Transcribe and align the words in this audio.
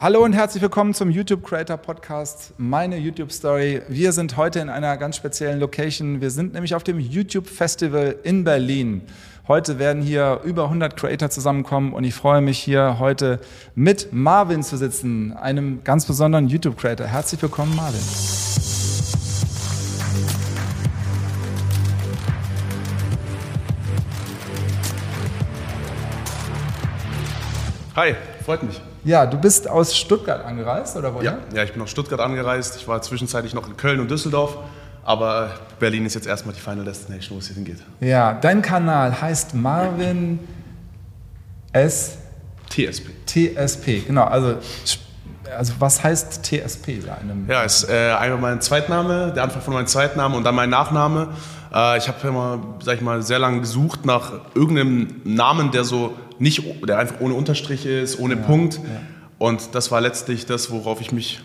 Hallo 0.00 0.22
und 0.22 0.32
herzlich 0.32 0.62
willkommen 0.62 0.94
zum 0.94 1.10
YouTube 1.10 1.42
Creator 1.42 1.76
Podcast, 1.76 2.54
meine 2.56 2.96
YouTube 2.98 3.32
Story. 3.32 3.82
Wir 3.88 4.12
sind 4.12 4.36
heute 4.36 4.60
in 4.60 4.68
einer 4.68 4.96
ganz 4.96 5.16
speziellen 5.16 5.58
Location. 5.58 6.20
Wir 6.20 6.30
sind 6.30 6.52
nämlich 6.52 6.76
auf 6.76 6.84
dem 6.84 7.00
YouTube 7.00 7.48
Festival 7.48 8.14
in 8.22 8.44
Berlin. 8.44 9.02
Heute 9.48 9.80
werden 9.80 10.00
hier 10.00 10.40
über 10.44 10.66
100 10.66 10.96
Creator 10.96 11.30
zusammenkommen 11.30 11.94
und 11.94 12.04
ich 12.04 12.14
freue 12.14 12.40
mich 12.40 12.60
hier 12.60 13.00
heute 13.00 13.40
mit 13.74 14.12
Marvin 14.12 14.62
zu 14.62 14.76
sitzen, 14.76 15.32
einem 15.32 15.82
ganz 15.82 16.06
besonderen 16.06 16.46
YouTube 16.46 16.76
Creator. 16.76 17.08
Herzlich 17.08 17.42
willkommen, 17.42 17.74
Marvin. 17.74 17.98
Hi, 27.96 28.14
freut 28.44 28.62
mich. 28.62 28.80
Ja, 29.04 29.26
du 29.26 29.38
bist 29.38 29.68
aus 29.68 29.96
Stuttgart 29.96 30.44
angereist, 30.44 30.96
oder 30.96 31.14
woher? 31.14 31.24
Ja, 31.24 31.38
ja, 31.54 31.62
ich 31.64 31.72
bin 31.72 31.82
aus 31.82 31.90
Stuttgart 31.90 32.20
angereist. 32.20 32.76
Ich 32.76 32.88
war 32.88 33.00
zwischenzeitlich 33.02 33.54
noch 33.54 33.68
in 33.68 33.76
Köln 33.76 34.00
und 34.00 34.10
Düsseldorf. 34.10 34.58
Aber 35.04 35.50
Berlin 35.78 36.04
ist 36.04 36.14
jetzt 36.14 36.26
erstmal 36.26 36.54
die 36.54 36.60
Final 36.60 36.84
Destination, 36.84 37.36
wo 37.36 37.38
es 37.38 37.46
hier 37.46 37.56
hingeht. 37.56 37.78
Ja, 38.00 38.34
dein 38.34 38.60
Kanal 38.60 39.20
heißt 39.20 39.54
Marvin 39.54 40.40
S. 41.72 42.18
TSP. 42.68 43.08
TSP, 43.24 44.06
genau. 44.06 44.24
Also, 44.24 44.56
also 45.56 45.72
was 45.78 46.04
heißt 46.04 46.42
TSP 46.44 47.00
einem? 47.08 47.48
Ja, 47.48 47.62
ist 47.62 47.88
äh, 47.88 48.10
einmal 48.10 48.38
mein 48.38 48.60
Zweitname, 48.60 49.32
der 49.34 49.44
Anfang 49.44 49.62
von 49.62 49.72
meinem 49.72 49.86
Zweitnamen 49.86 50.36
und 50.36 50.44
dann 50.44 50.54
mein 50.54 50.68
Nachname. 50.68 51.28
Äh, 51.72 51.98
ich 51.98 52.08
habe 52.08 52.26
immer, 52.26 52.60
sag 52.82 52.96
ich 52.96 53.00
mal, 53.00 53.22
sehr 53.22 53.38
lange 53.38 53.60
gesucht 53.60 54.04
nach 54.04 54.32
irgendeinem 54.54 55.20
Namen, 55.24 55.70
der 55.70 55.84
so 55.84 56.14
nicht, 56.38 56.62
der 56.86 56.98
einfach 56.98 57.20
ohne 57.20 57.34
Unterstrich 57.34 57.86
ist, 57.86 58.18
ohne 58.18 58.34
ja, 58.34 58.40
Punkt. 58.42 58.74
Ja. 58.74 59.00
Und 59.38 59.74
das 59.74 59.90
war 59.90 60.00
letztlich 60.00 60.46
das, 60.46 60.70
worauf 60.70 61.00
ich 61.00 61.12
mich, 61.12 61.40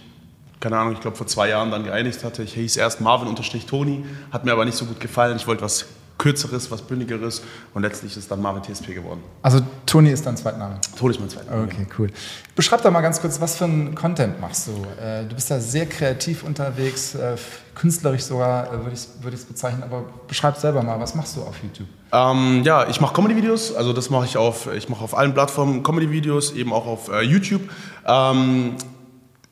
keine 0.59 0.77
Ahnung, 0.77 0.93
ich 0.93 1.01
glaube 1.01 1.17
vor 1.17 1.27
zwei 1.27 1.49
Jahren 1.49 1.71
dann 1.71 1.83
geeinigt 1.83 2.23
hatte. 2.23 2.43
Ich 2.43 2.53
hieß 2.53 2.77
erst 2.77 3.01
Marvin-Toni, 3.01 4.05
hat 4.31 4.45
mir 4.45 4.51
aber 4.51 4.65
nicht 4.65 4.77
so 4.77 4.85
gut 4.85 4.99
gefallen. 4.99 5.37
Ich 5.37 5.47
wollte 5.47 5.63
was 5.63 5.85
Kürzeres, 6.17 6.71
was 6.71 6.81
Bündigeres 6.81 7.41
und 7.73 7.81
letztlich 7.81 8.15
ist 8.15 8.29
dann 8.31 8.41
Marvin 8.41 8.63
TSP 8.63 8.93
geworden. 8.93 9.21
Also 9.41 9.59
Toni 9.85 10.11
ist 10.11 10.25
dein 10.25 10.37
Zweitname? 10.37 10.79
Toni 10.97 11.13
ist 11.13 11.19
mein 11.19 11.29
Zweitname. 11.29 11.63
Okay, 11.63 11.87
cool. 11.97 12.09
Beschreib 12.55 12.81
doch 12.81 12.91
mal 12.91 13.01
ganz 13.01 13.19
kurz, 13.19 13.41
was 13.41 13.57
für 13.57 13.65
einen 13.65 13.95
Content 13.95 14.39
machst 14.39 14.67
du? 14.67 14.71
Äh, 15.01 15.25
du 15.25 15.35
bist 15.35 15.51
da 15.51 15.59
sehr 15.59 15.85
kreativ 15.85 16.43
unterwegs, 16.43 17.15
äh, 17.15 17.35
künstlerisch 17.75 18.21
sogar, 18.21 18.67
äh, 18.67 18.71
würde 18.71 18.93
ich 18.93 18.99
es 18.99 19.09
würd 19.21 19.47
bezeichnen, 19.47 19.83
aber 19.83 20.05
beschreib 20.27 20.57
selber 20.57 20.83
mal, 20.83 20.99
was 20.99 21.15
machst 21.15 21.35
du 21.35 21.41
auf 21.41 21.55
YouTube? 21.61 21.87
Ähm, 22.11 22.61
ja, 22.63 22.87
ich 22.87 23.01
mache 23.01 23.13
Comedy-Videos, 23.13 23.75
also 23.75 23.91
das 23.91 24.09
mache 24.09 24.25
ich 24.25 24.37
auf, 24.37 24.71
ich 24.73 24.87
mache 24.87 25.03
auf 25.03 25.17
allen 25.17 25.33
Plattformen 25.33 25.83
Comedy-Videos, 25.83 26.53
eben 26.53 26.71
auch 26.71 26.85
auf 26.85 27.09
äh, 27.09 27.21
YouTube. 27.21 27.63
Ähm, 28.05 28.75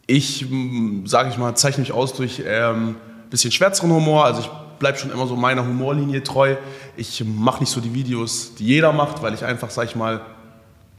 ich, 0.05 0.45
sage 1.05 1.29
ich 1.29 1.37
mal, 1.37 1.55
zeichne 1.55 1.81
mich 1.81 1.91
aus 1.91 2.13
durch 2.13 2.43
ähm, 2.45 2.95
bisschen 3.29 3.51
schwärzeren 3.51 3.91
Humor, 3.91 4.25
also 4.25 4.41
ich 4.41 4.49
bleibe 4.81 4.97
schon 4.97 5.11
immer 5.11 5.27
so 5.27 5.37
meiner 5.37 5.65
Humorlinie 5.65 6.23
treu. 6.23 6.57
Ich 6.97 7.23
mache 7.23 7.61
nicht 7.61 7.69
so 7.69 7.79
die 7.79 7.93
Videos, 7.93 8.55
die 8.55 8.65
jeder 8.65 8.91
macht, 8.91 9.21
weil 9.21 9.33
ich 9.33 9.45
einfach, 9.45 9.69
sag 9.69 9.85
ich 9.85 9.95
mal, 9.95 10.21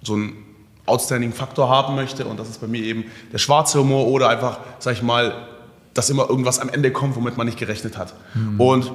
so 0.02 0.14
einen 0.14 0.36
outstanding 0.86 1.32
Faktor 1.32 1.68
haben 1.68 1.94
möchte. 1.94 2.24
Und 2.24 2.40
das 2.40 2.48
ist 2.48 2.60
bei 2.60 2.66
mir 2.68 2.82
eben 2.82 3.04
der 3.32 3.38
schwarze 3.38 3.80
Humor 3.80 4.06
oder 4.06 4.30
einfach, 4.30 4.60
sag 4.78 4.94
ich 4.94 5.02
mal, 5.02 5.34
dass 5.92 6.08
immer 6.08 6.30
irgendwas 6.30 6.60
am 6.60 6.70
Ende 6.70 6.90
kommt, 6.92 7.16
womit 7.16 7.36
man 7.36 7.46
nicht 7.46 7.58
gerechnet 7.58 7.98
hat. 7.98 8.14
Mhm. 8.34 8.60
Und 8.60 8.92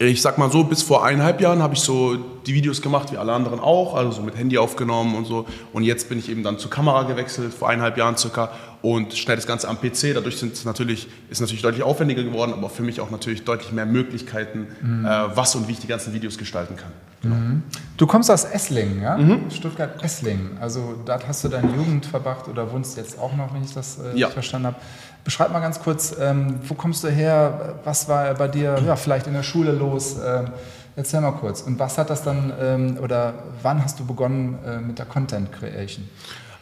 ich 0.00 0.22
sag 0.22 0.38
mal 0.38 0.50
so, 0.50 0.62
bis 0.62 0.82
vor 0.82 1.04
eineinhalb 1.04 1.40
Jahren 1.40 1.60
habe 1.60 1.74
ich 1.74 1.80
so 1.80 2.16
die 2.46 2.54
Videos 2.54 2.80
gemacht, 2.80 3.10
wie 3.12 3.16
alle 3.16 3.32
anderen 3.32 3.58
auch, 3.58 3.96
also 3.96 4.12
so 4.12 4.22
mit 4.22 4.36
Handy 4.36 4.56
aufgenommen 4.56 5.16
und 5.16 5.24
so. 5.24 5.46
Und 5.72 5.82
jetzt 5.82 6.08
bin 6.08 6.20
ich 6.20 6.30
eben 6.30 6.44
dann 6.44 6.58
zur 6.58 6.70
Kamera 6.70 7.02
gewechselt, 7.02 7.52
vor 7.52 7.68
eineinhalb 7.68 7.96
Jahren 7.98 8.16
circa, 8.16 8.50
und 8.80 9.12
schneide 9.14 9.38
das 9.38 9.46
Ganze 9.46 9.68
am 9.68 9.80
PC. 9.80 10.14
Dadurch 10.14 10.38
sind 10.38 10.52
es 10.52 10.64
natürlich, 10.64 11.08
ist 11.30 11.40
natürlich 11.40 11.62
deutlich 11.62 11.82
aufwendiger 11.82 12.22
geworden, 12.22 12.52
aber 12.52 12.70
für 12.70 12.82
mich 12.82 13.00
auch 13.00 13.10
natürlich 13.10 13.44
deutlich 13.44 13.72
mehr 13.72 13.86
Möglichkeiten, 13.86 14.68
mhm. 14.80 15.04
äh, 15.04 15.36
was 15.36 15.56
und 15.56 15.66
wie 15.66 15.72
ich 15.72 15.80
die 15.80 15.88
ganzen 15.88 16.14
Videos 16.14 16.38
gestalten 16.38 16.76
kann. 16.76 16.92
Genau. 17.22 17.34
Mhm. 17.34 17.62
Du 17.96 18.06
kommst 18.06 18.30
aus 18.30 18.44
Esslingen, 18.44 19.02
ja? 19.02 19.16
Mhm. 19.16 19.50
Stuttgart-Esslingen. 19.50 20.58
Also 20.60 20.94
da 21.04 21.18
hast 21.26 21.42
du 21.42 21.48
deine 21.48 21.74
Jugend 21.74 22.06
verbracht 22.06 22.46
oder 22.46 22.70
wohnst 22.72 22.96
jetzt 22.96 23.18
auch 23.18 23.34
noch, 23.36 23.52
wenn 23.52 23.64
ich 23.64 23.74
das 23.74 23.98
äh, 23.98 24.16
ja. 24.16 24.28
verstanden 24.28 24.68
habe. 24.68 24.76
Beschreib 25.24 25.52
mal 25.52 25.60
ganz 25.60 25.80
kurz, 25.80 26.14
ähm, 26.18 26.60
wo 26.66 26.74
kommst 26.74 27.04
du 27.04 27.08
her? 27.08 27.74
Was 27.84 28.08
war 28.08 28.32
bei 28.34 28.48
dir 28.48 28.78
ja, 28.86 28.96
vielleicht 28.96 29.26
in 29.26 29.34
der 29.34 29.42
Schule 29.42 29.72
los? 29.72 30.16
Ähm, 30.24 30.48
erzähl 30.96 31.20
mal 31.20 31.32
kurz. 31.32 31.62
Und 31.62 31.78
was 31.78 31.98
hat 31.98 32.10
das 32.10 32.22
dann, 32.22 32.52
ähm, 32.60 32.98
oder 33.02 33.34
wann 33.62 33.82
hast 33.82 34.00
du 34.00 34.06
begonnen 34.06 34.58
äh, 34.64 34.78
mit 34.78 34.98
der 34.98 35.06
Content 35.06 35.52
Creation? 35.52 36.08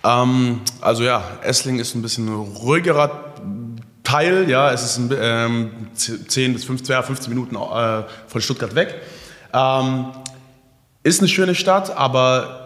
Ähm, 0.04 0.60
also 0.80 1.04
ja, 1.04 1.22
Essling 1.42 1.78
ist 1.78 1.94
ein 1.94 2.02
bisschen 2.02 2.28
ruhigerer 2.28 3.34
Teil. 4.04 4.48
Ja, 4.48 4.72
es 4.72 4.84
ist 4.84 4.98
ein, 4.98 5.10
ähm, 5.18 5.70
10 5.94 6.52
bis 6.52 6.64
15, 6.64 7.02
15 7.02 7.30
Minuten 7.30 7.56
äh, 7.56 8.02
von 8.26 8.40
Stuttgart 8.40 8.74
weg. 8.74 8.94
Ähm, 9.52 10.06
ist 11.02 11.20
eine 11.20 11.28
schöne 11.28 11.54
Stadt, 11.54 11.96
aber 11.96 12.65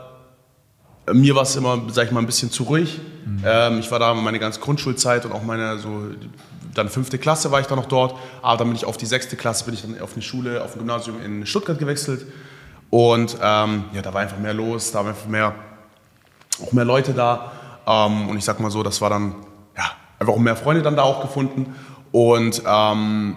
mir 1.12 1.34
war 1.34 1.42
es 1.42 1.56
immer, 1.56 1.80
sag 1.88 2.06
ich 2.06 2.12
mal, 2.12 2.20
ein 2.20 2.26
bisschen 2.26 2.50
zu 2.50 2.64
ruhig. 2.64 3.00
Mhm. 3.24 3.44
Ähm, 3.44 3.78
ich 3.80 3.90
war 3.90 3.98
da 3.98 4.14
meine 4.14 4.38
ganze 4.38 4.60
Grundschulzeit 4.60 5.24
und 5.24 5.32
auch 5.32 5.42
meine 5.42 5.78
so 5.78 6.04
dann 6.74 6.88
fünfte 6.88 7.18
Klasse 7.18 7.50
war 7.50 7.60
ich 7.60 7.66
dann 7.66 7.78
noch 7.78 7.86
dort, 7.86 8.14
aber 8.42 8.58
dann 8.58 8.68
bin 8.68 8.76
ich 8.76 8.84
auf 8.84 8.96
die 8.96 9.06
sechste 9.06 9.36
Klasse, 9.36 9.64
bin 9.64 9.74
ich 9.74 9.82
dann 9.82 10.00
auf 10.00 10.12
eine 10.12 10.22
Schule, 10.22 10.62
auf 10.62 10.74
ein 10.74 10.78
Gymnasium 10.78 11.20
in 11.22 11.44
Stuttgart 11.46 11.78
gewechselt 11.78 12.26
und 12.90 13.36
ähm, 13.42 13.84
ja, 13.92 14.02
da 14.02 14.14
war 14.14 14.20
einfach 14.20 14.38
mehr 14.38 14.54
los, 14.54 14.92
da 14.92 15.00
waren 15.00 15.08
einfach 15.08 15.26
mehr, 15.26 15.54
auch 16.62 16.72
mehr 16.72 16.84
Leute 16.84 17.12
da 17.12 17.52
ähm, 17.86 18.28
und 18.28 18.38
ich 18.38 18.44
sag 18.44 18.60
mal 18.60 18.70
so, 18.70 18.82
das 18.82 19.00
war 19.00 19.10
dann, 19.10 19.34
ja, 19.76 19.90
einfach 20.18 20.32
auch 20.32 20.38
mehr 20.38 20.56
Freunde 20.56 20.82
dann 20.82 20.96
da 20.96 21.02
auch 21.02 21.22
gefunden 21.22 21.74
und 22.12 22.62
ähm, 22.66 23.36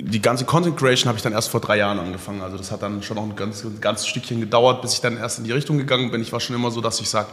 die 0.00 0.22
ganze 0.22 0.44
Content 0.44 0.76
Creation 0.76 1.08
habe 1.08 1.16
ich 1.16 1.22
dann 1.22 1.32
erst 1.32 1.48
vor 1.48 1.60
drei 1.60 1.78
Jahren 1.78 1.98
angefangen. 1.98 2.40
Also 2.40 2.56
das 2.56 2.70
hat 2.70 2.82
dann 2.82 3.02
schon 3.02 3.16
noch 3.16 3.24
ein 3.24 3.34
ganz, 3.34 3.64
ein 3.64 3.80
ganz 3.80 4.06
Stückchen 4.06 4.40
gedauert, 4.40 4.80
bis 4.80 4.92
ich 4.92 5.00
dann 5.00 5.16
erst 5.16 5.38
in 5.38 5.44
die 5.44 5.52
Richtung 5.52 5.76
gegangen 5.76 6.10
bin. 6.10 6.20
Ich 6.20 6.32
war 6.32 6.38
schon 6.38 6.54
immer 6.54 6.70
so, 6.70 6.80
dass 6.80 7.00
ich 7.00 7.10
sage, 7.10 7.28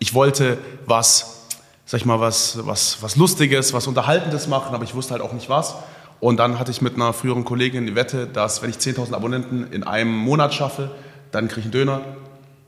ich 0.00 0.14
wollte 0.14 0.58
was, 0.84 1.46
sag 1.86 2.00
ich 2.00 2.06
mal, 2.06 2.18
was, 2.18 2.58
was, 2.66 3.00
was 3.02 3.14
Lustiges, 3.14 3.72
was 3.72 3.86
Unterhaltendes 3.86 4.48
machen, 4.48 4.74
aber 4.74 4.82
ich 4.82 4.94
wusste 4.94 5.12
halt 5.12 5.22
auch 5.22 5.32
nicht 5.32 5.48
was. 5.48 5.76
Und 6.18 6.38
dann 6.38 6.58
hatte 6.58 6.72
ich 6.72 6.82
mit 6.82 6.96
einer 6.96 7.12
früheren 7.12 7.44
Kollegin 7.44 7.86
die 7.86 7.94
Wette, 7.94 8.26
dass 8.26 8.62
wenn 8.62 8.70
ich 8.70 8.76
10.000 8.76 9.14
Abonnenten 9.14 9.70
in 9.70 9.84
einem 9.84 10.12
Monat 10.12 10.52
schaffe, 10.52 10.90
dann 11.30 11.46
kriege 11.46 11.60
ich 11.60 11.66
einen 11.66 11.72
Döner. 11.72 12.00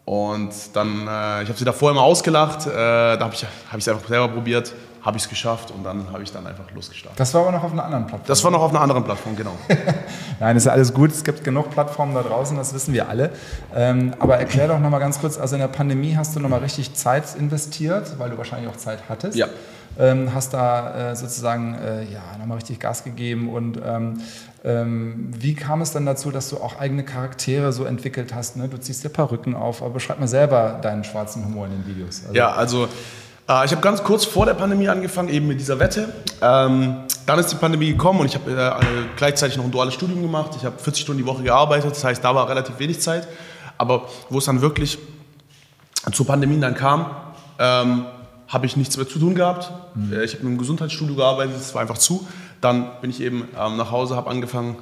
Und 0.04 0.52
dann, 0.74 1.08
äh, 1.08 1.42
ich 1.42 1.48
habe 1.48 1.58
sie 1.58 1.64
davor 1.64 1.90
immer 1.90 2.02
ausgelacht, 2.02 2.66
äh, 2.66 2.70
da 2.70 3.18
habe 3.18 3.34
ich 3.34 3.42
es 3.42 3.48
hab 3.66 3.74
einfach 3.74 4.08
selber 4.08 4.28
probiert 4.28 4.72
habe 5.02 5.16
ich 5.16 5.24
es 5.24 5.28
geschafft 5.28 5.70
und 5.70 5.84
dann 5.84 6.12
habe 6.12 6.22
ich 6.22 6.32
dann 6.32 6.46
einfach 6.46 6.70
losgestartet. 6.74 7.18
Das 7.18 7.32
war 7.32 7.42
aber 7.42 7.52
noch 7.52 7.64
auf 7.64 7.72
einer 7.72 7.84
anderen 7.84 8.06
Plattform. 8.06 8.28
Das 8.28 8.44
war 8.44 8.50
noch 8.50 8.60
auf 8.60 8.70
einer 8.70 8.80
anderen 8.80 9.04
Plattform, 9.04 9.34
genau. 9.36 9.52
Nein, 10.40 10.56
ist 10.56 10.66
ja 10.66 10.72
alles 10.72 10.92
gut. 10.92 11.10
Es 11.10 11.24
gibt 11.24 11.42
genug 11.42 11.70
Plattformen 11.70 12.14
da 12.14 12.22
draußen, 12.22 12.56
das 12.56 12.74
wissen 12.74 12.92
wir 12.92 13.08
alle. 13.08 13.30
Ähm, 13.74 14.14
aber 14.18 14.36
erklär 14.36 14.68
doch 14.68 14.78
nochmal 14.78 15.00
ganz 15.00 15.20
kurz, 15.20 15.38
also 15.38 15.54
in 15.54 15.60
der 15.60 15.68
Pandemie 15.68 16.16
hast 16.16 16.36
du 16.36 16.40
nochmal 16.40 16.60
richtig 16.60 16.94
Zeit 16.94 17.34
investiert, 17.38 18.18
weil 18.18 18.30
du 18.30 18.38
wahrscheinlich 18.38 18.70
auch 18.70 18.76
Zeit 18.76 19.00
hattest. 19.08 19.36
Ja. 19.36 19.48
Ähm, 19.98 20.32
hast 20.34 20.54
da 20.54 21.10
äh, 21.10 21.16
sozusagen 21.16 21.74
äh, 21.74 22.04
ja, 22.04 22.22
nochmal 22.38 22.58
richtig 22.58 22.78
Gas 22.78 23.02
gegeben 23.02 23.50
und 23.50 23.80
ähm, 23.82 25.30
wie 25.36 25.54
kam 25.54 25.80
es 25.80 25.92
dann 25.92 26.06
dazu, 26.06 26.30
dass 26.30 26.50
du 26.50 26.58
auch 26.58 26.78
eigene 26.78 27.02
Charaktere 27.02 27.72
so 27.72 27.84
entwickelt 27.84 28.34
hast? 28.34 28.56
Ne? 28.56 28.68
Du 28.68 28.76
ziehst 28.76 29.02
dir 29.02 29.08
Perücken 29.08 29.56
auf, 29.56 29.82
aber 29.82 29.94
beschreib 29.94 30.20
mal 30.20 30.28
selber 30.28 30.78
deinen 30.82 31.02
schwarzen 31.02 31.44
Humor 31.44 31.66
in 31.66 31.72
den 31.72 31.86
Videos. 31.86 32.22
Also, 32.22 32.34
ja, 32.34 32.52
also 32.52 32.88
äh, 33.50 33.64
ich 33.64 33.72
habe 33.72 33.80
ganz 33.80 34.02
kurz 34.04 34.24
vor 34.24 34.46
der 34.46 34.54
Pandemie 34.54 34.88
angefangen, 34.88 35.28
eben 35.28 35.48
mit 35.48 35.58
dieser 35.58 35.78
Wette. 35.78 36.12
Ähm, 36.40 37.04
dann 37.26 37.38
ist 37.38 37.48
die 37.48 37.56
Pandemie 37.56 37.88
gekommen 37.88 38.20
und 38.20 38.26
ich 38.26 38.34
habe 38.34 38.50
äh, 38.50 38.80
gleichzeitig 39.16 39.56
noch 39.56 39.64
ein 39.64 39.70
duales 39.70 39.94
Studium 39.94 40.22
gemacht. 40.22 40.52
Ich 40.56 40.64
habe 40.64 40.78
40 40.78 41.02
Stunden 41.02 41.22
die 41.22 41.26
Woche 41.26 41.42
gearbeitet, 41.42 41.90
das 41.90 42.04
heißt, 42.04 42.24
da 42.24 42.34
war 42.34 42.48
relativ 42.48 42.78
wenig 42.78 43.00
Zeit. 43.00 43.26
Aber 43.76 44.08
wo 44.28 44.38
es 44.38 44.44
dann 44.44 44.60
wirklich 44.60 44.98
zur 46.12 46.26
Pandemie 46.26 46.60
dann 46.60 46.74
kam, 46.74 47.10
ähm, 47.58 48.06
habe 48.48 48.66
ich 48.66 48.76
nichts 48.76 48.96
mehr 48.96 49.08
zu 49.08 49.18
tun 49.18 49.34
gehabt. 49.34 49.70
Mhm. 49.94 50.12
Äh, 50.12 50.24
ich 50.24 50.34
habe 50.34 50.44
im 50.44 50.58
Gesundheitsstudio 50.58 51.16
gearbeitet, 51.16 51.56
es 51.56 51.74
war 51.74 51.82
einfach 51.82 51.98
zu. 51.98 52.26
Dann 52.60 52.90
bin 53.00 53.10
ich 53.10 53.20
eben 53.20 53.48
ähm, 53.58 53.76
nach 53.76 53.90
Hause, 53.90 54.16
habe 54.16 54.30
angefangen, 54.30 54.76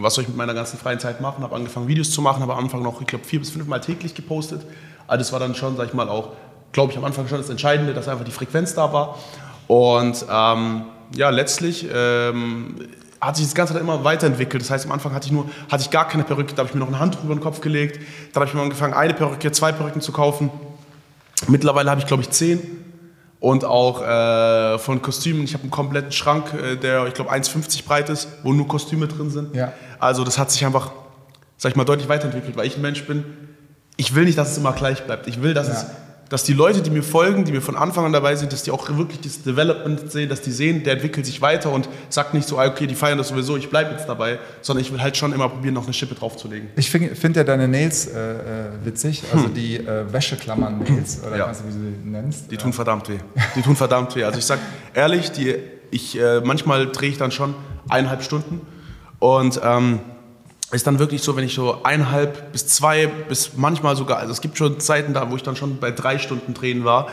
was 0.00 0.14
soll 0.14 0.22
ich 0.22 0.28
mit 0.28 0.36
meiner 0.36 0.54
ganzen 0.54 0.78
freien 0.78 0.98
Zeit 0.98 1.20
machen, 1.20 1.44
habe 1.44 1.54
angefangen 1.54 1.88
Videos 1.88 2.10
zu 2.10 2.22
machen, 2.22 2.40
habe 2.40 2.54
am 2.54 2.64
Anfang 2.64 2.82
noch, 2.82 3.00
ich 3.00 3.06
glaube, 3.06 3.24
vier 3.24 3.38
bis 3.38 3.50
fünf 3.50 3.66
Mal 3.66 3.80
täglich 3.80 4.14
gepostet. 4.14 4.62
Also 5.06 5.18
das 5.18 5.32
war 5.32 5.40
dann 5.40 5.54
schon, 5.54 5.76
sag 5.76 5.88
ich 5.88 5.94
mal, 5.94 6.08
auch 6.08 6.32
glaube 6.72 6.92
ich, 6.92 6.98
am 6.98 7.04
Anfang 7.04 7.28
schon 7.28 7.38
das 7.38 7.50
Entscheidende, 7.50 7.94
dass 7.94 8.08
einfach 8.08 8.24
die 8.24 8.30
Frequenz 8.30 8.74
da 8.74 8.92
war. 8.92 9.18
Und 9.66 10.24
ähm, 10.30 10.82
ja, 11.14 11.30
letztlich 11.30 11.86
ähm, 11.92 12.76
hat 13.20 13.36
sich 13.36 13.46
das 13.46 13.54
Ganze 13.54 13.74
dann 13.74 13.82
immer 13.82 14.04
weiterentwickelt. 14.04 14.62
Das 14.62 14.70
heißt, 14.70 14.86
am 14.86 14.92
Anfang 14.92 15.12
hatte 15.12 15.26
ich, 15.26 15.32
nur, 15.32 15.46
hatte 15.70 15.82
ich 15.82 15.90
gar 15.90 16.08
keine 16.08 16.24
Perücke, 16.24 16.54
da 16.54 16.58
habe 16.58 16.68
ich 16.68 16.74
mir 16.74 16.80
noch 16.80 16.88
eine 16.88 16.98
Hand 16.98 17.18
über 17.22 17.34
den 17.34 17.40
Kopf 17.40 17.60
gelegt. 17.60 17.98
Dann 18.32 18.42
habe 18.42 18.46
ich 18.46 18.54
mir 18.54 18.62
angefangen, 18.62 18.94
eine 18.94 19.14
Perücke, 19.14 19.50
zwei 19.52 19.72
Perücken 19.72 20.00
zu 20.00 20.12
kaufen. 20.12 20.50
Mittlerweile 21.46 21.90
habe 21.90 22.00
ich, 22.00 22.06
glaube 22.06 22.22
ich, 22.22 22.30
zehn. 22.30 22.60
Und 23.40 23.64
auch 23.64 24.02
äh, 24.02 24.78
von 24.78 25.00
Kostümen. 25.00 25.44
Ich 25.44 25.54
habe 25.54 25.62
einen 25.62 25.70
kompletten 25.70 26.10
Schrank, 26.10 26.52
äh, 26.54 26.76
der, 26.76 27.06
ich 27.06 27.14
glaube, 27.14 27.32
1,50 27.32 27.84
breit 27.84 28.08
ist, 28.10 28.28
wo 28.42 28.52
nur 28.52 28.66
Kostüme 28.66 29.06
drin 29.06 29.30
sind. 29.30 29.54
Ja. 29.54 29.72
Also 30.00 30.24
das 30.24 30.38
hat 30.38 30.50
sich 30.50 30.66
einfach, 30.66 30.90
sag 31.56 31.70
ich 31.70 31.76
mal, 31.76 31.84
deutlich 31.84 32.08
weiterentwickelt, 32.08 32.56
weil 32.56 32.66
ich 32.66 32.76
ein 32.76 32.82
Mensch 32.82 33.06
bin, 33.06 33.24
ich 33.96 34.14
will 34.14 34.24
nicht, 34.24 34.38
dass 34.38 34.52
es 34.52 34.58
immer 34.58 34.72
gleich 34.72 35.04
bleibt. 35.04 35.28
Ich 35.28 35.40
will, 35.42 35.54
dass 35.54 35.68
ja. 35.68 35.74
es 35.74 35.86
dass 36.28 36.44
die 36.44 36.52
Leute, 36.52 36.82
die 36.82 36.90
mir 36.90 37.02
folgen, 37.02 37.44
die 37.44 37.52
mir 37.52 37.62
von 37.62 37.76
Anfang 37.76 38.04
an 38.04 38.12
dabei 38.12 38.36
sind, 38.36 38.52
dass 38.52 38.62
die 38.62 38.70
auch 38.70 38.88
wirklich 38.96 39.20
das 39.20 39.42
Development 39.42 40.10
sehen, 40.10 40.28
dass 40.28 40.42
die 40.42 40.50
sehen, 40.50 40.84
der 40.84 40.94
entwickelt 40.94 41.24
sich 41.24 41.40
weiter 41.40 41.72
und 41.72 41.88
sagt 42.10 42.34
nicht 42.34 42.46
so, 42.46 42.58
ah, 42.58 42.66
okay, 42.66 42.86
die 42.86 42.94
feiern 42.94 43.16
das 43.16 43.28
sowieso, 43.28 43.56
ich 43.56 43.70
bleibe 43.70 43.92
jetzt 43.92 44.06
dabei, 44.08 44.38
sondern 44.60 44.84
ich 44.84 44.92
will 44.92 45.00
halt 45.00 45.16
schon 45.16 45.32
immer 45.32 45.48
probieren, 45.48 45.74
noch 45.74 45.84
eine 45.84 45.92
Schippe 45.92 46.14
draufzulegen. 46.14 46.68
Ich 46.76 46.90
finde 46.90 47.14
find 47.14 47.36
ja 47.36 47.44
deine 47.44 47.66
Nails 47.66 48.06
äh, 48.06 48.10
äh, 48.10 48.44
witzig, 48.84 49.22
also 49.32 49.46
hm. 49.46 49.54
die 49.54 49.76
äh, 49.76 50.12
Wäscheklammern-Nails, 50.12 51.22
oder 51.26 51.36
ja. 51.36 51.50
wie 51.50 51.66
du 51.66 51.72
sie 51.72 52.08
nennst. 52.08 52.50
Die 52.50 52.56
ja. 52.56 52.60
tun 52.60 52.72
verdammt 52.72 53.08
weh. 53.08 53.18
Die 53.56 53.62
tun 53.62 53.76
verdammt 53.76 54.14
weh. 54.14 54.24
Also 54.24 54.38
ich 54.38 54.44
sag 54.44 54.58
ehrlich, 54.94 55.32
die, 55.32 55.54
ich, 55.90 56.18
äh, 56.20 56.40
manchmal 56.40 56.86
drehe 56.88 57.10
ich 57.10 57.18
dann 57.18 57.30
schon 57.30 57.54
eineinhalb 57.88 58.22
Stunden 58.22 58.60
und 59.18 59.60
ähm, 59.64 60.00
ist 60.70 60.86
dann 60.86 60.98
wirklich 60.98 61.22
so, 61.22 61.34
wenn 61.36 61.44
ich 61.44 61.54
so 61.54 61.82
eineinhalb 61.82 62.52
bis 62.52 62.66
zwei, 62.66 63.06
bis 63.06 63.56
manchmal 63.56 63.96
sogar, 63.96 64.18
also 64.18 64.32
es 64.32 64.40
gibt 64.40 64.58
schon 64.58 64.80
Zeiten 64.80 65.14
da, 65.14 65.30
wo 65.30 65.36
ich 65.36 65.42
dann 65.42 65.56
schon 65.56 65.78
bei 65.78 65.90
drei 65.90 66.18
Stunden 66.18 66.52
drehen 66.52 66.84
war. 66.84 67.08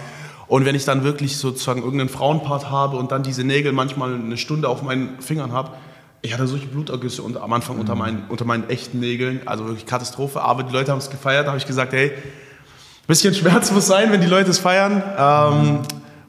Und 0.48 0.66
wenn 0.66 0.75
ich 0.75 0.86
dann 0.86 1.04
wirklich 1.04 1.38
sozusagen 1.38 1.81
irgendeinen 1.81 2.10
Frauenpart 2.10 2.69
habe 2.69 2.98
und 2.98 3.12
dann 3.12 3.24
diese 3.24 3.44
Nägel 3.44 3.72
manchmal 3.72 4.13
eine 4.13 4.38
Stunde 4.38 4.69
auf 4.69 4.84
meinen 4.84 5.22
Fingern 5.22 5.54
habe, 5.54 5.72
ich 6.22 6.34
hatte 6.34 6.48
solche 6.48 6.68
Blutergüsse 6.68 7.22
und 7.24 7.38
am 7.38 7.54
Anfang 7.54 7.75
mhm. 7.75 7.81
unter, 7.81 7.96
meinen, 7.96 8.25
unter 8.30 8.46
meinen 8.46 8.69
echten 8.69 9.00
Nägeln, 9.00 9.42
also 9.46 9.66
wirklich 9.68 9.86
Katastrophe. 9.86 10.42
Aber 10.42 10.63
die 10.63 10.74
Leute 10.74 10.92
haben 10.92 11.00
es 11.00 11.10
gefeiert, 11.10 11.46
da 11.46 11.52
habe 11.52 11.57
ich 11.57 11.68
gesagt, 11.68 11.94
hey, 11.94 12.12
ein 12.12 13.07
bisschen 13.07 13.34
Schmerz 13.34 13.72
muss 13.72 13.88
sein, 13.88 14.12
wenn 14.12 14.22
die 14.22 14.28
Leute 14.28 14.50
es 14.50 14.60
feiern. 14.60 15.02
Ähm, 15.18 15.80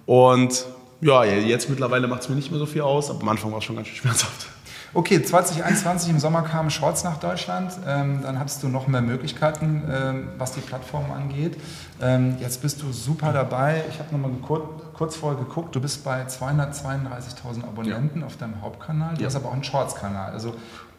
und 0.06 0.64
ja, 1.00 1.24
jetzt 1.24 1.68
mittlerweile 1.68 2.06
macht 2.06 2.22
es 2.22 2.28
mir 2.28 2.36
nicht 2.36 2.50
mehr 2.50 2.60
so 2.60 2.66
viel 2.66 2.82
aus, 2.82 3.10
aber 3.10 3.20
am 3.22 3.28
Anfang 3.30 3.50
war 3.50 3.58
es 3.58 3.64
schon 3.64 3.76
ganz 3.76 3.88
schön 3.88 3.96
schmerzhaft. 3.96 4.48
Okay, 4.96 5.22
2021 5.22 6.08
im 6.08 6.18
Sommer 6.18 6.40
kamen 6.40 6.70
Shorts 6.70 7.04
nach 7.04 7.18
Deutschland. 7.18 7.70
Ähm, 7.86 8.20
dann 8.22 8.38
hattest 8.38 8.62
du 8.62 8.68
noch 8.68 8.86
mehr 8.88 9.02
Möglichkeiten, 9.02 9.82
ähm, 9.92 10.28
was 10.38 10.52
die 10.52 10.60
Plattform 10.60 11.12
angeht. 11.12 11.58
Ähm, 12.00 12.36
jetzt 12.40 12.62
bist 12.62 12.80
du 12.80 12.90
super 12.92 13.30
dabei. 13.34 13.84
Ich 13.90 13.98
habe 13.98 14.10
nochmal 14.10 14.30
kurz, 14.40 14.62
kurz 14.94 15.16
vorher 15.16 15.38
geguckt. 15.38 15.76
Du 15.76 15.82
bist 15.82 16.02
bei 16.02 16.22
232.000 16.22 17.64
Abonnenten 17.64 18.20
ja. 18.20 18.26
auf 18.26 18.38
deinem 18.38 18.62
Hauptkanal. 18.62 19.16
Du 19.16 19.20
ja. 19.20 19.26
hast 19.26 19.36
aber 19.36 19.50
auch 19.50 19.52
einen 19.52 19.64
Shorts-Kanal. 19.64 20.32
Also 20.32 20.54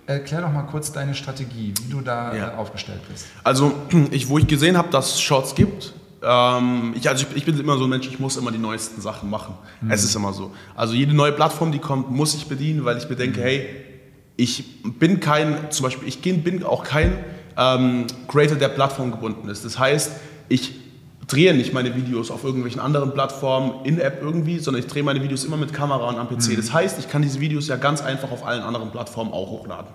Erklär 0.05 0.39
doch 0.39 0.53
mal 0.53 0.61
kurz 0.61 0.93
deine 0.93 1.13
Strategie, 1.13 1.73
wie 1.81 1.91
du 1.91 1.99
da 1.99 2.33
ja. 2.33 2.55
aufgestellt 2.55 3.01
bist. 3.09 3.25
Also, 3.43 3.73
ich, 4.11 4.29
wo 4.29 4.37
ich 4.37 4.47
gesehen 4.47 4.77
habe, 4.77 4.89
dass 4.89 5.15
es 5.15 5.21
Shorts 5.21 5.53
gibt, 5.53 5.93
ähm, 6.23 6.93
ich, 6.95 7.09
also 7.09 7.25
ich, 7.29 7.37
ich, 7.37 7.45
bin 7.45 7.59
immer 7.59 7.77
so 7.77 7.83
ein 7.83 7.89
Mensch, 7.89 8.07
ich 8.07 8.19
muss 8.19 8.37
immer 8.37 8.51
die 8.51 8.57
neuesten 8.57 9.01
Sachen 9.01 9.29
machen. 9.29 9.55
Mhm. 9.81 9.91
Es 9.91 10.03
ist 10.03 10.15
immer 10.15 10.33
so. 10.33 10.51
Also 10.75 10.93
jede 10.93 11.13
neue 11.13 11.31
Plattform, 11.31 11.71
die 11.71 11.79
kommt, 11.79 12.09
muss 12.09 12.35
ich 12.35 12.47
bedienen, 12.47 12.85
weil 12.85 12.97
ich 12.97 13.09
mir 13.09 13.15
denke, 13.15 13.39
mhm. 13.39 13.43
hey, 13.43 13.86
ich 14.37 14.83
bin 14.83 15.19
kein, 15.19 15.71
zum 15.71 15.83
Beispiel, 15.83 16.07
ich 16.07 16.21
bin 16.21 16.63
auch 16.63 16.83
kein 16.83 17.17
ähm, 17.57 18.05
Creator, 18.27 18.57
der 18.57 18.69
Plattform 18.69 19.11
gebunden 19.11 19.49
ist. 19.49 19.65
Das 19.65 19.77
heißt, 19.77 20.11
ich 20.47 20.75
drehe 21.27 21.53
nicht 21.53 21.73
meine 21.73 21.95
Videos 21.95 22.31
auf 22.31 22.43
irgendwelchen 22.43 22.79
anderen 22.79 23.13
Plattformen, 23.13 23.83
in-App 23.83 24.21
irgendwie, 24.21 24.59
sondern 24.59 24.81
ich 24.81 24.87
drehe 24.87 25.03
meine 25.03 25.21
Videos 25.21 25.43
immer 25.43 25.57
mit 25.57 25.73
Kamera 25.73 26.07
und 26.07 26.17
am 26.17 26.29
PC. 26.29 26.49
Mhm. 26.49 26.55
Das 26.55 26.71
heißt, 26.71 26.99
ich 26.99 27.09
kann 27.09 27.21
diese 27.21 27.39
Videos 27.39 27.67
ja 27.67 27.75
ganz 27.75 28.01
einfach 28.01 28.31
auf 28.31 28.45
allen 28.45 28.61
anderen 28.61 28.91
Plattformen 28.91 29.33
auch 29.33 29.49
hochladen. 29.49 29.91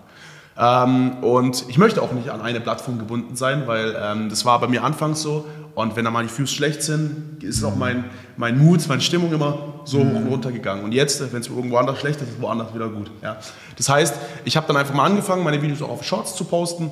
Ähm, 0.58 1.22
und 1.22 1.64
ich 1.68 1.78
möchte 1.78 2.02
auch 2.02 2.12
nicht 2.12 2.30
an 2.30 2.40
eine 2.40 2.60
Plattform 2.60 2.98
gebunden 2.98 3.36
sein, 3.36 3.62
weil 3.66 3.96
ähm, 4.00 4.28
das 4.28 4.44
war 4.44 4.60
bei 4.60 4.68
mir 4.68 4.84
anfangs 4.84 5.22
so. 5.22 5.46
Und 5.74 5.96
wenn 5.96 6.04
dann 6.04 6.12
mal 6.12 6.26
die 6.26 6.38
Views 6.38 6.52
schlecht 6.52 6.82
sind, 6.82 7.42
ist 7.42 7.64
auch 7.64 7.74
mein, 7.74 8.04
mein 8.36 8.58
Mut, 8.58 8.86
meine 8.88 9.00
Stimmung 9.00 9.32
immer 9.32 9.58
so 9.84 10.00
hoch 10.00 10.14
und 10.14 10.26
runter 10.28 10.52
gegangen. 10.52 10.84
Und 10.84 10.92
jetzt, 10.92 11.32
wenn 11.32 11.40
es 11.40 11.48
irgendwo 11.48 11.78
anders 11.78 11.98
schlecht 11.98 12.20
ist, 12.20 12.28
ist 12.28 12.34
es 12.34 12.42
woanders 12.42 12.74
wieder 12.74 12.88
gut. 12.88 13.10
Ja. 13.22 13.38
Das 13.76 13.88
heißt, 13.88 14.14
ich 14.44 14.56
habe 14.56 14.66
dann 14.66 14.76
einfach 14.76 14.94
mal 14.94 15.06
angefangen, 15.06 15.42
meine 15.42 15.62
Videos 15.62 15.80
auch 15.80 15.88
auf 15.88 16.04
Shorts 16.04 16.36
zu 16.36 16.44
posten. 16.44 16.90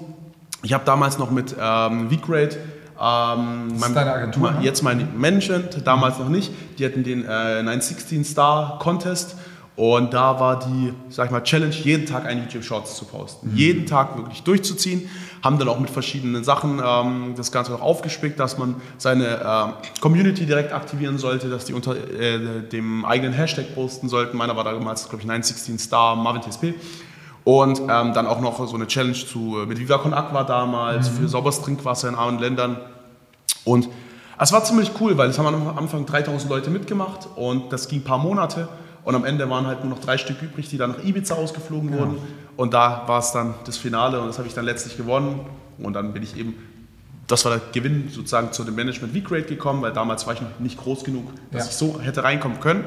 Ich 0.63 0.73
habe 0.73 0.85
damals 0.87 1.19
noch 1.19 1.31
mit 1.31 1.55
ähm, 1.61 2.11
VGrade 2.11 2.57
ähm, 3.01 3.77
ist 3.77 3.97
deine 3.97 4.13
Agentur? 4.13 4.51
Ne? 4.51 4.59
Jetzt 4.61 4.83
mein 4.83 5.19
Management, 5.19 5.87
damals 5.87 6.19
noch 6.19 6.29
nicht. 6.29 6.53
Die 6.79 6.85
hatten 6.85 7.03
den 7.03 7.25
äh, 7.25 7.63
916 7.63 8.25
Star 8.25 8.79
Contest 8.79 9.37
und 9.81 10.13
da 10.13 10.39
war 10.39 10.59
die, 10.59 10.93
sag 11.09 11.25
ich 11.25 11.31
mal, 11.31 11.43
Challenge, 11.43 11.75
jeden 11.75 12.05
Tag 12.05 12.27
ein 12.27 12.41
YouTube 12.41 12.63
Shorts 12.63 12.97
zu 12.97 13.07
posten. 13.07 13.53
Mhm. 13.53 13.57
Jeden 13.57 13.87
Tag 13.87 14.15
wirklich 14.15 14.43
durchzuziehen. 14.43 15.09
Haben 15.43 15.59
dann 15.59 15.69
auch 15.69 15.81
mit 15.81 15.89
verschiedenen 15.89 16.45
Sachen 16.45 16.83
ähm, 16.85 17.33
das 17.35 17.51
Ganze 17.51 17.73
noch 17.73 17.81
aufgespickt, 17.81 18.39
dass 18.39 18.59
man 18.59 18.75
seine 18.99 19.41
äh, 19.41 20.01
Community 20.03 20.45
direkt 20.45 20.75
aktivieren 20.75 21.17
sollte, 21.17 21.49
dass 21.49 21.65
die 21.65 21.73
unter 21.73 21.97
äh, 21.97 22.61
dem 22.71 23.07
eigenen 23.07 23.33
Hashtag 23.33 23.75
posten 23.75 24.11
sollten. 24.11 24.37
Meiner 24.37 24.55
war 24.55 24.65
damals, 24.65 25.09
glaube 25.09 25.23
ich, 25.23 25.27
916 25.27 25.79
Star 25.79 26.15
Marvin 26.15 26.43
TSP. 26.43 26.75
Und 27.45 27.81
ähm, 27.81 28.13
dann 28.13 28.27
auch 28.27 28.43
noch 28.43 28.59
so 28.69 28.75
eine 28.75 28.87
Challenge 28.87 29.15
zu, 29.15 29.61
äh, 29.63 29.67
mit 29.67 29.79
Viva 29.79 29.97
Con 29.97 30.13
Aqua 30.13 30.45
damals 30.45 31.11
mhm. 31.11 31.15
für 31.15 31.29
sauberes 31.29 31.63
Trinkwasser 31.63 32.11
in 32.11 32.17
armen 32.17 32.39
Ländern. 32.39 32.77
Und 33.65 33.89
es 34.39 34.53
war 34.53 34.63
ziemlich 34.63 34.91
cool, 35.01 35.17
weil 35.17 35.31
es 35.31 35.39
haben 35.39 35.47
am 35.47 35.79
Anfang 35.79 36.05
3000 36.05 36.51
Leute 36.51 36.69
mitgemacht 36.69 37.29
und 37.35 37.73
das 37.73 37.89
ging 37.89 38.01
ein 38.01 38.05
paar 38.05 38.19
Monate. 38.19 38.69
Und 39.05 39.15
am 39.15 39.25
Ende 39.25 39.49
waren 39.49 39.67
halt 39.67 39.81
nur 39.81 39.91
noch 39.95 40.01
drei 40.01 40.19
Stück 40.19 40.43
übrig, 40.43 40.69
die 40.69 40.77
dann 40.77 40.91
nach 40.91 41.05
Ibiza 41.05 41.35
ausgeflogen 41.35 41.93
wurden. 41.93 42.19
Und 42.57 42.75
da 42.75 43.05
war 43.07 43.21
es 43.21 43.33
dann 43.33 43.55
das 43.65 43.79
Finale 43.79 44.21
und 44.21 44.29
das 44.29 44.39
habe 44.39 44.47
ich 44.47 44.55
dann 44.55 44.65
letztlich 44.65 44.97
gewonnen. 44.97 45.41
Und 45.79 45.95
dann 45.95 46.13
bin 46.13 46.23
ich 46.23 46.37
eben, 46.37 46.55
das 47.27 47.45
war 47.45 47.53
der 47.53 47.63
Gewinn 47.73 48.11
sozusagen 48.11 48.53
zu 48.53 48.65
dem 48.65 48.75
Management 48.75 49.17
V-Grade 49.17 49.45
gekommen, 49.45 49.81
weil 49.83 49.93
damals 49.93 50.27
war 50.27 50.35
ich 50.35 50.43
noch 50.43 50.59
nicht 50.59 50.79
groß 50.79 51.05
genug, 51.05 51.33
dass 51.51 51.65
ja. 51.65 51.71
ich 51.71 51.77
so 51.77 52.01
hätte 52.01 52.23
reinkommen 52.23 52.61
können. 52.61 52.85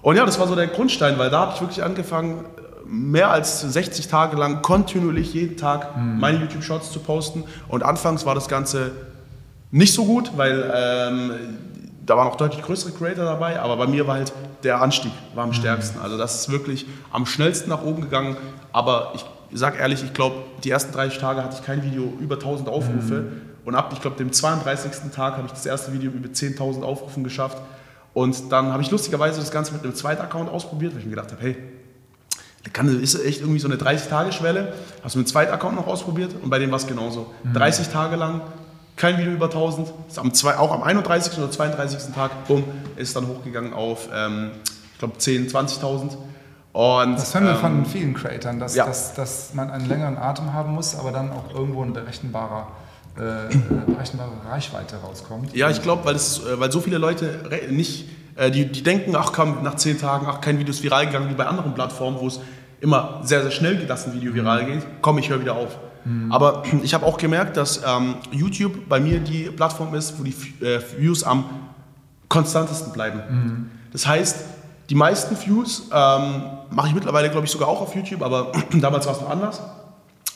Und 0.00 0.16
ja, 0.16 0.24
das 0.24 0.38
war 0.38 0.46
so 0.46 0.54
der 0.54 0.68
Grundstein, 0.68 1.18
weil 1.18 1.30
da 1.30 1.40
habe 1.40 1.52
ich 1.54 1.60
wirklich 1.60 1.82
angefangen, 1.82 2.44
mehr 2.86 3.30
als 3.30 3.60
60 3.60 4.08
Tage 4.08 4.36
lang 4.36 4.62
kontinuierlich 4.62 5.32
jeden 5.34 5.56
Tag 5.56 5.96
mhm. 5.96 6.20
meine 6.20 6.38
YouTube-Shorts 6.38 6.92
zu 6.92 7.00
posten. 7.00 7.44
Und 7.68 7.82
anfangs 7.82 8.26
war 8.26 8.34
das 8.34 8.48
Ganze 8.48 8.92
nicht 9.70 9.92
so 9.92 10.04
gut, 10.04 10.32
weil 10.36 10.72
ähm, 10.74 11.30
da 12.06 12.16
waren 12.16 12.28
auch 12.28 12.36
deutlich 12.36 12.62
größere 12.62 12.92
Creator 12.92 13.24
dabei, 13.24 13.60
aber 13.60 13.76
bei 13.76 13.86
mir 13.86 14.06
war 14.06 14.16
halt 14.16 14.32
der 14.62 14.80
Anstieg 14.80 15.12
war 15.34 15.44
am 15.44 15.50
mhm. 15.50 15.54
stärksten. 15.54 16.00
Also 16.00 16.18
das 16.18 16.40
ist 16.40 16.50
wirklich 16.50 16.86
am 17.12 17.26
schnellsten 17.26 17.70
nach 17.70 17.82
oben 17.82 18.02
gegangen. 18.02 18.36
Aber 18.72 19.12
ich 19.14 19.24
sage 19.58 19.78
ehrlich, 19.78 20.02
ich 20.02 20.14
glaube, 20.14 20.36
die 20.64 20.70
ersten 20.70 20.92
30 20.92 21.18
Tage 21.18 21.42
hatte 21.42 21.56
ich 21.58 21.64
kein 21.64 21.82
Video 21.84 22.12
über 22.20 22.36
1000 22.36 22.68
Aufrufe. 22.68 23.14
Mhm. 23.14 23.40
Und 23.64 23.74
ab, 23.74 23.90
ich 23.92 24.00
glaube, 24.00 24.16
dem 24.16 24.32
32. 24.32 25.12
Tag 25.14 25.36
habe 25.36 25.46
ich 25.46 25.52
das 25.52 25.64
erste 25.64 25.92
Video 25.92 26.10
über 26.10 26.28
10.000 26.28 26.82
Aufrufen 26.82 27.24
geschafft. 27.24 27.58
Und 28.12 28.52
dann 28.52 28.72
habe 28.72 28.82
ich 28.82 28.90
lustigerweise 28.90 29.40
das 29.40 29.50
Ganze 29.50 29.72
mit 29.72 29.82
einem 29.82 29.94
zweiten 29.94 30.22
Account 30.22 30.50
ausprobiert, 30.50 30.92
weil 30.92 31.00
ich 31.00 31.06
mir 31.06 31.12
gedacht 31.12 31.32
habe, 31.32 31.42
hey, 31.42 31.56
kann, 32.72 33.00
ist 33.00 33.14
echt 33.24 33.40
irgendwie 33.40 33.60
so 33.60 33.68
eine 33.68 33.76
30-Tage-Schwelle. 33.76 34.72
Hast 35.02 35.14
du 35.14 35.18
mit 35.18 35.26
einem 35.26 35.32
zweiten 35.32 35.52
Account 35.52 35.76
noch 35.76 35.86
ausprobiert 35.86 36.34
und 36.42 36.50
bei 36.50 36.58
dem 36.58 36.70
war 36.70 36.78
es 36.78 36.86
genauso. 36.86 37.32
Mhm. 37.42 37.54
30 37.54 37.88
Tage 37.88 38.16
lang 38.16 38.42
kein 38.96 39.18
Video 39.18 39.32
über 39.32 39.46
1000. 39.46 39.92
Ist 40.08 40.18
am 40.18 40.32
zwei, 40.32 40.56
auch 40.56 40.72
am 40.72 40.82
31. 40.82 41.38
oder 41.38 41.50
32. 41.50 42.14
Tag, 42.14 42.46
bumm, 42.46 42.64
ist 42.96 43.16
dann 43.16 43.26
hochgegangen 43.26 43.72
auf, 43.72 44.08
ähm, 44.14 44.50
ich 44.92 44.98
glaube, 44.98 45.14
10.000, 45.18 45.80
20.000. 45.80 46.16
Und, 46.72 47.14
das 47.14 47.32
hören 47.34 47.44
wir 47.44 47.52
ähm, 47.52 47.58
von 47.58 47.86
vielen 47.86 48.14
Creators, 48.14 48.56
dass, 48.58 48.74
ja. 48.74 48.86
dass, 48.86 49.14
dass 49.14 49.54
man 49.54 49.70
einen 49.70 49.86
längeren 49.86 50.18
Atem 50.18 50.52
haben 50.52 50.72
muss, 50.72 50.96
aber 50.98 51.12
dann 51.12 51.30
auch 51.30 51.54
irgendwo 51.54 51.82
ein 51.82 51.92
berechenbarer 51.92 52.66
äh, 53.16 53.46
äh 53.46 53.58
berechenbare 53.86 54.32
Reichweite 54.50 54.96
rauskommt. 54.96 55.54
Ja, 55.54 55.70
ich 55.70 55.82
glaube, 55.82 56.04
weil, 56.04 56.16
äh, 56.16 56.58
weil 56.58 56.72
so 56.72 56.80
viele 56.80 56.98
Leute 56.98 57.40
nicht, 57.70 58.08
äh, 58.34 58.50
die, 58.50 58.66
die 58.66 58.82
denken, 58.82 59.14
ach 59.14 59.32
komm, 59.32 59.62
nach 59.62 59.76
10 59.76 60.00
Tagen, 60.00 60.26
ach, 60.28 60.40
kein 60.40 60.58
Video 60.58 60.72
ist 60.72 60.82
viral 60.82 61.06
gegangen, 61.06 61.30
wie 61.30 61.34
bei 61.34 61.46
anderen 61.46 61.74
Plattformen, 61.74 62.18
wo 62.20 62.26
es 62.26 62.40
immer 62.80 63.20
sehr, 63.22 63.42
sehr 63.42 63.52
schnell 63.52 63.76
geht, 63.76 63.88
dass 63.88 64.06
ein 64.06 64.14
Video 64.14 64.34
viral 64.34 64.64
mhm. 64.64 64.66
geht, 64.66 64.86
komm, 65.00 65.18
ich 65.18 65.30
höre 65.30 65.40
wieder 65.40 65.54
auf. 65.54 65.78
Mhm. 66.04 66.32
Aber 66.32 66.62
ich 66.82 66.94
habe 66.94 67.06
auch 67.06 67.18
gemerkt, 67.18 67.56
dass 67.56 67.82
ähm, 67.86 68.16
YouTube 68.30 68.88
bei 68.88 69.00
mir 69.00 69.20
die 69.20 69.44
Plattform 69.44 69.94
ist, 69.94 70.18
wo 70.18 70.24
die 70.24 70.34
äh, 70.64 70.80
Views 70.98 71.24
am 71.24 71.44
konstantesten 72.28 72.92
bleiben. 72.92 73.22
Mhm. 73.28 73.70
Das 73.92 74.06
heißt, 74.06 74.44
die 74.90 74.94
meisten 74.94 75.36
Views 75.36 75.88
ähm, 75.92 76.44
mache 76.70 76.88
ich 76.88 76.94
mittlerweile, 76.94 77.30
glaube 77.30 77.46
ich, 77.46 77.52
sogar 77.52 77.68
auch 77.68 77.80
auf 77.80 77.94
YouTube, 77.94 78.22
aber 78.22 78.52
damals 78.72 79.06
war 79.06 79.14
es 79.14 79.20
noch 79.20 79.30
anders. 79.30 79.60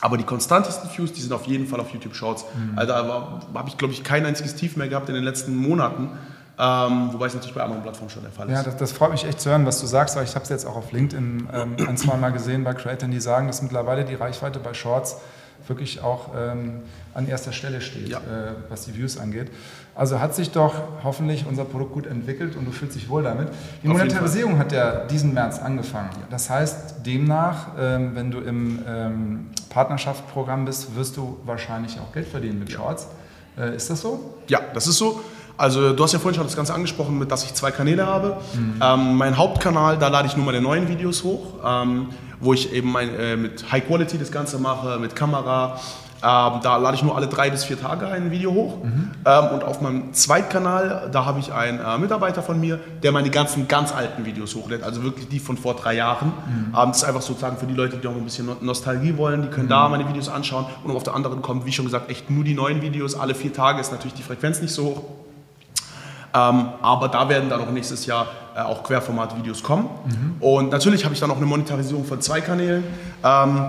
Aber 0.00 0.16
die 0.16 0.24
konstantesten 0.24 0.88
Views, 0.96 1.12
die 1.12 1.20
sind 1.20 1.32
auf 1.32 1.46
jeden 1.46 1.66
Fall 1.66 1.80
auf 1.80 1.90
YouTube 1.90 2.14
Shorts. 2.14 2.44
Mhm. 2.54 2.78
Also 2.78 2.92
da 2.92 3.40
habe 3.54 3.68
ich, 3.68 3.76
glaube 3.76 3.92
ich, 3.92 4.04
kein 4.04 4.24
einziges 4.24 4.54
Tief 4.54 4.76
mehr 4.76 4.88
gehabt 4.88 5.08
in 5.08 5.14
den 5.14 5.24
letzten 5.24 5.56
Monaten. 5.56 6.10
Ähm, 6.60 7.12
wobei 7.12 7.26
es 7.26 7.34
natürlich 7.34 7.54
bei 7.54 7.62
anderen 7.62 7.82
Plattformen 7.82 8.10
schon 8.10 8.22
der 8.22 8.32
Fall 8.32 8.48
ist. 8.48 8.52
Ja, 8.52 8.62
das, 8.64 8.76
das, 8.76 8.92
freut 8.92 9.12
mich 9.12 9.24
echt 9.24 9.40
zu 9.40 9.50
hören, 9.50 9.64
was 9.64 9.80
du 9.80 9.86
sagst, 9.86 10.16
weil 10.16 10.24
ich 10.24 10.34
habe 10.34 10.42
es 10.42 10.48
jetzt 10.48 10.66
auch 10.66 10.74
auf 10.74 10.90
LinkedIn 10.90 11.48
ähm, 11.52 11.76
ein, 11.86 11.96
zwei 11.96 12.16
Mal 12.16 12.32
gesehen 12.32 12.64
bei 12.64 12.74
Creators, 12.74 13.08
die 13.10 13.20
sagen, 13.20 13.46
dass 13.46 13.62
mittlerweile 13.62 14.04
die 14.04 14.14
Reichweite 14.14 14.58
bei 14.58 14.74
Shorts 14.74 15.18
wirklich 15.66 16.02
auch 16.02 16.30
ähm, 16.36 16.80
an 17.14 17.28
erster 17.28 17.52
Stelle 17.52 17.80
steht, 17.80 18.08
ja. 18.08 18.18
äh, 18.18 18.54
was 18.68 18.84
die 18.84 18.96
Views 18.96 19.18
angeht. 19.18 19.50
Also 19.94 20.20
hat 20.20 20.34
sich 20.34 20.52
doch 20.52 20.74
hoffentlich 21.02 21.44
unser 21.48 21.64
Produkt 21.64 21.92
gut 21.92 22.06
entwickelt 22.06 22.54
und 22.54 22.64
du 22.64 22.70
fühlst 22.70 22.94
dich 22.94 23.08
wohl 23.08 23.24
damit. 23.24 23.48
Die 23.82 23.88
Monetarisierung 23.88 24.56
hat 24.58 24.70
ja 24.72 25.04
diesen 25.06 25.34
März 25.34 25.58
angefangen. 25.58 26.10
Das 26.30 26.48
heißt, 26.48 27.04
demnach, 27.04 27.68
ähm, 27.78 28.12
wenn 28.14 28.30
du 28.30 28.38
im 28.38 28.78
ähm, 28.86 29.46
Partnerschaftsprogramm 29.70 30.64
bist, 30.64 30.94
wirst 30.94 31.16
du 31.16 31.38
wahrscheinlich 31.44 31.98
auch 31.98 32.12
Geld 32.12 32.28
verdienen 32.28 32.60
mit 32.60 32.70
Shorts. 32.70 33.08
Äh, 33.58 33.74
ist 33.74 33.90
das 33.90 34.00
so? 34.00 34.36
Ja, 34.46 34.60
das 34.72 34.86
ist 34.86 34.98
so. 34.98 35.20
Also 35.56 35.92
du 35.92 36.04
hast 36.04 36.12
ja 36.12 36.20
vorhin 36.20 36.36
schon 36.36 36.46
das 36.46 36.54
Ganze 36.54 36.72
angesprochen, 36.72 37.26
dass 37.28 37.42
ich 37.42 37.52
zwei 37.54 37.72
Kanäle 37.72 38.06
habe. 38.06 38.36
Mhm. 38.54 38.80
Ähm, 38.80 39.16
mein 39.16 39.36
Hauptkanal, 39.36 39.98
da 39.98 40.06
lade 40.06 40.28
ich 40.28 40.36
nur 40.36 40.46
meine 40.46 40.60
neuen 40.60 40.88
Videos 40.88 41.24
hoch. 41.24 41.54
Ähm, 41.64 42.10
wo 42.40 42.52
ich 42.52 42.72
eben 42.72 42.90
mein, 42.90 43.14
äh, 43.14 43.36
mit 43.36 43.70
High 43.70 43.86
Quality 43.86 44.18
das 44.18 44.32
Ganze 44.32 44.58
mache, 44.58 44.98
mit 44.98 45.16
Kamera. 45.16 45.78
Ähm, 46.20 46.60
da 46.62 46.78
lade 46.78 46.96
ich 46.96 47.04
nur 47.04 47.14
alle 47.14 47.28
drei 47.28 47.48
bis 47.48 47.64
vier 47.64 47.80
Tage 47.80 48.08
ein 48.08 48.32
Video 48.32 48.52
hoch. 48.52 48.82
Mhm. 48.82 49.10
Ähm, 49.24 49.44
und 49.54 49.62
auf 49.62 49.80
meinem 49.80 50.12
Zweitkanal, 50.12 51.08
da 51.12 51.24
habe 51.24 51.38
ich 51.38 51.52
einen 51.52 51.78
äh, 51.78 51.98
Mitarbeiter 51.98 52.42
von 52.42 52.58
mir, 52.58 52.80
der 53.04 53.12
meine 53.12 53.30
ganzen 53.30 53.68
ganz 53.68 53.94
alten 53.94 54.24
Videos 54.24 54.56
hochlädt, 54.56 54.82
also 54.82 55.04
wirklich 55.04 55.28
die 55.28 55.38
von 55.38 55.56
vor 55.56 55.74
drei 55.74 55.94
Jahren. 55.94 56.28
Mhm. 56.28 56.74
Ähm, 56.76 56.88
das 56.88 56.98
ist 56.98 57.04
einfach 57.04 57.22
sozusagen 57.22 57.56
für 57.56 57.66
die 57.66 57.74
Leute, 57.74 57.98
die 57.98 58.08
auch 58.08 58.16
ein 58.16 58.24
bisschen 58.24 58.50
Nostalgie 58.60 59.16
wollen, 59.16 59.42
die 59.42 59.48
können 59.48 59.66
mhm. 59.66 59.70
da 59.70 59.88
meine 59.88 60.08
Videos 60.08 60.28
anschauen. 60.28 60.66
Und 60.82 60.90
auf 60.96 61.04
der 61.04 61.14
anderen 61.14 61.40
kommen, 61.40 61.64
wie 61.64 61.72
schon 61.72 61.84
gesagt, 61.84 62.10
echt 62.10 62.30
nur 62.30 62.42
die 62.42 62.54
neuen 62.54 62.82
Videos. 62.82 63.14
Alle 63.14 63.36
vier 63.36 63.52
Tage 63.52 63.80
ist 63.80 63.92
natürlich 63.92 64.14
die 64.14 64.24
Frequenz 64.24 64.60
nicht 64.60 64.72
so 64.72 64.86
hoch. 64.86 65.27
Ähm, 66.34 66.68
aber 66.82 67.08
da 67.08 67.28
werden 67.28 67.48
dann 67.48 67.60
auch 67.60 67.70
nächstes 67.70 68.06
Jahr 68.06 68.26
äh, 68.54 68.60
auch 68.60 68.82
Querformat-Videos 68.82 69.62
kommen. 69.62 69.88
Mhm. 70.04 70.36
Und 70.40 70.70
natürlich 70.70 71.04
habe 71.04 71.14
ich 71.14 71.20
dann 71.20 71.30
auch 71.30 71.36
eine 71.36 71.46
Monetarisierung 71.46 72.04
von 72.04 72.20
zwei 72.20 72.40
Kanälen. 72.40 72.84
Ähm, 73.24 73.66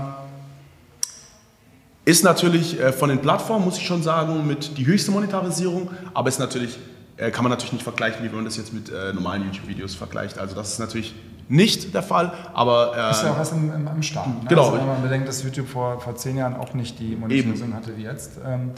ist 2.05 2.23
natürlich 2.23 2.79
äh, 2.79 2.91
von 2.91 3.09
den 3.09 3.19
Plattformen, 3.19 3.65
muss 3.65 3.77
ich 3.77 3.85
schon 3.85 4.03
sagen, 4.03 4.45
mit 4.47 4.77
die 4.77 4.85
höchste 4.85 5.11
Monetarisierung, 5.11 5.89
aber 6.13 6.27
ist 6.27 6.39
natürlich, 6.39 6.77
äh, 7.17 7.31
kann 7.31 7.43
man 7.43 7.51
natürlich 7.51 7.73
nicht 7.73 7.83
vergleichen, 7.83 8.25
wie 8.25 8.35
man 8.35 8.45
das 8.45 8.57
jetzt 8.57 8.73
mit 8.73 8.91
normalen 9.13 9.43
YouTube-Videos 9.45 9.95
vergleicht. 9.95 10.37
Also 10.37 10.55
das 10.55 10.73
ist 10.73 10.79
natürlich 10.79 11.15
nicht 11.49 11.93
der 11.93 12.03
Fall, 12.03 12.31
aber... 12.53 12.93
Äh, 12.95 13.11
ist 13.11 13.23
ja 13.23 13.31
auch 13.31 13.39
was 13.39 13.51
im, 13.51 13.73
im, 13.73 13.87
im 13.87 14.03
Start. 14.03 14.27
Ne? 14.27 14.33
Genau. 14.47 14.65
Also 14.65 14.77
wenn 14.77 14.87
man 14.87 15.01
bedenkt, 15.01 15.27
dass 15.27 15.43
YouTube 15.43 15.67
vor, 15.67 15.99
vor 15.99 16.15
zehn 16.15 16.37
Jahren 16.37 16.55
auch 16.55 16.73
nicht 16.73 16.99
die 16.99 17.15
Monetarisierung 17.15 17.73
hatte 17.73 17.97
wie 17.97 18.03
jetzt. 18.03 18.33
Ähm, 18.45 18.71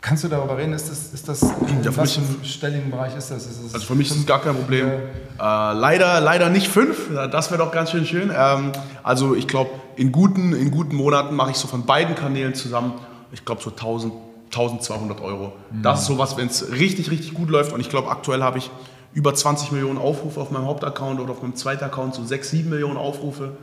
Kannst 0.00 0.22
du 0.22 0.28
darüber 0.28 0.56
reden? 0.56 0.72
Ist 0.72 0.88
das, 0.88 1.12
ist 1.12 1.28
das 1.28 1.42
in 1.42 1.82
ja, 1.82 1.90
für 1.90 2.02
einem 2.02 2.44
stelligen 2.44 2.90
Bereich 2.90 3.16
ist 3.16 3.30
das? 3.30 3.46
Ist 3.46 3.64
das 3.64 3.74
also 3.74 3.86
für 3.86 3.94
mich 3.96 4.10
ist 4.10 4.16
es 4.16 4.26
gar 4.26 4.40
kein 4.40 4.54
Problem. 4.54 4.86
Äh, 4.86 5.00
leider, 5.38 6.20
leider 6.20 6.50
nicht 6.50 6.68
fünf. 6.68 7.08
Das 7.32 7.50
wäre 7.50 7.62
doch 7.64 7.72
ganz 7.72 7.90
schön 7.90 8.06
schön. 8.06 8.30
Ähm, 8.34 8.72
also 9.02 9.34
ich 9.34 9.48
glaube, 9.48 9.70
in 9.96 10.12
guten, 10.12 10.52
in 10.52 10.70
guten 10.70 10.94
Monaten 10.94 11.34
mache 11.34 11.50
ich 11.50 11.56
so 11.56 11.66
von 11.66 11.84
beiden 11.84 12.14
Kanälen 12.14 12.54
zusammen, 12.54 12.92
ich 13.32 13.44
glaube 13.44 13.60
so 13.60 13.70
1000, 13.70 14.12
1200 14.46 15.20
Euro. 15.20 15.52
Mhm. 15.70 15.82
Das 15.82 16.02
ist 16.02 16.06
sowas, 16.06 16.36
wenn 16.36 16.46
es 16.46 16.70
richtig, 16.70 17.10
richtig 17.10 17.34
gut 17.34 17.50
läuft. 17.50 17.72
Und 17.72 17.80
ich 17.80 17.90
glaube, 17.90 18.08
aktuell 18.08 18.42
habe 18.42 18.58
ich 18.58 18.70
über 19.14 19.34
20 19.34 19.72
Millionen 19.72 19.98
Aufrufe 19.98 20.40
auf 20.40 20.50
meinem 20.50 20.66
Hauptaccount 20.66 21.18
oder 21.18 21.32
auf 21.32 21.42
meinem 21.42 21.56
zweiten 21.56 21.84
Account, 21.84 22.14
so 22.14 22.24
6, 22.24 22.50
7 22.50 22.70
Millionen 22.70 22.96
Aufrufe. 22.96 23.56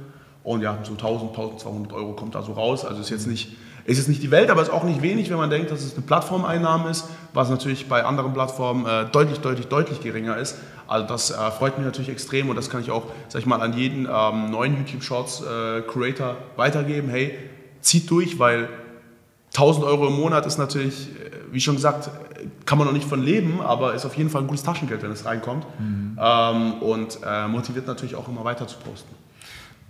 Und 0.43 0.61
ja, 0.61 0.77
so 0.83 0.91
1000, 0.91 1.29
1200 1.29 1.93
Euro 1.93 2.13
kommt 2.13 2.35
da 2.35 2.43
so 2.43 2.51
raus. 2.51 2.85
Also 2.85 3.01
ist 3.01 3.09
jetzt 3.09 3.25
nicht 3.25 3.55
ist 3.85 3.99
jetzt 3.99 4.07
nicht 4.07 4.23
die 4.23 4.31
Welt, 4.31 4.49
aber 4.49 4.61
es 4.61 4.67
ist 4.67 4.73
auch 4.73 4.83
nicht 4.83 5.01
wenig, 5.01 5.29
wenn 5.29 5.37
man 5.37 5.49
denkt, 5.49 5.69
dass 5.69 5.83
es 5.83 5.93
eine 5.93 6.01
Plattformeinnahme 6.01 6.89
ist, 6.89 7.05
was 7.33 7.49
natürlich 7.49 7.87
bei 7.87 8.03
anderen 8.03 8.33
Plattformen 8.33 8.85
äh, 8.85 9.05
deutlich, 9.11 9.39
deutlich, 9.39 9.67
deutlich 9.67 10.01
geringer 10.01 10.37
ist. 10.37 10.57
Also 10.87 11.07
das 11.07 11.31
äh, 11.31 11.51
freut 11.51 11.77
mich 11.77 11.85
natürlich 11.85 12.09
extrem 12.09 12.49
und 12.49 12.55
das 12.55 12.69
kann 12.69 12.81
ich 12.81 12.89
auch, 12.89 13.03
sag 13.27 13.39
ich 13.39 13.45
mal, 13.45 13.61
an 13.61 13.73
jeden 13.73 14.07
ähm, 14.11 14.49
neuen 14.49 14.77
YouTube 14.77 15.03
Shorts 15.03 15.41
äh, 15.41 15.81
Creator 15.81 16.35
weitergeben. 16.55 17.09
Hey, 17.09 17.37
zieht 17.81 18.09
durch, 18.09 18.39
weil 18.39 18.69
1000 19.49 19.85
Euro 19.85 20.07
im 20.07 20.13
Monat 20.13 20.47
ist 20.47 20.57
natürlich, 20.57 21.09
äh, 21.09 21.31
wie 21.51 21.59
schon 21.61 21.75
gesagt, 21.75 22.09
kann 22.65 22.79
man 22.79 22.87
noch 22.87 22.93
nicht 22.93 23.07
von 23.07 23.21
leben, 23.21 23.61
aber 23.61 23.93
ist 23.93 24.05
auf 24.05 24.17
jeden 24.17 24.31
Fall 24.31 24.41
ein 24.41 24.47
gutes 24.47 24.63
Taschengeld, 24.63 25.03
wenn 25.03 25.11
es 25.11 25.25
reinkommt. 25.25 25.65
Mhm. 25.79 26.17
Ähm, 26.19 26.73
und 26.81 27.19
äh, 27.23 27.47
motiviert 27.47 27.85
natürlich 27.85 28.15
auch 28.15 28.27
immer 28.27 28.43
weiter 28.43 28.67
zu 28.67 28.77
posten. 28.77 29.13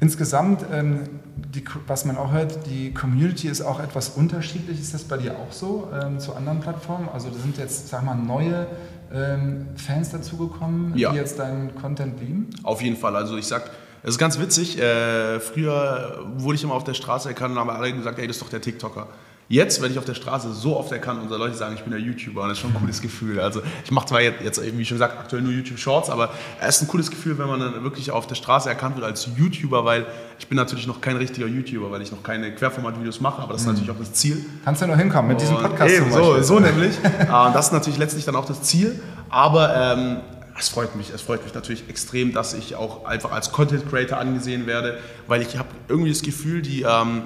Insgesamt, 0.02 0.66
ähm, 0.74 1.04
die, 1.36 1.64
was 1.88 2.04
man 2.04 2.18
auch 2.18 2.32
hört, 2.32 2.68
die 2.68 2.94
Community 2.94 3.48
ist 3.48 3.62
auch 3.62 3.80
etwas 3.80 4.10
unterschiedlich. 4.10 4.80
Ist 4.80 4.94
das 4.94 5.06
bei 5.06 5.18
dir 5.18 5.34
auch 5.34 5.52
so 5.52 5.88
ähm, 5.94 6.20
zu 6.20 6.36
anderen 6.36 6.60
Plattformen? 6.60 7.08
Also 7.14 7.30
da 7.30 7.38
sind 7.38 7.58
jetzt, 7.58 7.88
sag 7.88 8.04
mal, 8.04 8.16
neue 8.16 8.68
ähm, 9.14 9.68
Fans 9.78 10.10
dazugekommen, 10.10 10.98
ja. 10.98 11.12
die 11.12 11.18
jetzt 11.18 11.40
deinen 11.40 11.74
Content 11.76 12.20
lieben? 12.20 12.50
Auf 12.64 12.82
jeden 12.82 12.98
Fall. 12.98 13.16
Also 13.16 13.38
ich 13.38 13.48
sag, 13.48 13.72
es 14.04 14.12
ist 14.12 14.18
ganz 14.18 14.38
witzig. 14.38 14.78
Äh, 14.80 15.40
früher 15.40 16.26
wurde 16.36 16.56
ich 16.56 16.64
immer 16.64 16.74
auf 16.74 16.84
der 16.84 16.94
Straße 16.94 17.30
erkannt 17.30 17.54
und 17.54 17.60
haben 17.60 17.70
alle 17.70 17.94
gesagt, 17.94 18.20
ey, 18.20 18.28
das 18.28 18.36
ist 18.36 18.42
doch 18.42 18.50
der 18.50 18.62
TikToker. 18.62 19.08
Jetzt 19.48 19.80
werde 19.80 19.94
ich 19.94 20.00
auf 20.00 20.06
der 20.06 20.16
Straße 20.16 20.52
so 20.54 20.76
oft 20.76 20.92
erkannt, 20.92 21.22
unsere 21.22 21.40
Leute 21.40 21.56
sagen, 21.56 21.76
ich 21.76 21.84
bin 21.84 21.92
der 21.92 22.00
YouTuber 22.00 22.42
und 22.42 22.50
das 22.50 22.58
ist 22.58 22.62
schon 22.64 22.72
ein 22.72 22.80
cooles 22.80 23.00
Gefühl. 23.00 23.40
Also 23.40 23.62
ich 23.84 23.92
mache 23.92 24.08
zwar 24.08 24.20
jetzt, 24.20 24.42
jetzt, 24.44 24.60
wie 24.60 24.86
schon 24.86 24.96
gesagt, 24.96 25.20
aktuell 25.20 25.44
nur 25.44 25.52
YouTube 25.52 25.78
Shorts, 25.78 26.10
aber 26.10 26.32
es 26.60 26.78
ist 26.78 26.82
ein 26.82 26.88
cooles 26.88 27.12
Gefühl, 27.12 27.38
wenn 27.38 27.48
man 27.48 27.60
dann 27.60 27.84
wirklich 27.84 28.10
auf 28.10 28.26
der 28.26 28.34
Straße 28.34 28.68
erkannt 28.68 28.96
wird 28.96 29.06
als 29.06 29.30
YouTuber, 29.38 29.86
weil 29.86 30.08
ich 30.40 30.48
bin 30.48 30.56
natürlich 30.56 30.88
noch 30.88 31.00
kein 31.00 31.18
richtiger 31.18 31.46
YouTuber, 31.46 31.92
weil 31.92 32.02
ich 32.02 32.12
noch 32.12 32.24
keine 32.24 32.56
Querformat-Videos 32.56 33.22
mache, 33.22 33.40
aber 33.44 33.54
das 33.54 33.62
ist 33.62 33.68
mhm. 33.68 33.74
natürlich 33.74 33.92
auch 33.92 34.00
das 34.00 34.14
Ziel. 34.14 34.44
Kannst 34.64 34.82
du 34.82 34.88
ja 34.88 34.92
noch 34.92 35.00
hinkommen 35.00 35.28
mit 35.28 35.40
diesem 35.40 35.58
Podcast 35.58 35.94
eben, 35.94 36.12
So, 36.12 36.42
so 36.42 36.60
nämlich. 36.60 36.98
und 37.20 37.56
das 37.56 37.68
ist 37.68 37.72
natürlich 37.72 38.00
letztlich 38.00 38.26
dann 38.26 38.36
auch 38.36 38.46
das 38.46 38.64
Ziel, 38.64 39.00
aber 39.30 39.76
ähm, 39.76 40.18
es 40.58 40.70
freut 40.70 40.96
mich, 40.96 41.12
es 41.14 41.22
freut 41.22 41.44
mich 41.44 41.54
natürlich 41.54 41.88
extrem, 41.88 42.34
dass 42.34 42.56
ich 42.56 42.76
auch 42.76 43.06
einfach 43.06 43.32
als 43.32 43.52
Content 43.52 43.88
Creator 43.88 44.18
angesehen 44.18 44.66
werde, 44.66 44.98
weil 45.28 45.44
ich 45.44 45.58
habe 45.58 45.70
irgendwie 45.88 46.10
das 46.10 46.24
Gefühl, 46.24 46.64
die 46.64 46.82
ähm, 46.82 47.24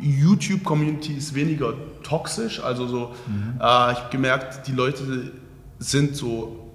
YouTube-Community 0.00 1.14
ist 1.14 1.34
weniger 1.34 1.74
toxisch. 2.02 2.62
Also 2.62 2.86
so, 2.86 3.14
mhm. 3.26 3.54
äh, 3.60 3.92
ich 3.92 3.98
habe 3.98 4.10
gemerkt, 4.10 4.66
die 4.66 4.72
Leute 4.72 5.32
sind 5.78 6.16
so, 6.16 6.70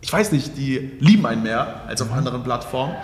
ich 0.00 0.12
weiß 0.12 0.32
nicht, 0.32 0.56
die 0.56 0.92
lieben 1.00 1.24
einen 1.26 1.42
mehr 1.42 1.82
als 1.86 2.02
auf 2.02 2.10
mhm. 2.10 2.18
anderen 2.18 2.42
Plattformen. 2.42 2.94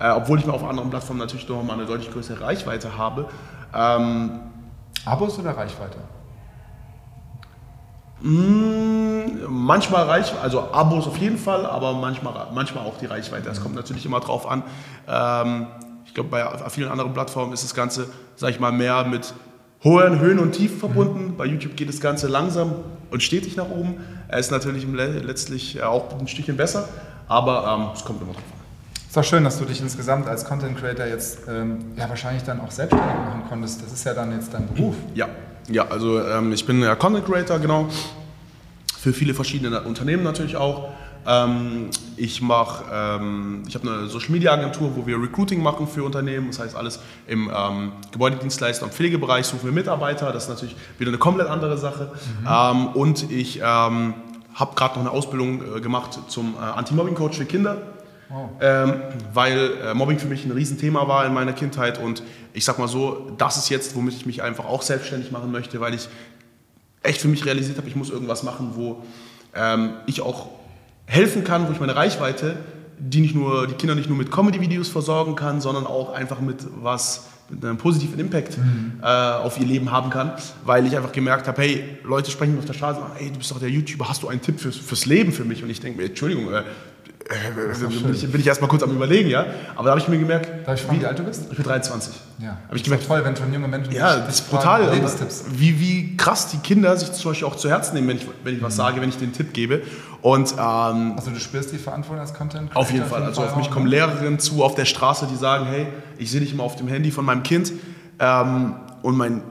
Äh, 0.00 0.10
obwohl 0.12 0.38
ich 0.38 0.46
mir 0.46 0.54
auf 0.54 0.64
anderen 0.64 0.88
Plattformen 0.88 1.20
natürlich 1.20 1.46
noch 1.48 1.62
mal 1.62 1.74
eine 1.74 1.84
deutlich 1.84 2.10
größere 2.10 2.40
Reichweite 2.40 2.96
habe. 2.96 3.28
Ähm, 3.74 4.40
Abos 5.04 5.38
oder 5.38 5.56
Reichweite? 5.56 5.98
Mh, 8.22 8.30
mm, 8.30 9.40
manchmal 9.48 10.04
Reichweite, 10.04 10.42
also 10.42 10.72
Abos 10.72 11.06
auf 11.06 11.18
jeden 11.18 11.38
Fall, 11.38 11.66
aber 11.66 11.92
manchmal, 11.92 12.46
manchmal 12.54 12.84
auch 12.84 12.96
die 12.98 13.06
Reichweite. 13.06 13.50
Es 13.50 13.58
mhm. 13.58 13.62
kommt 13.64 13.74
natürlich 13.74 14.06
immer 14.06 14.20
drauf 14.20 14.48
an. 14.48 14.62
Ähm, 15.06 15.66
ich 16.10 16.14
glaube, 16.14 16.30
bei 16.30 16.70
vielen 16.70 16.90
anderen 16.90 17.12
Plattformen 17.12 17.52
ist 17.52 17.62
das 17.62 17.72
Ganze, 17.72 18.08
sage 18.34 18.52
ich 18.52 18.58
mal, 18.58 18.72
mehr 18.72 19.04
mit 19.04 19.32
hohen 19.84 20.18
Höhen 20.18 20.40
und 20.40 20.50
Tiefen 20.50 20.76
verbunden. 20.76 21.26
Mhm. 21.26 21.36
Bei 21.36 21.46
YouTube 21.46 21.76
geht 21.76 21.88
das 21.88 22.00
Ganze 22.00 22.26
langsam 22.26 22.74
und 23.12 23.22
stetig 23.22 23.56
nach 23.56 23.70
oben. 23.70 23.94
Er 24.26 24.40
ist 24.40 24.50
natürlich 24.50 24.84
letztlich 24.88 25.80
auch 25.84 26.18
ein 26.18 26.26
Stückchen 26.26 26.56
besser, 26.56 26.88
aber 27.28 27.64
ähm, 27.64 27.90
es 27.94 28.04
kommt 28.04 28.20
immer 28.22 28.32
drauf 28.32 28.42
an. 28.42 28.60
Es 28.96 29.10
ist 29.10 29.18
auch 29.18 29.24
schön, 29.24 29.44
dass 29.44 29.60
du 29.60 29.64
dich 29.64 29.80
insgesamt 29.80 30.26
als 30.26 30.44
Content 30.44 30.76
Creator 30.76 31.06
jetzt 31.06 31.42
ähm, 31.48 31.78
ja, 31.96 32.08
wahrscheinlich 32.08 32.42
dann 32.42 32.60
auch 32.60 32.72
selbstständig 32.72 33.16
machen 33.24 33.44
konntest. 33.48 33.80
Das 33.80 33.92
ist 33.92 34.02
ja 34.02 34.12
dann 34.12 34.32
jetzt 34.32 34.52
dein 34.52 34.66
Beruf. 34.66 34.96
Ja, 35.14 35.28
ja 35.68 35.86
also 35.86 36.20
ähm, 36.26 36.52
ich 36.52 36.66
bin 36.66 36.82
ja 36.82 36.96
Content 36.96 37.24
Creator, 37.24 37.60
genau. 37.60 37.88
Für 38.98 39.12
viele 39.12 39.32
verschiedene 39.32 39.80
Unternehmen 39.82 40.24
natürlich 40.24 40.56
auch. 40.56 40.90
Ähm, 41.30 41.90
ich 42.16 42.42
mache, 42.42 42.84
ähm, 42.92 43.62
ich 43.68 43.74
habe 43.74 43.88
eine 43.88 44.08
Social 44.08 44.30
Media 44.30 44.52
Agentur, 44.52 44.96
wo 44.96 45.06
wir 45.06 45.20
Recruiting 45.20 45.62
machen 45.62 45.86
für 45.86 46.02
Unternehmen. 46.02 46.48
Das 46.48 46.58
heißt 46.58 46.74
alles 46.74 47.00
im 47.28 47.50
ähm, 47.54 47.92
Gebäudedienstleister 48.10 48.84
und 48.84 48.92
Pflegebereich 48.92 49.46
suchen 49.46 49.64
wir 49.64 49.72
Mitarbeiter. 49.72 50.32
Das 50.32 50.44
ist 50.44 50.48
natürlich 50.48 50.76
wieder 50.98 51.10
eine 51.10 51.18
komplett 51.18 51.46
andere 51.46 51.78
Sache. 51.78 52.10
Mhm. 52.40 52.48
Ähm, 52.48 52.86
und 52.88 53.30
ich 53.30 53.58
ähm, 53.58 54.14
habe 54.54 54.74
gerade 54.74 54.94
noch 54.94 55.00
eine 55.00 55.10
Ausbildung 55.10 55.76
äh, 55.76 55.80
gemacht 55.80 56.18
zum 56.28 56.54
äh, 56.54 56.58
Anti-Mobbing-Coach 56.58 57.38
für 57.38 57.44
Kinder. 57.44 57.76
Wow. 58.28 58.50
Ähm, 58.60 58.94
weil 59.32 59.72
äh, 59.84 59.94
Mobbing 59.94 60.18
für 60.18 60.28
mich 60.28 60.44
ein 60.44 60.52
Riesenthema 60.52 61.08
war 61.08 61.26
in 61.26 61.34
meiner 61.34 61.52
Kindheit 61.52 62.00
und 62.00 62.22
ich 62.52 62.64
sag 62.64 62.78
mal 62.78 62.86
so, 62.86 63.32
das 63.38 63.56
ist 63.56 63.70
jetzt, 63.70 63.96
womit 63.96 64.14
ich 64.14 64.24
mich 64.24 64.42
einfach 64.42 64.66
auch 64.66 64.82
selbstständig 64.82 65.32
machen 65.32 65.50
möchte, 65.50 65.80
weil 65.80 65.94
ich 65.94 66.08
echt 67.02 67.20
für 67.20 67.28
mich 67.28 67.44
realisiert 67.44 67.76
habe, 67.76 67.88
ich 67.88 67.96
muss 67.96 68.08
irgendwas 68.08 68.44
machen, 68.44 68.72
wo 68.74 69.02
ähm, 69.54 69.94
ich 70.06 70.20
auch 70.20 70.59
helfen 71.10 71.42
kann, 71.42 71.66
wo 71.66 71.72
ich 71.72 71.80
meine 71.80 71.96
Reichweite, 71.96 72.56
die 72.98 73.20
nicht 73.20 73.34
nur 73.34 73.66
die 73.66 73.74
Kinder 73.74 73.94
nicht 73.94 74.08
nur 74.08 74.16
mit 74.16 74.30
Comedy-Videos 74.30 74.88
versorgen 74.88 75.34
kann, 75.34 75.60
sondern 75.60 75.86
auch 75.86 76.12
einfach 76.12 76.40
mit 76.40 76.66
was 76.80 77.26
mit 77.48 77.64
einem 77.64 77.78
positiven 77.78 78.20
Impact 78.20 78.58
mhm. 78.58 79.00
äh, 79.02 79.06
auf 79.06 79.58
ihr 79.58 79.66
Leben 79.66 79.90
haben 79.90 80.10
kann, 80.10 80.32
weil 80.64 80.86
ich 80.86 80.96
einfach 80.96 81.10
gemerkt 81.10 81.48
habe, 81.48 81.60
hey, 81.60 81.98
Leute 82.04 82.30
sprechen 82.30 82.52
mir 82.52 82.60
auf 82.60 82.64
der 82.64 82.74
Straße, 82.74 83.00
hey, 83.16 83.30
du 83.30 83.38
bist 83.38 83.50
doch 83.50 83.58
der 83.58 83.68
YouTuber, 83.68 84.08
hast 84.08 84.22
du 84.22 84.28
einen 84.28 84.40
Tipp 84.40 84.60
fürs, 84.60 84.76
fürs 84.76 85.04
Leben 85.06 85.32
für 85.32 85.44
mich? 85.44 85.64
Und 85.64 85.70
ich 85.70 85.80
denke 85.80 86.00
mir, 86.00 86.06
Entschuldigung, 86.06 86.52
äh, 86.52 86.62
äh, 87.30 87.86
bin, 87.86 88.12
ich, 88.12 88.30
bin 88.32 88.40
ich 88.40 88.46
erstmal 88.46 88.68
kurz 88.68 88.82
am 88.82 88.90
überlegen, 88.90 89.28
ja. 89.28 89.46
Aber 89.76 89.84
da 89.84 89.90
habe 89.90 90.00
ich 90.00 90.08
mir 90.08 90.18
gemerkt. 90.18 90.66
Darf 90.66 90.74
ich 90.74 90.84
fragen, 90.84 91.00
wie, 91.00 91.06
alt 91.06 91.18
du 91.18 91.22
bist? 91.22 91.46
Ich 91.48 91.56
bin 91.56 91.64
23. 91.64 92.12
Ja. 92.38 92.58
Habe 92.66 92.76
ich 92.76 92.82
gemerkt. 92.82 93.06
toll, 93.06 93.24
wenn 93.24 93.36
schon 93.36 93.52
junge 93.52 93.68
Menschen. 93.68 93.92
Ja, 93.92 94.16
das 94.16 94.40
ist 94.40 94.50
brutal. 94.50 94.90
Wie, 95.52 95.78
wie 95.78 96.16
krass 96.16 96.48
die 96.48 96.56
Kinder 96.58 96.96
sich 96.96 97.12
zum 97.12 97.30
Beispiel 97.30 97.46
auch 97.46 97.54
zu 97.54 97.68
Herzen 97.70 97.94
nehmen, 97.94 98.08
wenn 98.08 98.16
ich, 98.16 98.26
wenn 98.42 98.56
ich 98.56 98.62
was 98.62 98.74
mhm. 98.74 98.78
sage, 98.78 99.00
wenn 99.00 99.08
ich 99.08 99.18
den 99.18 99.32
Tipp 99.32 99.52
gebe. 99.52 99.82
Und, 100.22 100.52
ähm, 100.52 101.14
also 101.16 101.30
du 101.30 101.38
spürst 101.38 101.72
die 101.72 101.78
Verantwortung 101.78 102.20
als 102.20 102.34
Content? 102.34 102.74
Auf 102.74 102.90
jeden 102.90 103.06
Fall. 103.06 103.22
Also 103.22 103.42
auf 103.42 103.56
mich 103.56 103.70
kommen 103.70 103.86
Lehrerinnen 103.86 104.38
zu 104.40 104.64
auf 104.64 104.74
der 104.74 104.84
Straße, 104.84 105.28
die 105.30 105.36
sagen, 105.36 105.66
hey, 105.66 105.86
ich 106.18 106.30
sehe 106.30 106.40
dich 106.40 106.52
immer 106.52 106.64
auf 106.64 106.76
dem 106.76 106.88
Handy 106.88 107.10
von 107.10 107.24
meinem 107.24 107.42
Kind. 107.44 107.72
Ähm, 108.18 108.74
und 109.02 109.16
mein 109.16 109.42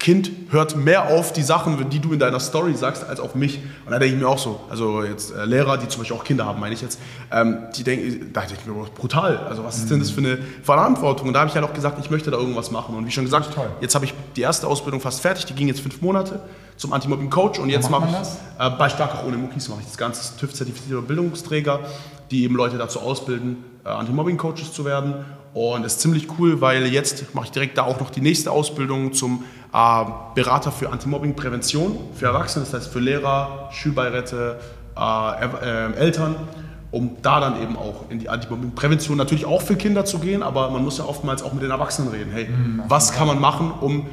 Kind 0.00 0.32
hört 0.48 0.76
mehr 0.76 1.08
auf 1.10 1.32
die 1.32 1.42
Sachen, 1.42 1.88
die 1.90 2.00
du 2.00 2.12
in 2.12 2.18
deiner 2.18 2.40
Story 2.40 2.74
sagst, 2.74 3.04
als 3.04 3.20
auf 3.20 3.34
mich. 3.34 3.60
Und 3.84 3.92
da 3.92 3.98
denke 3.98 4.16
ich 4.16 4.20
mir 4.20 4.28
auch 4.28 4.38
so, 4.38 4.60
also 4.68 5.04
jetzt 5.04 5.32
äh, 5.32 5.44
Lehrer, 5.44 5.76
die 5.76 5.86
zum 5.86 6.00
Beispiel 6.00 6.16
auch 6.16 6.24
Kinder 6.24 6.46
haben, 6.46 6.58
meine 6.58 6.74
ich 6.74 6.80
jetzt, 6.80 6.98
ähm, 7.30 7.58
die 7.76 7.84
denken, 7.84 8.32
da 8.32 8.40
denke 8.40 8.56
ich 8.62 8.66
mir, 8.66 8.74
brutal, 8.94 9.36
also 9.48 9.62
was 9.62 9.76
ist 9.76 9.90
denn 9.90 10.00
das 10.00 10.10
für 10.10 10.22
eine 10.22 10.38
Verantwortung? 10.64 11.28
Und 11.28 11.34
da 11.34 11.40
habe 11.40 11.50
ich 11.50 11.54
halt 11.54 11.64
auch 11.64 11.74
gesagt, 11.74 11.98
ich 12.00 12.10
möchte 12.10 12.30
da 12.30 12.38
irgendwas 12.38 12.70
machen. 12.70 12.96
Und 12.96 13.06
wie 13.06 13.10
schon 13.10 13.24
gesagt, 13.24 13.54
Toll. 13.54 13.68
jetzt 13.80 13.94
habe 13.94 14.06
ich 14.06 14.14
die 14.34 14.40
erste 14.40 14.66
Ausbildung 14.66 15.00
fast 15.00 15.20
fertig, 15.20 15.44
die 15.44 15.54
ging 15.54 15.68
jetzt 15.68 15.80
fünf 15.80 16.00
Monate 16.00 16.40
zum 16.78 16.94
Anti-Mobbing-Coach 16.94 17.58
und 17.58 17.68
jetzt 17.68 17.90
mache 17.90 18.08
ich, 18.08 18.66
äh, 18.66 18.70
bei 18.70 18.88
Stark 18.88 19.14
auch 19.14 19.26
ohne 19.26 19.36
Muckis 19.36 19.68
mache 19.68 19.80
ich 19.80 19.86
das 19.86 19.98
Ganze, 19.98 20.36
TÜV-zertifizierter 20.38 21.02
Bildungsträger 21.02 21.80
die 22.30 22.44
eben 22.44 22.54
Leute 22.54 22.78
dazu 22.78 23.00
ausbilden, 23.00 23.64
äh, 23.84 23.88
Anti-Mobbing-Coaches 23.88 24.72
zu 24.72 24.84
werden. 24.84 25.14
Und 25.52 25.82
das 25.82 25.94
ist 25.94 26.00
ziemlich 26.00 26.28
cool, 26.38 26.60
weil 26.60 26.86
jetzt 26.86 27.34
mache 27.34 27.46
ich 27.46 27.50
direkt 27.50 27.76
da 27.76 27.82
auch 27.82 27.98
noch 27.98 28.10
die 28.10 28.20
nächste 28.20 28.52
Ausbildung 28.52 29.12
zum 29.12 29.44
Berater 29.72 30.72
für 30.72 30.90
Anti-Mobbing-Prävention 30.90 31.96
für 32.14 32.26
Erwachsene, 32.26 32.64
das 32.64 32.74
heißt 32.74 32.92
für 32.92 32.98
Lehrer, 32.98 33.68
Schulbeiräte, 33.72 34.58
äh, 34.98 35.44
äh, 35.44 35.92
Eltern, 35.94 36.34
um 36.90 37.16
da 37.22 37.38
dann 37.38 37.62
eben 37.62 37.76
auch 37.76 38.10
in 38.10 38.18
die 38.18 38.28
Anti-Mobbing-Prävention 38.28 39.16
natürlich 39.16 39.46
auch 39.46 39.62
für 39.62 39.76
Kinder 39.76 40.04
zu 40.04 40.18
gehen, 40.18 40.42
aber 40.42 40.70
man 40.70 40.82
muss 40.82 40.98
ja 40.98 41.04
oftmals 41.04 41.42
auch 41.42 41.52
mit 41.52 41.62
den 41.62 41.70
Erwachsenen 41.70 42.10
reden. 42.10 42.32
Hey, 42.32 42.48
mhm, 42.48 42.82
was 42.88 43.12
kann 43.12 43.28
man 43.28 43.40
machen, 43.40 43.70
um 43.80 44.06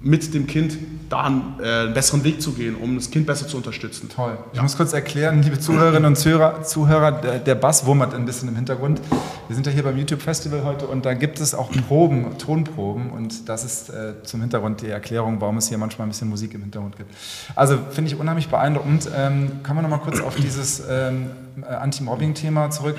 mit 0.00 0.32
dem 0.32 0.46
Kind 0.46 0.78
da 1.14 1.22
einen, 1.22 1.54
äh, 1.62 1.66
einen, 1.66 1.94
besseren 1.94 2.24
Weg 2.24 2.42
zu 2.42 2.52
gehen, 2.52 2.74
um 2.74 2.96
das 2.96 3.10
Kind 3.10 3.26
besser 3.26 3.46
zu 3.46 3.56
unterstützen. 3.56 4.08
Toll. 4.08 4.36
Ich 4.50 4.56
ja. 4.56 4.62
muss 4.62 4.76
kurz 4.76 4.92
erklären, 4.92 5.42
liebe 5.42 5.58
Zuhörerinnen 5.58 6.06
und 6.06 6.16
Zuhörer, 6.16 6.62
Zuhörer 6.62 7.12
der, 7.12 7.38
der 7.38 7.54
Bass 7.54 7.86
wummert 7.86 8.14
ein 8.14 8.24
bisschen 8.24 8.48
im 8.48 8.56
Hintergrund. 8.56 9.00
Wir 9.48 9.54
sind 9.54 9.66
ja 9.66 9.72
hier 9.72 9.84
beim 9.84 9.96
YouTube 9.96 10.22
Festival 10.22 10.64
heute 10.64 10.86
und 10.86 11.06
da 11.06 11.14
gibt 11.14 11.40
es 11.40 11.54
auch 11.54 11.70
Proben, 11.88 12.36
Tonproben 12.38 13.10
und 13.10 13.48
das 13.48 13.64
ist 13.64 13.90
äh, 13.90 14.22
zum 14.24 14.40
Hintergrund 14.40 14.82
die 14.82 14.88
Erklärung, 14.88 15.40
warum 15.40 15.58
es 15.58 15.68
hier 15.68 15.78
manchmal 15.78 16.06
ein 16.06 16.10
bisschen 16.10 16.28
Musik 16.28 16.54
im 16.54 16.62
Hintergrund 16.62 16.96
gibt. 16.96 17.14
Also 17.54 17.78
finde 17.90 18.10
ich 18.10 18.18
unheimlich 18.18 18.48
beeindruckend. 18.48 19.08
Ähm, 19.14 19.62
kann 19.62 19.76
man 19.76 19.84
noch 19.84 19.90
mal 19.90 19.98
kurz 19.98 20.20
auf 20.20 20.34
dieses 20.34 20.82
ähm, 20.88 21.26
äh, 21.26 21.43
Anti-Mobbing-Thema 21.62 22.70
zurück. 22.70 22.96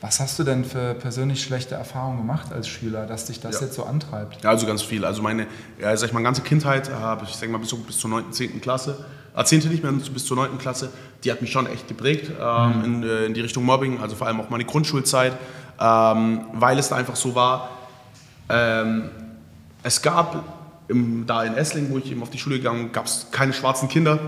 Was 0.00 0.20
hast 0.20 0.38
du 0.38 0.44
denn 0.44 0.64
für 0.64 0.94
persönlich 0.94 1.42
schlechte 1.42 1.74
Erfahrungen 1.74 2.18
gemacht 2.18 2.52
als 2.52 2.68
Schüler, 2.68 3.06
dass 3.06 3.26
dich 3.26 3.40
das 3.40 3.60
ja. 3.60 3.66
jetzt 3.66 3.74
so 3.74 3.84
antreibt? 3.84 4.42
Ja, 4.42 4.50
also 4.50 4.66
ganz 4.66 4.82
viel. 4.82 5.04
Also 5.04 5.22
meine, 5.22 5.46
ja, 5.80 5.96
sag 5.96 6.08
ich 6.08 6.12
mal, 6.12 6.22
ganze 6.22 6.42
Kindheit, 6.42 6.88
äh, 6.88 6.92
ich 7.24 7.34
sag 7.34 7.50
mal 7.50 7.58
bis, 7.58 7.74
bis 7.74 7.98
zur 7.98 8.10
9., 8.10 8.32
10. 8.32 8.60
Klasse, 8.60 9.04
äh, 9.36 9.44
10. 9.44 9.68
nicht 9.68 9.82
mehr, 9.82 9.92
bis 9.92 10.24
zur 10.24 10.36
9. 10.36 10.58
Klasse, 10.58 10.90
die 11.24 11.32
hat 11.32 11.42
mich 11.42 11.52
schon 11.52 11.66
echt 11.66 11.88
geprägt 11.88 12.32
ähm, 12.40 12.78
mhm. 12.78 12.84
in, 12.84 13.02
äh, 13.02 13.24
in, 13.26 13.34
die 13.34 13.40
Richtung 13.40 13.64
Mobbing, 13.64 14.00
also 14.00 14.16
vor 14.16 14.26
allem 14.26 14.40
auch 14.40 14.50
meine 14.50 14.64
Grundschulzeit, 14.64 15.32
ähm, 15.80 16.46
weil 16.52 16.78
es 16.78 16.88
da 16.88 16.96
einfach 16.96 17.16
so 17.16 17.34
war, 17.34 17.70
ähm, 18.48 19.10
es 19.82 20.02
gab 20.02 20.44
im, 20.88 21.26
da 21.26 21.44
in 21.44 21.54
Essling, 21.54 21.90
wo 21.90 21.98
ich 21.98 22.10
eben 22.10 22.22
auf 22.22 22.30
die 22.30 22.38
Schule 22.38 22.56
gegangen 22.56 22.84
bin, 22.84 22.92
gab 22.92 23.06
es 23.06 23.28
keine 23.30 23.52
schwarzen 23.52 23.88
Kinder. 23.88 24.18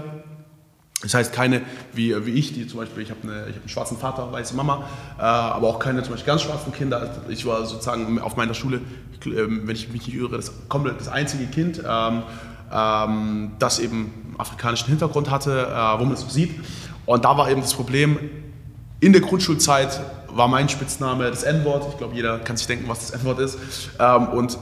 Das 1.03 1.15
heißt, 1.15 1.33
keine 1.33 1.63
wie, 1.95 2.15
wie 2.27 2.33
ich, 2.33 2.53
die 2.53 2.67
zum 2.67 2.81
Beispiel, 2.81 3.03
ich 3.03 3.11
habe 3.11 3.21
eine, 3.23 3.41
hab 3.41 3.47
einen 3.49 3.69
schwarzen 3.69 3.97
Vater, 3.97 4.31
weiße 4.31 4.55
Mama, 4.55 4.85
äh, 5.19 5.23
aber 5.23 5.69
auch 5.69 5.79
keine 5.79 6.03
zum 6.03 6.13
Beispiel 6.13 6.27
ganz 6.27 6.43
schwarzen 6.43 6.73
Kinder. 6.73 7.11
Ich 7.29 7.47
war 7.47 7.65
sozusagen 7.65 8.19
auf 8.21 8.37
meiner 8.37 8.53
Schule, 8.53 8.77
äh, 8.77 8.81
wenn 9.25 9.75
ich 9.75 9.89
mich 9.89 10.07
nicht 10.07 10.15
irre, 10.15 10.37
das, 10.37 10.53
komplett 10.69 11.01
das 11.01 11.09
einzige 11.09 11.47
Kind, 11.47 11.83
ähm, 11.89 12.23
ähm, 12.73 13.53
das 13.59 13.79
eben 13.79 14.35
afrikanischen 14.37 14.89
Hintergrund 14.89 15.31
hatte, 15.31 15.69
äh, 15.69 15.99
wo 15.99 16.05
man 16.05 16.13
es 16.13 16.21
so 16.21 16.29
sieht. 16.29 16.61
Und 17.07 17.25
da 17.25 17.37
war 17.37 17.51
eben 17.51 17.63
das 17.63 17.75
Problem, 17.75 18.19
in 19.01 19.13
der 19.13 19.23
Grundschulzeit 19.23 20.01
war 20.29 20.49
mein 20.49 20.69
Spitzname 20.69 21.31
das 21.31 21.43
N-Wort. 21.43 21.87
Ich 21.91 21.99
glaube, 21.99 22.15
jeder 22.15 22.39
kann 22.41 22.57
sich 22.57 22.67
denken, 22.67 22.89
was 22.89 23.01
das 23.01 23.11
N-Wort 23.21 23.39
ist. 23.39 23.59
Ähm, 23.99 24.29
und 24.29 24.59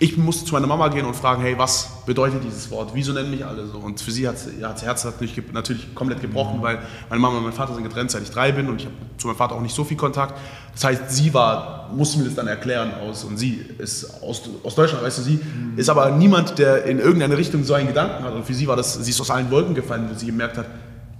ich 0.00 0.16
musste 0.16 0.44
zu 0.44 0.54
meiner 0.54 0.68
Mama 0.68 0.88
gehen 0.88 1.04
und 1.04 1.16
fragen, 1.16 1.42
hey, 1.42 1.58
was 1.58 1.88
bedeutet 2.06 2.44
dieses 2.44 2.70
Wort? 2.70 2.90
Wieso 2.94 3.12
nennen 3.12 3.32
mich 3.32 3.44
alle 3.44 3.66
so? 3.66 3.78
Und 3.78 4.00
für 4.00 4.12
sie 4.12 4.28
hat, 4.28 4.36
ja, 4.60 4.70
das 4.72 4.82
Herz 4.84 5.04
natürlich, 5.04 5.34
natürlich 5.52 5.92
komplett 5.92 6.20
gebrochen, 6.20 6.58
mhm. 6.58 6.62
weil 6.62 6.78
meine 7.08 7.20
Mama 7.20 7.38
und 7.38 7.44
mein 7.44 7.52
Vater 7.52 7.74
sind 7.74 7.82
getrennt, 7.82 8.12
seit 8.12 8.22
ich 8.22 8.30
drei 8.30 8.52
bin 8.52 8.68
und 8.68 8.80
ich 8.80 8.86
habe 8.86 8.94
zu 9.16 9.26
meinem 9.26 9.36
Vater 9.36 9.56
auch 9.56 9.60
nicht 9.60 9.74
so 9.74 9.82
viel 9.82 9.96
Kontakt. 9.96 10.38
Das 10.72 10.84
heißt, 10.84 11.10
sie 11.10 11.34
war, 11.34 11.90
musste 11.92 12.18
mir 12.18 12.26
das 12.26 12.36
dann 12.36 12.46
erklären 12.46 12.92
aus 12.94 13.24
und 13.24 13.38
sie 13.38 13.60
ist 13.78 14.22
aus, 14.22 14.42
aus 14.62 14.76
Deutschland, 14.76 15.04
weißt 15.04 15.18
du, 15.18 15.22
sie 15.22 15.40
mhm. 15.42 15.76
ist 15.76 15.88
aber 15.88 16.12
niemand, 16.12 16.60
der 16.60 16.84
in 16.84 17.00
irgendeine 17.00 17.36
Richtung 17.36 17.64
so 17.64 17.74
einen 17.74 17.88
Gedanken 17.88 18.22
hat. 18.22 18.34
Und 18.34 18.46
für 18.46 18.54
sie 18.54 18.68
war 18.68 18.76
das, 18.76 18.94
sie 18.94 19.10
ist 19.10 19.20
aus 19.20 19.30
allen 19.30 19.50
Wolken 19.50 19.74
gefallen, 19.74 20.08
weil 20.08 20.18
sie 20.18 20.26
gemerkt 20.26 20.58
hat, 20.58 20.66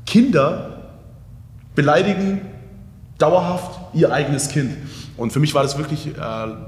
Kinder 0.07 0.93
beleidigen 1.75 2.43
dauerhaft 3.19 3.95
ihr 3.95 4.13
eigenes 4.13 4.49
Kind. 4.49 4.77
Und 5.19 5.33
für 5.33 5.41
mich 5.41 5.53
war 5.53 5.65
das 5.65 5.77
wirklich 5.77 6.07
äh, 6.07 6.13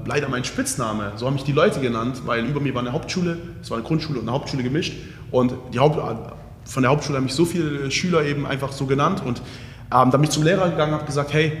leider 0.05 0.27
mein 0.29 0.43
Spitzname. 0.43 1.13
So 1.15 1.25
haben 1.25 1.35
mich 1.35 1.45
die 1.45 1.53
Leute 1.53 1.79
genannt, 1.79 2.23
weil 2.25 2.45
über 2.45 2.59
mir 2.59 2.75
war 2.75 2.81
eine 2.81 2.91
Hauptschule, 2.91 3.37
es 3.61 3.71
war 3.71 3.77
eine 3.77 3.87
Grundschule 3.87 4.19
und 4.19 4.27
eine 4.27 4.37
Hauptschule 4.37 4.61
gemischt. 4.61 4.93
Und 5.31 5.53
die 5.73 5.79
Haupt, 5.79 5.97
von 6.65 6.83
der 6.83 6.91
Hauptschule 6.91 7.17
haben 7.17 7.23
mich 7.23 7.33
so 7.33 7.45
viele 7.45 7.89
Schüler 7.89 8.25
eben 8.25 8.45
einfach 8.45 8.73
so 8.73 8.85
genannt. 8.85 9.23
Und 9.25 9.39
ähm, 9.39 10.11
dann 10.11 10.11
bin 10.11 10.23
ich 10.25 10.31
zum 10.31 10.43
Lehrer 10.43 10.69
gegangen 10.69 10.91
und 10.91 10.99
habe 10.99 11.07
gesagt, 11.07 11.31
hey, 11.31 11.53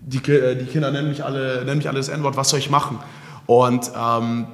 die, 0.00 0.18
äh, 0.30 0.56
die, 0.56 0.66
Kinder 0.66 0.90
nennen 0.90 1.08
mich 1.08 1.24
alle, 1.24 1.64
nennen 1.64 1.78
mich 1.78 1.88
alle 1.88 1.98
das 1.98 2.10
N-Wort, 2.10 2.36
was 2.36 2.50
soll 2.50 2.58
ich 2.58 2.68
machen? 2.68 2.98
Und 3.46 3.90
ähm, 3.98 4.46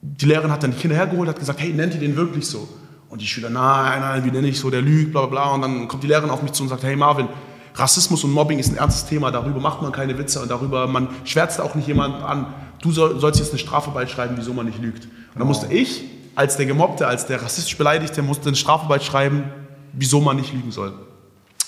die 0.00 0.24
Lehrerin 0.24 0.50
hat 0.50 0.62
dann 0.62 0.70
die 0.70 0.78
Kinder 0.78 0.96
hergeholt 0.96 1.28
hat 1.28 1.38
gesagt, 1.38 1.60
hey, 1.60 1.74
nennt 1.74 1.92
ihr 1.92 2.00
den 2.00 2.16
wirklich 2.16 2.46
so? 2.46 2.66
Und 3.10 3.20
die 3.20 3.26
Schüler, 3.26 3.50
nein, 3.50 4.00
nein, 4.00 4.24
wie 4.24 4.30
nenne 4.30 4.48
ich 4.48 4.58
so, 4.58 4.70
der 4.70 4.80
lügt, 4.80 5.12
bla 5.12 5.26
bla 5.26 5.44
bla. 5.44 5.54
Und 5.54 5.60
dann 5.60 5.86
kommt 5.86 6.02
die 6.02 6.06
Lehrerin 6.06 6.30
auf 6.30 6.42
mich 6.42 6.52
zu 6.52 6.62
und 6.62 6.70
sagt, 6.70 6.82
hey 6.82 6.96
Marvin, 6.96 7.28
Rassismus 7.74 8.22
und 8.22 8.32
Mobbing 8.32 8.58
ist 8.58 8.70
ein 8.70 8.76
ernstes 8.76 9.06
Thema, 9.06 9.30
darüber 9.30 9.60
macht 9.60 9.82
man 9.82 9.90
keine 9.90 10.16
Witze 10.16 10.40
und 10.40 10.50
darüber, 10.50 10.86
man 10.86 11.08
schwärzt 11.24 11.60
auch 11.60 11.74
nicht 11.74 11.88
jemanden 11.88 12.22
an, 12.22 12.54
du 12.80 12.92
soll, 12.92 13.18
sollst 13.18 13.40
jetzt 13.40 13.50
eine 13.50 13.58
Strafarbeit 13.58 14.10
schreiben, 14.10 14.34
wieso 14.36 14.52
man 14.52 14.66
nicht 14.66 14.80
lügt. 14.80 15.04
Und 15.04 15.40
dann 15.40 15.48
musste 15.48 15.72
ich, 15.72 16.04
als 16.36 16.56
der 16.56 16.66
Gemobbte, 16.66 17.06
als 17.06 17.26
der 17.26 17.42
rassistisch 17.42 17.76
Beleidigte, 17.76 18.22
musste 18.22 18.48
eine 18.48 18.56
Strafarbeit 18.56 19.02
schreiben, 19.02 19.44
wieso 19.92 20.20
man 20.20 20.36
nicht 20.36 20.52
lügen 20.52 20.70
soll. 20.70 20.92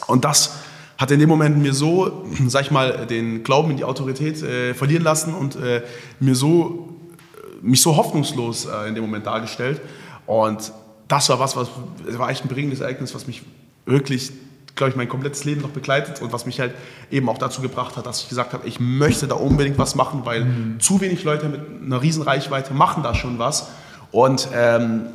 Und 0.07 0.25
das 0.25 0.57
hat 0.97 1.11
in 1.11 1.19
dem 1.19 1.29
Moment 1.29 1.59
mir 1.59 1.75
so, 1.75 2.25
sag 2.47 2.63
ich 2.63 2.71
mal, 2.71 3.07
den 3.07 3.43
Glauben 3.43 3.71
in 3.73 3.77
die 3.77 3.85
Autorität 3.85 4.41
äh, 4.43 4.75
verlieren 4.75 5.03
lassen 5.03 5.35
und 5.35 5.57
äh, 5.57 5.83
mir 6.21 6.37
so, 6.37 6.97
äh, 7.37 7.67
mich 7.67 7.83
so 7.83 7.97
hoffnungslos 7.97 8.67
äh, 8.67 8.89
in 8.89 8.95
dem 8.95 9.03
Moment 9.03 9.27
dargestellt. 9.27 9.81
Und 10.27 10.73
das 11.09 11.29
war 11.29 11.41
was, 11.41 11.57
was 11.57 11.69
war 12.07 12.31
echt 12.31 12.45
ein 12.45 12.49
bringendes 12.49 12.81
Ereignis, 12.81 13.15
was 13.15 13.27
mich 13.27 13.43
wirklich 13.85 14.33
glaube 14.77 14.91
ich, 14.91 14.97
mein 14.97 15.09
komplettes 15.09 15.45
Leben 15.45 15.63
noch 15.63 15.71
begleitet 15.71 16.23
und 16.23 16.33
was 16.33 16.47
mich 16.47 16.61
halt 16.61 16.75
eben 17.11 17.29
auch 17.29 17.39
dazu 17.39 17.63
gebracht 17.63 17.97
hat, 17.97 18.07
dass 18.07 18.21
ich 18.21 18.29
gesagt 18.29 18.53
habe, 18.53 18.69
ich 18.69 18.79
möchte 18.79 19.27
da 19.27 19.35
unbedingt 19.35 19.79
was 19.79 19.95
machen, 19.95 20.21
weil 20.25 20.45
mhm. 20.45 20.81
zu 20.81 21.01
wenig 21.01 21.25
Leute 21.25 21.49
mit 21.49 21.61
einer 21.83 22.03
riesen 22.03 22.23
Reichweite 22.23 22.75
machen 22.75 23.03
da 23.03 23.15
schon 23.15 23.39
was. 23.39 23.69
Und 24.13 24.49
ähm, 24.55 25.07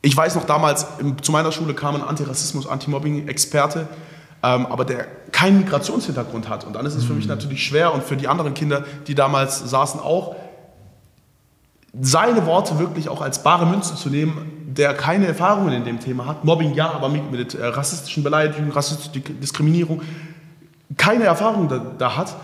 ich 0.00 0.16
weiß 0.16 0.36
noch 0.36 0.44
damals, 0.44 0.86
zu 1.20 1.32
meiner 1.32 1.52
Schule 1.52 1.74
kam 1.74 1.96
ein 1.96 2.02
Antirassismus, 2.02 2.66
Anti-Mobbing-Experte, 2.66 3.88
ähm, 4.42 4.66
aber 4.66 4.84
der 4.84 5.06
keinen 5.32 5.58
Migrationshintergrund 5.58 6.48
hat. 6.48 6.64
Und 6.64 6.74
dann 6.74 6.86
ist 6.86 6.94
es 6.94 7.04
für 7.04 7.12
mich 7.12 7.24
mhm. 7.24 7.30
natürlich 7.30 7.64
schwer 7.64 7.92
und 7.92 8.04
für 8.04 8.16
die 8.16 8.28
anderen 8.28 8.54
Kinder, 8.54 8.84
die 9.08 9.14
damals 9.14 9.58
saßen, 9.58 10.00
auch, 10.00 10.36
seine 11.98 12.46
Worte 12.46 12.78
wirklich 12.78 13.08
auch 13.08 13.20
als 13.20 13.42
bare 13.42 13.66
Münze 13.66 13.96
zu 13.96 14.10
nehmen, 14.10 14.60
der 14.76 14.94
keine 14.94 15.26
Erfahrungen 15.26 15.72
in 15.72 15.84
dem 15.84 16.00
Thema 16.00 16.26
hat, 16.26 16.44
Mobbing 16.44 16.74
ja, 16.74 16.90
aber 16.90 17.08
mit, 17.08 17.30
mit 17.30 17.54
äh, 17.54 17.66
rassistischen 17.66 18.22
Beleidigungen, 18.22 18.70
rassistischer 18.70 19.34
Diskriminierung, 19.34 20.02
keine 20.96 21.24
Erfahrung 21.24 21.68
da, 21.68 21.78
da, 21.98 22.16
hat, 22.16 22.36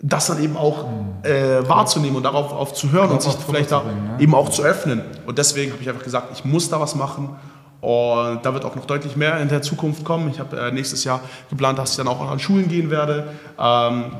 das 0.00 0.26
dann 0.26 0.42
eben 0.42 0.56
auch 0.56 0.84
äh, 1.22 1.66
wahrzunehmen 1.66 2.16
und 2.16 2.22
darauf 2.22 2.52
auf 2.52 2.74
zu 2.74 2.92
hören 2.92 3.10
und 3.10 3.22
sich 3.22 3.34
vielleicht 3.34 3.72
da 3.72 3.82
ne? 3.82 4.16
eben 4.18 4.34
auch 4.34 4.50
zu 4.50 4.62
öffnen. 4.62 5.02
Und 5.26 5.38
deswegen 5.38 5.72
habe 5.72 5.82
ich 5.82 5.88
einfach 5.88 6.04
gesagt, 6.04 6.28
ich 6.32 6.44
muss 6.44 6.68
da 6.68 6.80
was 6.80 6.94
machen. 6.94 7.36
Und 7.80 8.44
da 8.44 8.52
wird 8.52 8.64
auch 8.64 8.74
noch 8.74 8.86
deutlich 8.86 9.16
mehr 9.16 9.38
in 9.40 9.48
der 9.48 9.62
Zukunft 9.62 10.04
kommen. 10.04 10.28
Ich 10.30 10.40
habe 10.40 10.58
äh, 10.58 10.72
nächstes 10.72 11.04
Jahr 11.04 11.20
geplant, 11.50 11.78
dass 11.78 11.92
ich 11.92 11.96
dann 11.96 12.08
auch 12.08 12.20
an 12.30 12.38
Schulen 12.38 12.68
gehen 12.68 12.90
werde. 12.90 13.28
Ähm, 13.58 14.12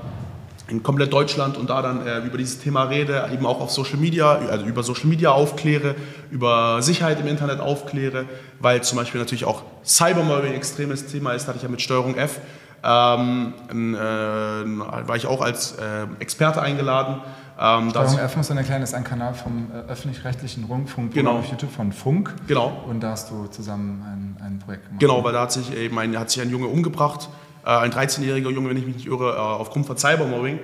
in 0.68 0.82
komplett 0.82 1.12
Deutschland 1.12 1.56
und 1.56 1.70
da 1.70 1.80
dann 1.80 2.06
äh, 2.06 2.18
über 2.18 2.38
dieses 2.38 2.58
Thema 2.58 2.84
rede, 2.84 3.28
eben 3.32 3.46
auch 3.46 3.60
auf 3.60 3.70
Social 3.70 3.98
Media, 3.98 4.32
also 4.32 4.66
über 4.66 4.82
Social 4.82 5.06
Media 5.06 5.30
aufkläre, 5.30 5.94
über 6.30 6.82
Sicherheit 6.82 7.20
im 7.20 7.26
Internet 7.28 7.60
aufkläre, 7.60 8.24
weil 8.58 8.82
zum 8.82 8.98
Beispiel 8.98 9.20
natürlich 9.20 9.44
auch 9.44 9.62
Cybermobbing 9.84 10.50
ein 10.50 10.56
extremes 10.56 11.06
Thema 11.06 11.32
ist, 11.32 11.46
hatte 11.46 11.58
ich 11.58 11.62
ja 11.62 11.68
mit 11.68 11.80
Steuerung 11.80 12.16
F, 12.16 12.40
ähm, 12.82 13.54
äh, 13.70 13.96
war 13.98 15.16
ich 15.16 15.26
auch 15.26 15.40
als 15.40 15.72
äh, 15.72 16.06
Experte 16.18 16.60
eingeladen. 16.62 17.20
Ähm, 17.58 17.90
Steuerung 17.90 18.18
F 18.18 18.36
muss 18.36 18.50
eine 18.50 18.60
erklären, 18.60 18.82
ist 18.82 18.94
ein 18.94 19.04
Kanal 19.04 19.34
vom 19.34 19.70
äh, 19.72 19.90
öffentlich-rechtlichen 19.90 20.64
Rundfunk 20.64 21.14
genau. 21.14 21.38
auf 21.38 21.46
YouTube 21.46 21.72
von 21.72 21.92
Funk. 21.92 22.34
Genau. 22.48 22.84
Und 22.88 23.02
da 23.02 23.10
hast 23.10 23.30
du 23.30 23.46
zusammen 23.46 24.02
ein, 24.02 24.44
ein 24.44 24.58
Projekt 24.58 24.86
gemacht. 24.86 25.00
Genau, 25.00 25.22
weil 25.22 25.32
da 25.32 25.42
hat 25.42 25.52
sich 25.52 25.74
eben 25.76 25.96
ein, 25.98 26.18
hat 26.18 26.30
sich 26.30 26.42
ein 26.42 26.50
Junge 26.50 26.66
umgebracht 26.66 27.28
ein 27.70 27.92
13-jähriger 27.92 28.50
Junge, 28.50 28.70
wenn 28.70 28.76
ich 28.76 28.86
mich 28.86 28.96
nicht 28.96 29.06
irre, 29.06 29.34
äh, 29.34 29.38
aufgrund 29.38 29.86
von 29.86 29.96
Cybermobbing. 29.96 30.58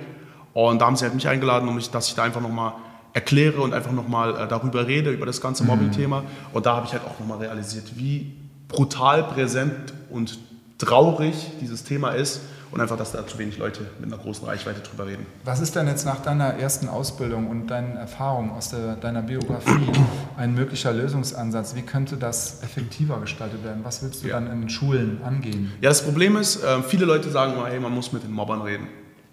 Und 0.53 0.81
da 0.81 0.85
haben 0.85 0.95
sie 0.95 1.03
halt 1.03 1.15
mich 1.15 1.27
eingeladen, 1.27 1.67
um 1.67 1.75
mich, 1.75 1.89
dass 1.89 2.07
ich 2.07 2.15
da 2.15 2.23
einfach 2.23 2.41
nochmal 2.41 2.73
erkläre 3.13 3.61
und 3.61 3.73
einfach 3.73 3.91
nochmal 3.91 4.35
äh, 4.35 4.47
darüber 4.47 4.87
rede, 4.87 5.11
über 5.11 5.25
das 5.25 5.41
ganze 5.41 5.63
Mobbing-Thema. 5.63 6.21
Mhm. 6.21 6.25
Und 6.53 6.65
da 6.65 6.75
habe 6.75 6.85
ich 6.85 6.93
halt 6.93 7.03
auch 7.05 7.19
nochmal 7.19 7.39
realisiert, 7.39 7.91
wie 7.95 8.31
brutal 8.67 9.23
präsent 9.23 9.93
und 10.09 10.39
traurig 10.77 11.35
dieses 11.61 11.83
Thema 11.83 12.11
ist 12.11 12.41
und 12.73 12.81
einfach, 12.81 12.97
dass 12.97 13.11
da 13.11 13.25
zu 13.27 13.37
wenig 13.37 13.59
Leute 13.59 13.81
mit 13.99 14.11
einer 14.11 14.21
großen 14.21 14.47
Reichweite 14.47 14.81
drüber 14.81 15.05
reden. 15.05 15.27
Was 15.45 15.59
ist 15.59 15.75
denn 15.75 15.87
jetzt 15.87 16.05
nach 16.05 16.21
deiner 16.21 16.55
ersten 16.55 16.89
Ausbildung 16.89 17.47
und 17.47 17.67
deinen 17.67 17.97
Erfahrungen 17.97 18.49
aus 18.49 18.69
der, 18.69 18.95
deiner 18.95 19.21
Biografie 19.21 19.91
ein 20.37 20.55
möglicher 20.55 20.91
Lösungsansatz? 20.91 21.75
Wie 21.75 21.83
könnte 21.83 22.17
das 22.17 22.63
effektiver 22.63 23.19
gestaltet 23.19 23.63
werden? 23.63 23.81
Was 23.83 24.01
willst 24.01 24.23
du 24.23 24.29
ja. 24.29 24.39
dann 24.39 24.51
in 24.51 24.69
Schulen 24.69 25.21
angehen? 25.23 25.71
Ja, 25.81 25.89
das 25.89 26.03
Problem 26.03 26.35
ist, 26.35 26.63
äh, 26.63 26.81
viele 26.81 27.05
Leute 27.05 27.29
sagen 27.29 27.53
immer, 27.53 27.67
hey, 27.67 27.79
man 27.79 27.93
muss 27.93 28.11
mit 28.11 28.23
den 28.23 28.31
Mobbern 28.31 28.63
reden. 28.63 28.87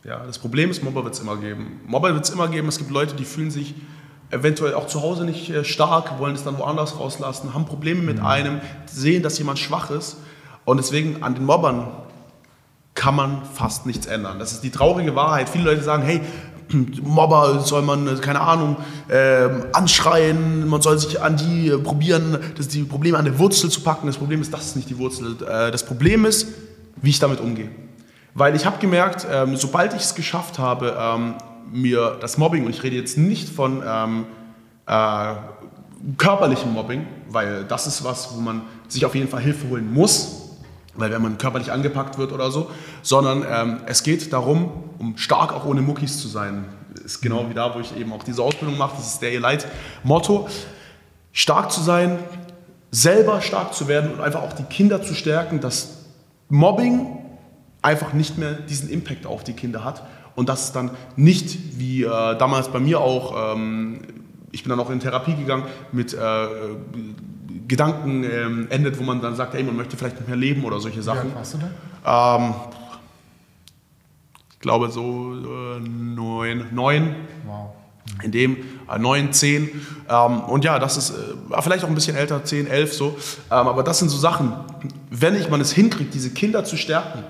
Ja, 0.05 0.22
das 0.26 0.38
Problem 0.38 0.70
ist, 0.70 0.85
Mobber 0.85 1.05
wird 1.05 1.14
es 1.14 1.20
immer 1.20 1.38
geben. 1.38 1.81
Mobber 1.87 2.12
wird 2.12 2.24
es 2.24 2.31
immer 2.31 2.48
geben. 2.48 2.68
Es 2.68 2.76
gibt 2.76 2.90
Leute, 2.90 3.16
die 3.16 3.24
fühlen 3.24 3.50
sich 3.50 3.74
eventuell 4.31 4.74
auch 4.74 4.87
zu 4.87 5.00
Hause 5.00 5.24
nicht 5.24 5.48
äh, 5.48 5.64
stark, 5.64 6.18
wollen 6.18 6.35
es 6.35 6.44
dann 6.44 6.59
woanders 6.59 7.00
rauslassen, 7.00 7.55
haben 7.55 7.64
Probleme 7.64 8.03
mit 8.03 8.18
mhm. 8.18 8.26
einem, 8.26 8.61
sehen, 8.85 9.22
dass 9.22 9.38
jemand 9.38 9.59
schwach 9.59 9.90
ist. 9.90 10.18
Und 10.66 10.76
deswegen 10.76 11.22
an 11.22 11.35
den 11.35 11.46
Mobbern 11.46 11.88
kann 13.00 13.16
man 13.16 13.40
fast 13.54 13.86
nichts 13.86 14.04
ändern. 14.04 14.38
Das 14.38 14.52
ist 14.52 14.62
die 14.62 14.68
traurige 14.68 15.16
Wahrheit. 15.16 15.48
Viele 15.48 15.64
Leute 15.64 15.82
sagen, 15.82 16.02
hey, 16.02 16.20
Mobber 17.02 17.60
soll 17.60 17.80
man, 17.80 18.20
keine 18.20 18.42
Ahnung, 18.42 18.76
äh, 19.08 19.48
anschreien, 19.72 20.68
man 20.68 20.82
soll 20.82 20.98
sich 20.98 21.18
an 21.22 21.38
die 21.38 21.68
äh, 21.68 21.78
probieren, 21.78 22.36
das 22.58 22.68
die 22.68 22.82
Probleme 22.82 23.16
an 23.16 23.24
der 23.24 23.38
Wurzel 23.38 23.70
zu 23.70 23.80
packen. 23.80 24.06
Das 24.06 24.18
Problem 24.18 24.42
ist, 24.42 24.52
das 24.52 24.66
ist 24.66 24.76
nicht 24.76 24.90
die 24.90 24.98
Wurzel. 24.98 25.38
Äh, 25.40 25.70
das 25.70 25.86
Problem 25.86 26.26
ist, 26.26 26.48
wie 27.00 27.08
ich 27.08 27.18
damit 27.18 27.40
umgehe. 27.40 27.70
Weil 28.34 28.54
ich 28.54 28.66
habe 28.66 28.76
gemerkt, 28.78 29.26
ähm, 29.32 29.56
sobald 29.56 29.94
ich 29.94 30.02
es 30.02 30.14
geschafft 30.14 30.58
habe, 30.58 30.94
ähm, 31.00 31.36
mir 31.72 32.18
das 32.20 32.36
Mobbing, 32.36 32.66
und 32.66 32.70
ich 32.70 32.82
rede 32.82 32.96
jetzt 32.96 33.16
nicht 33.16 33.48
von 33.48 33.82
ähm, 33.82 34.26
äh, 34.86 35.34
körperlichem 36.18 36.70
Mobbing, 36.70 37.06
weil 37.30 37.64
das 37.64 37.86
ist 37.86 38.04
was, 38.04 38.36
wo 38.36 38.40
man 38.42 38.60
sich 38.88 39.06
auf 39.06 39.14
jeden 39.14 39.28
Fall 39.28 39.40
Hilfe 39.40 39.70
holen 39.70 39.90
muss, 39.90 40.39
weil 41.00 41.10
wenn 41.10 41.22
man 41.22 41.38
körperlich 41.38 41.72
angepackt 41.72 42.18
wird 42.18 42.32
oder 42.32 42.50
so, 42.50 42.70
sondern 43.02 43.44
ähm, 43.50 43.80
es 43.86 44.02
geht 44.02 44.32
darum, 44.32 44.70
um 44.98 45.16
stark 45.16 45.52
auch 45.52 45.64
ohne 45.64 45.82
Muckis 45.82 46.20
zu 46.20 46.28
sein. 46.28 46.64
Ist 47.04 47.22
genau 47.22 47.48
wie 47.48 47.54
da, 47.54 47.74
wo 47.74 47.80
ich 47.80 47.96
eben 47.96 48.12
auch 48.12 48.22
diese 48.22 48.42
Ausbildung 48.42 48.76
mache, 48.78 48.96
das 48.96 49.14
ist 49.14 49.22
der 49.22 49.32
ihr 49.32 49.40
Leitmotto. 49.40 50.48
Stark 51.32 51.72
zu 51.72 51.80
sein, 51.80 52.18
selber 52.90 53.40
stark 53.40 53.74
zu 53.74 53.88
werden 53.88 54.12
und 54.12 54.20
einfach 54.20 54.42
auch 54.42 54.52
die 54.52 54.64
Kinder 54.64 55.02
zu 55.02 55.14
stärken, 55.14 55.60
dass 55.60 56.04
Mobbing 56.48 57.18
einfach 57.82 58.12
nicht 58.12 58.36
mehr 58.36 58.52
diesen 58.52 58.90
Impact 58.90 59.26
auf 59.26 59.44
die 59.44 59.52
Kinder 59.52 59.84
hat 59.84 60.02
und 60.34 60.48
dass 60.48 60.64
es 60.64 60.72
dann 60.72 60.90
nicht 61.16 61.78
wie 61.78 62.02
äh, 62.02 62.08
damals 62.08 62.68
bei 62.68 62.80
mir 62.80 63.00
auch, 63.00 63.54
ähm, 63.54 64.00
ich 64.52 64.62
bin 64.62 64.70
dann 64.70 64.80
auch 64.80 64.90
in 64.90 65.00
Therapie 65.00 65.34
gegangen, 65.34 65.64
mit 65.92 66.12
äh, 66.12 66.18
Gedanken 67.70 68.24
ähm, 68.24 68.66
endet, 68.68 68.98
wo 68.98 69.04
man 69.04 69.22
dann 69.22 69.37
sagt, 69.37 69.54
hey, 69.54 69.62
man 69.62 69.76
möchte 69.76 69.96
vielleicht 69.96 70.16
nicht 70.16 70.26
mehr 70.26 70.37
leben 70.37 70.64
oder 70.64 70.80
solche 70.80 71.02
Sachen. 71.02 71.22
Wie 71.22 71.28
alt 71.28 71.37
warst 71.37 71.54
du 71.54 71.59
denn? 71.59 71.70
Ähm, 72.04 72.54
ich 74.50 74.59
glaube 74.59 74.90
so 74.90 75.35
äh, 75.35 75.80
neun. 75.80 76.66
neun. 76.72 77.14
Wow. 77.46 77.70
In 78.24 78.33
dem 78.33 78.56
äh, 78.90 78.98
neun, 78.98 79.33
zehn. 79.33 79.70
Ähm, 80.09 80.40
und 80.40 80.64
ja, 80.64 80.80
das 80.80 80.96
ist 80.96 81.11
äh, 81.11 81.62
vielleicht 81.62 81.85
auch 81.85 81.88
ein 81.88 81.94
bisschen 81.94 82.16
älter, 82.16 82.44
zehn, 82.44 82.66
elf 82.66 82.92
so. 82.92 83.16
Ähm, 83.52 83.68
aber 83.68 83.85
das 83.85 84.00
sind 84.00 84.09
so 84.09 84.18
Sachen, 84.18 84.52
wenn 85.09 85.37
ich 85.37 85.48
man 85.48 85.61
es 85.61 85.70
hinkriegt, 85.70 86.12
diese 86.12 86.30
Kinder 86.30 86.64
zu 86.64 86.76
stärken, 86.76 87.22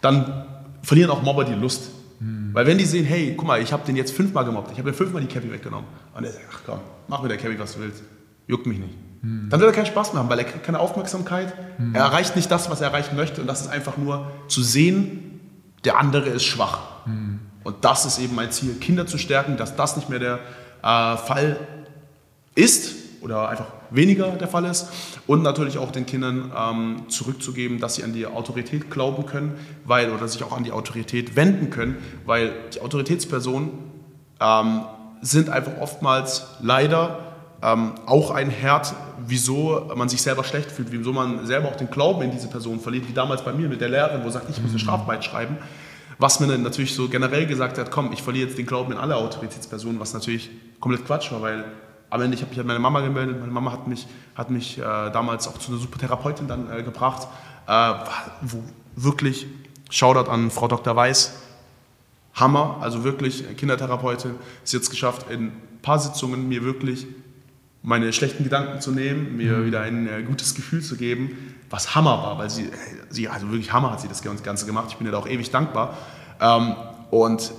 dann 0.00 0.46
verlieren 0.82 1.10
auch 1.12 1.22
Mobber 1.22 1.44
die 1.44 1.54
Lust. 1.54 1.90
Hm. 2.18 2.50
Weil 2.52 2.66
wenn 2.66 2.78
die 2.78 2.86
sehen, 2.86 3.04
hey, 3.04 3.34
guck 3.36 3.46
mal, 3.46 3.62
ich 3.62 3.72
habe 3.72 3.86
den 3.86 3.94
jetzt 3.94 4.12
fünfmal 4.12 4.44
gemobbt, 4.44 4.72
ich 4.72 4.78
habe 4.78 4.90
dir 4.90 4.96
fünfmal 4.96 5.22
die 5.22 5.28
Cappy 5.28 5.52
weggenommen. 5.52 5.86
Und 6.12 6.24
er 6.24 6.32
sagt, 6.32 6.44
ach 6.50 6.60
komm, 6.66 6.80
mach 7.06 7.22
mit 7.22 7.30
der 7.30 7.38
Cappy, 7.38 7.56
was 7.56 7.74
du 7.74 7.80
willst. 7.80 8.02
Juckt 8.48 8.66
mich 8.66 8.80
nicht. 8.80 9.03
Hm. 9.24 9.48
Dann 9.48 9.58
wird 9.58 9.70
er 9.70 9.74
keinen 9.74 9.86
Spaß 9.86 10.12
mehr 10.12 10.22
haben, 10.22 10.28
weil 10.28 10.38
er 10.38 10.44
kriegt 10.44 10.64
keine 10.64 10.78
Aufmerksamkeit. 10.78 11.54
Hm. 11.78 11.94
Er 11.94 12.02
erreicht 12.02 12.36
nicht 12.36 12.50
das, 12.50 12.70
was 12.70 12.82
er 12.82 12.88
erreichen 12.88 13.16
möchte. 13.16 13.40
Und 13.40 13.46
das 13.46 13.62
ist 13.62 13.68
einfach 13.68 13.96
nur 13.96 14.30
zu 14.48 14.62
sehen, 14.62 15.40
der 15.84 15.98
andere 15.98 16.28
ist 16.28 16.44
schwach. 16.44 16.78
Hm. 17.06 17.40
Und 17.64 17.76
das 17.84 18.04
ist 18.04 18.18
eben 18.18 18.34
mein 18.34 18.52
Ziel, 18.52 18.74
Kinder 18.74 19.06
zu 19.06 19.16
stärken, 19.16 19.56
dass 19.56 19.74
das 19.74 19.96
nicht 19.96 20.10
mehr 20.10 20.18
der 20.18 20.38
äh, 20.82 21.16
Fall 21.16 21.58
ist 22.54 22.94
oder 23.22 23.48
einfach 23.48 23.66
weniger 23.90 24.28
der 24.32 24.48
Fall 24.48 24.66
ist. 24.66 24.88
Und 25.26 25.42
natürlich 25.42 25.78
auch 25.78 25.90
den 25.90 26.04
Kindern 26.04 26.52
ähm, 26.54 27.08
zurückzugeben, 27.08 27.80
dass 27.80 27.94
sie 27.94 28.04
an 28.04 28.12
die 28.12 28.26
Autorität 28.26 28.90
glauben 28.90 29.24
können, 29.24 29.54
weil 29.86 30.10
oder 30.10 30.28
sich 30.28 30.42
auch 30.44 30.54
an 30.54 30.64
die 30.64 30.72
Autorität 30.72 31.34
wenden 31.34 31.70
können, 31.70 31.96
weil 32.26 32.52
die 32.74 32.82
Autoritätspersonen 32.82 33.70
ähm, 34.40 34.82
sind 35.22 35.48
einfach 35.48 35.80
oftmals 35.80 36.48
leider 36.60 37.23
ähm, 37.64 37.92
auch 38.04 38.30
ein 38.30 38.50
Herd, 38.50 38.94
wieso 39.26 39.90
man 39.96 40.10
sich 40.10 40.20
selber 40.20 40.44
schlecht 40.44 40.70
fühlt, 40.70 40.92
wieso 40.92 41.12
man 41.12 41.46
selber 41.46 41.68
auch 41.68 41.76
den 41.76 41.90
Glauben 41.90 42.20
in 42.22 42.30
diese 42.30 42.48
Person 42.48 42.78
verliert, 42.78 43.08
wie 43.08 43.14
damals 43.14 43.42
bei 43.42 43.54
mir 43.54 43.68
mit 43.68 43.80
der 43.80 43.88
Lehrerin, 43.88 44.22
wo 44.22 44.28
sagt, 44.28 44.50
ich 44.50 44.58
muss 44.58 44.70
eine 44.70 44.74
mhm. 44.74 44.78
Strafarbeit 44.78 45.24
schreiben. 45.24 45.56
Was 46.18 46.40
mir 46.40 46.46
dann 46.46 46.62
natürlich 46.62 46.94
so 46.94 47.08
generell 47.08 47.46
gesagt 47.46 47.78
hat, 47.78 47.90
komm, 47.90 48.12
ich 48.12 48.22
verliere 48.22 48.48
jetzt 48.48 48.58
den 48.58 48.66
Glauben 48.66 48.92
in 48.92 48.98
alle 48.98 49.16
Autoritätspersonen, 49.16 49.98
was 49.98 50.12
natürlich 50.12 50.50
komplett 50.78 51.06
Quatsch 51.06 51.32
war, 51.32 51.40
weil 51.40 51.64
am 52.10 52.20
Ende, 52.20 52.36
ich 52.36 52.42
habe 52.42 52.50
mich 52.50 52.60
an 52.60 52.66
meine 52.66 52.78
Mama 52.78 53.00
gemeldet, 53.00 53.40
meine 53.40 53.50
Mama 53.50 53.72
hat 53.72 53.88
mich, 53.88 54.06
hat 54.34 54.50
mich 54.50 54.78
äh, 54.78 54.82
damals 54.82 55.48
auch 55.48 55.58
zu 55.58 55.72
einer 55.72 55.80
super 55.80 55.98
Therapeutin 55.98 56.46
dann 56.46 56.70
äh, 56.70 56.82
gebracht, 56.82 57.26
äh, 57.66 57.94
wo 58.42 58.62
wirklich, 58.94 59.46
Shoutout 59.90 60.30
an 60.30 60.50
Frau 60.50 60.68
Dr. 60.68 60.94
Weiß, 60.94 61.34
Hammer, 62.34 62.76
also 62.80 63.04
wirklich 63.04 63.56
Kindertherapeutin, 63.56 64.32
ist 64.62 64.72
jetzt 64.72 64.90
geschafft, 64.90 65.30
in 65.30 65.46
ein 65.46 65.78
paar 65.82 65.98
Sitzungen 65.98 66.48
mir 66.48 66.62
wirklich 66.62 67.06
meine 67.84 68.14
schlechten 68.14 68.44
Gedanken 68.44 68.80
zu 68.80 68.92
nehmen, 68.92 69.36
mir 69.36 69.58
mhm. 69.58 69.66
wieder 69.66 69.82
ein 69.82 70.08
äh, 70.08 70.22
gutes 70.22 70.54
Gefühl 70.54 70.82
zu 70.82 70.96
geben, 70.96 71.54
was 71.68 71.94
Hammer 71.94 72.22
war, 72.22 72.38
weil 72.38 72.48
sie, 72.48 72.70
sie, 73.10 73.28
also 73.28 73.50
wirklich 73.50 73.72
Hammer 73.72 73.92
hat 73.92 74.00
sie 74.00 74.08
das 74.08 74.22
Ganze 74.22 74.64
gemacht. 74.64 74.86
Ich 74.88 74.96
bin 74.96 75.06
ihr 75.06 75.12
da 75.12 75.18
auch 75.18 75.28
ewig 75.28 75.50
dankbar. 75.50 75.96
Ähm, 76.40 76.74
und 77.10 77.52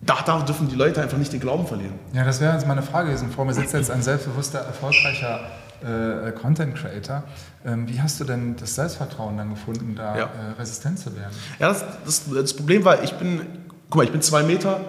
da, 0.00 0.16
da, 0.24 0.40
dürfen 0.40 0.68
die 0.68 0.76
Leute 0.76 1.02
einfach 1.02 1.18
nicht 1.18 1.32
den 1.32 1.40
Glauben 1.40 1.66
verlieren. 1.66 1.92
Ja, 2.14 2.24
das 2.24 2.40
wäre 2.40 2.54
jetzt 2.54 2.66
meine 2.66 2.82
Frage 2.82 3.08
gewesen. 3.08 3.30
Vor 3.30 3.44
mir 3.44 3.52
sitzt 3.52 3.74
jetzt 3.74 3.90
ein 3.90 4.00
selbstbewusster, 4.00 4.60
erfolgreicher 4.60 5.40
äh, 5.82 6.32
Content 6.32 6.74
Creator. 6.74 7.22
Ähm, 7.66 7.86
wie 7.86 8.00
hast 8.00 8.18
du 8.20 8.24
denn 8.24 8.56
das 8.56 8.76
Selbstvertrauen 8.76 9.36
dann 9.36 9.50
gefunden, 9.50 9.94
da 9.94 10.16
ja. 10.16 10.24
äh, 10.24 10.58
resistent 10.58 10.98
zu 10.98 11.14
werden? 11.14 11.34
Ja, 11.58 11.68
das, 11.68 11.84
das, 12.04 12.22
das, 12.32 12.54
Problem 12.54 12.82
war, 12.86 13.02
ich 13.02 13.12
bin, 13.14 13.42
guck 13.90 13.96
mal, 13.96 14.04
ich 14.04 14.12
bin 14.12 14.22
zwei 14.22 14.42
Meter 14.42 14.80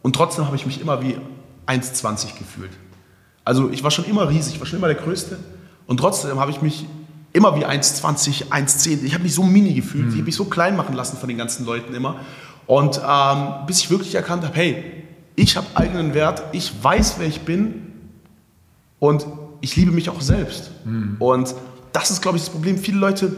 und 0.00 0.16
trotzdem 0.16 0.46
habe 0.46 0.56
ich 0.56 0.64
mich 0.64 0.80
immer 0.80 1.02
wie 1.02 1.18
1,20 1.66 2.38
gefühlt. 2.38 2.70
Also 3.44 3.70
ich 3.70 3.82
war 3.82 3.90
schon 3.90 4.04
immer 4.04 4.28
riesig, 4.28 4.54
ich 4.54 4.60
war 4.60 4.66
schon 4.66 4.78
immer 4.78 4.88
der 4.88 4.96
Größte. 4.96 5.38
Und 5.86 5.98
trotzdem 5.98 6.38
habe 6.38 6.50
ich 6.50 6.62
mich 6.62 6.86
immer 7.32 7.56
wie 7.56 7.66
1,20, 7.66 8.50
1,10, 8.50 9.04
ich 9.04 9.14
habe 9.14 9.24
mich 9.24 9.34
so 9.34 9.42
mini 9.42 9.74
gefühlt, 9.74 10.04
mhm. 10.04 10.10
ich 10.10 10.16
habe 10.16 10.24
mich 10.24 10.36
so 10.36 10.44
klein 10.44 10.76
machen 10.76 10.94
lassen 10.94 11.16
von 11.16 11.28
den 11.28 11.38
ganzen 11.38 11.64
Leuten 11.66 11.94
immer. 11.94 12.16
Und 12.66 13.00
ähm, 13.06 13.66
bis 13.66 13.80
ich 13.80 13.90
wirklich 13.90 14.14
erkannt 14.14 14.44
habe, 14.44 14.54
hey, 14.54 14.84
ich 15.34 15.56
habe 15.56 15.66
eigenen 15.74 16.14
Wert, 16.14 16.42
ich 16.52 16.72
weiß, 16.82 17.16
wer 17.18 17.26
ich 17.26 17.40
bin 17.40 17.92
und 18.98 19.26
ich 19.60 19.76
liebe 19.76 19.90
mich 19.90 20.10
auch 20.10 20.20
selbst. 20.20 20.70
Mhm. 20.84 21.16
Und 21.18 21.54
das 21.92 22.10
ist, 22.10 22.22
glaube 22.22 22.36
ich, 22.36 22.44
das 22.44 22.52
Problem. 22.52 22.78
Viele 22.78 22.98
Leute 22.98 23.34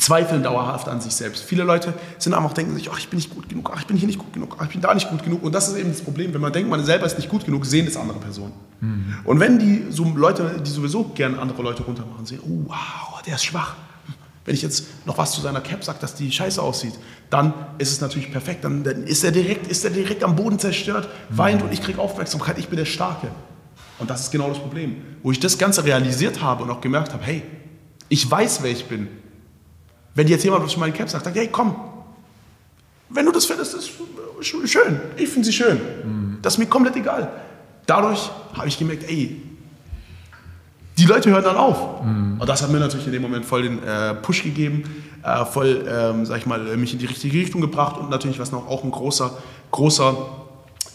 zweifeln 0.00 0.42
dauerhaft 0.42 0.88
an 0.88 1.00
sich 1.00 1.14
selbst. 1.14 1.44
Viele 1.44 1.62
Leute 1.62 1.94
sind 2.18 2.34
einfach 2.34 2.52
denken 2.52 2.74
sich, 2.74 2.90
ach, 2.90 2.98
ich 2.98 3.08
bin 3.08 3.18
nicht 3.18 3.30
gut 3.30 3.48
genug, 3.48 3.70
ach, 3.72 3.80
ich 3.80 3.86
bin 3.86 3.96
hier 3.96 4.06
nicht 4.06 4.18
gut 4.18 4.32
genug, 4.32 4.56
ach, 4.58 4.64
ich 4.64 4.70
bin 4.70 4.80
da 4.80 4.94
nicht 4.94 5.10
gut 5.10 5.22
genug. 5.22 5.42
Und 5.42 5.54
das 5.54 5.68
ist 5.68 5.76
eben 5.76 5.90
das 5.90 6.02
Problem. 6.02 6.34
Wenn 6.34 6.40
man 6.40 6.52
denkt, 6.52 6.70
man 6.70 6.84
selber 6.84 7.06
ist 7.06 7.16
nicht 7.18 7.28
gut 7.28 7.44
genug, 7.44 7.66
sehen 7.66 7.86
das 7.86 7.96
andere 7.96 8.18
Personen. 8.18 8.52
Mhm. 8.80 9.14
Und 9.24 9.40
wenn 9.40 9.58
die 9.58 9.86
so 9.90 10.04
Leute, 10.16 10.60
die 10.64 10.70
sowieso 10.70 11.04
gerne 11.04 11.38
andere 11.38 11.62
Leute 11.62 11.82
runtermachen, 11.82 12.26
sehen, 12.26 12.40
oh, 12.42 12.68
wow, 12.68 13.22
der 13.26 13.36
ist 13.36 13.44
schwach. 13.44 13.76
Wenn 14.44 14.54
ich 14.54 14.62
jetzt 14.62 14.86
noch 15.06 15.16
was 15.16 15.32
zu 15.32 15.40
seiner 15.40 15.60
Cap 15.60 15.82
sage, 15.84 15.98
dass 16.00 16.14
die 16.14 16.30
scheiße 16.30 16.60
aussieht, 16.60 16.92
dann 17.30 17.54
ist 17.78 17.92
es 17.92 18.00
natürlich 18.00 18.30
perfekt. 18.30 18.64
Dann, 18.64 18.84
dann 18.84 19.04
ist, 19.04 19.24
er 19.24 19.32
direkt, 19.32 19.66
ist 19.68 19.84
er 19.84 19.90
direkt 19.90 20.22
am 20.22 20.36
Boden 20.36 20.58
zerstört, 20.58 21.08
mhm. 21.30 21.38
weint 21.38 21.62
und 21.62 21.72
ich 21.72 21.82
kriege 21.82 21.98
Aufmerksamkeit, 21.98 22.58
ich 22.58 22.68
bin 22.68 22.76
der 22.76 22.84
Starke. 22.84 23.28
Und 23.98 24.10
das 24.10 24.22
ist 24.22 24.32
genau 24.32 24.48
das 24.48 24.58
Problem. 24.58 24.96
Wo 25.22 25.30
ich 25.30 25.40
das 25.40 25.56
Ganze 25.56 25.84
realisiert 25.84 26.42
habe 26.42 26.64
und 26.64 26.70
auch 26.70 26.80
gemerkt 26.80 27.12
habe, 27.12 27.24
hey, 27.24 27.42
ich 28.08 28.30
weiß, 28.30 28.62
wer 28.62 28.70
ich 28.70 28.86
bin. 28.86 29.08
Wenn 30.14 30.28
jetzt 30.28 30.44
jemand 30.44 30.64
auf 30.64 30.76
meine 30.76 30.92
Cap 30.92 31.08
sagt, 31.08 31.24
sagt, 31.24 31.36
hey, 31.36 31.48
komm, 31.50 31.74
wenn 33.08 33.26
du 33.26 33.32
das 33.32 33.46
findest, 33.46 33.74
ist 33.74 33.90
schön. 34.42 35.00
Ich 35.16 35.28
finde 35.28 35.46
sie 35.46 35.52
schön. 35.52 35.80
Mhm. 36.04 36.38
Das 36.42 36.54
ist 36.54 36.58
mir 36.58 36.66
komplett 36.66 36.96
egal. 36.96 37.30
Dadurch 37.86 38.30
habe 38.54 38.68
ich 38.68 38.78
gemerkt, 38.78 39.04
ey, 39.08 39.42
die 40.96 41.04
Leute 41.04 41.30
hören 41.30 41.44
dann 41.44 41.56
auf. 41.56 42.02
Mhm. 42.04 42.40
Und 42.40 42.48
das 42.48 42.62
hat 42.62 42.70
mir 42.70 42.78
natürlich 42.78 43.06
in 43.06 43.12
dem 43.12 43.22
Moment 43.22 43.44
voll 43.44 43.62
den 43.62 43.82
äh, 43.82 44.14
Push 44.14 44.42
gegeben, 44.42 44.84
äh, 45.22 45.44
voll, 45.44 45.84
ähm, 45.88 46.24
sag 46.26 46.38
ich 46.38 46.46
mal, 46.46 46.60
mich 46.76 46.92
in 46.92 46.98
die 46.98 47.06
richtige 47.06 47.36
Richtung 47.38 47.60
gebracht 47.60 47.98
und 47.98 48.10
natürlich, 48.10 48.38
was 48.38 48.52
noch 48.52 48.68
auch 48.68 48.84
ein 48.84 48.90
großer, 48.90 49.36
großer 49.70 50.16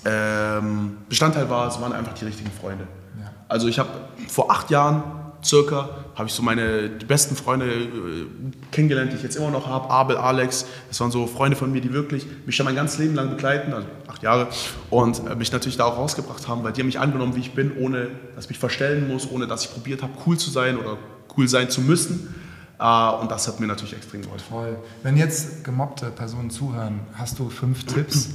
ähm, 0.06 0.98
Bestandteil 1.10 1.50
war, 1.50 1.68
es 1.68 1.82
waren 1.82 1.94
einfach 1.94 2.14
die 2.14 2.26
richtigen 2.26 2.52
Freunde. 2.52 2.88
Ja. 3.20 3.32
Also 3.50 3.68
ich 3.68 3.80
habe 3.80 3.90
vor 4.28 4.50
acht 4.52 4.70
Jahren 4.70 5.04
circa 5.44 5.90
habe 6.16 6.28
ich 6.28 6.34
so 6.34 6.44
meine 6.44 6.90
die 6.90 7.06
besten 7.06 7.36
Freunde 7.36 7.66
äh, 7.66 8.26
kennengelernt, 8.72 9.12
die 9.12 9.18
ich 9.18 9.24
jetzt 9.24 9.36
immer 9.36 9.52
noch 9.52 9.68
habe. 9.68 9.90
Abel, 9.90 10.18
Alex, 10.18 10.66
das 10.88 11.00
waren 11.00 11.12
so 11.12 11.28
Freunde 11.28 11.56
von 11.56 11.72
mir, 11.72 11.82
die 11.82 11.94
wirklich 11.94 12.26
mich 12.46 12.56
schon 12.56 12.66
mein 12.66 12.76
ganzes 12.76 13.00
Leben 13.00 13.16
lang 13.16 13.30
begleiten, 13.30 13.74
also 13.74 13.88
acht 14.08 14.24
Jahre, 14.24 14.48
und 14.90 15.22
äh, 15.28 15.36
mich 15.36 15.52
natürlich 15.52 15.78
da 15.78 15.86
auch 15.86 15.98
rausgebracht 15.98 16.48
haben, 16.48 16.64
weil 16.64 16.74
die 16.74 16.82
haben 16.82 16.88
mich 16.88 17.00
angenommen, 17.00 17.36
wie 17.36 17.42
ich 17.42 17.54
bin, 17.54 17.78
ohne 17.78 18.10
dass 18.36 18.46
ich 18.46 18.50
mich 18.50 18.60
verstellen 18.60 19.08
muss, 19.08 19.30
ohne 19.30 19.48
dass 19.48 19.64
ich 19.66 19.72
probiert 19.72 20.02
habe, 20.02 20.14
cool 20.26 20.38
zu 20.38 20.50
sein 20.50 20.78
oder 20.78 20.98
cool 21.38 21.48
sein 21.48 21.70
zu 21.70 21.82
müssen. 21.82 22.36
Uh, 22.82 23.20
und 23.20 23.30
das 23.30 23.46
hat 23.46 23.60
mir 23.60 23.68
natürlich 23.68 23.94
extrem 23.94 24.22
geholfen. 24.22 24.46
Toll. 24.50 24.78
Wenn 25.04 25.18
jetzt 25.18 25.66
gemobbte 25.66 26.12
Personen 26.12 26.50
zuhören, 26.50 27.02
hast 27.14 27.38
du 27.38 27.50
fünf 27.50 27.84
Tipps, 27.84 28.30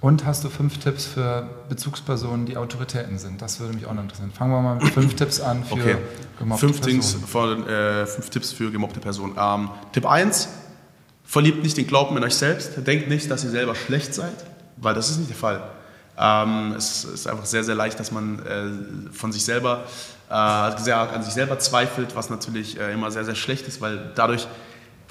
und 0.00 0.26
hast 0.26 0.44
du 0.44 0.50
fünf 0.50 0.78
Tipps 0.78 1.06
für 1.06 1.48
Bezugspersonen, 1.68 2.46
die 2.46 2.56
Autoritäten 2.56 3.18
sind? 3.18 3.40
Das 3.40 3.60
würde 3.60 3.74
mich 3.74 3.86
auch 3.86 3.94
noch 3.94 4.02
interessieren. 4.02 4.30
Fangen 4.30 4.52
wir 4.52 4.60
mal 4.60 4.76
mit 4.76 4.92
fünf 4.92 5.14
Tipps 5.16 5.40
an 5.40 5.64
für 5.64 5.74
okay. 5.74 5.96
gemobbte 6.38 6.66
fünf 6.66 6.80
Personen. 6.80 7.00
Dings 7.00 7.16
von, 7.26 7.68
äh, 7.68 8.06
fünf 8.06 8.30
Tipps 8.30 8.52
für 8.52 8.70
gemobbte 8.70 9.00
Personen. 9.00 9.34
Ähm, 9.38 9.70
Tipp 9.92 10.06
1, 10.06 10.48
verliebt 11.24 11.62
nicht 11.62 11.76
den 11.76 11.86
Glauben 11.86 12.16
in 12.16 12.24
euch 12.24 12.34
selbst. 12.34 12.86
Denkt 12.86 13.08
nicht, 13.08 13.30
dass 13.30 13.42
ihr 13.44 13.50
selber 13.50 13.74
schlecht 13.74 14.14
seid, 14.14 14.34
weil 14.76 14.94
das 14.94 15.10
ist 15.10 15.18
nicht 15.18 15.30
der 15.30 15.36
Fall. 15.36 15.62
Ähm, 16.18 16.74
es 16.76 17.04
ist 17.04 17.26
einfach 17.26 17.46
sehr, 17.46 17.64
sehr 17.64 17.74
leicht, 17.74 17.98
dass 17.98 18.12
man 18.12 18.38
äh, 18.46 19.12
von 19.12 19.32
sich 19.32 19.44
selber, 19.44 19.84
äh, 20.30 20.78
sehr 20.78 20.98
an 20.98 21.22
sich 21.22 21.34
selber 21.34 21.58
zweifelt, 21.58 22.16
was 22.16 22.30
natürlich 22.30 22.78
äh, 22.78 22.92
immer 22.92 23.10
sehr, 23.10 23.24
sehr 23.24 23.34
schlecht 23.34 23.66
ist, 23.66 23.80
weil 23.80 24.12
dadurch 24.14 24.46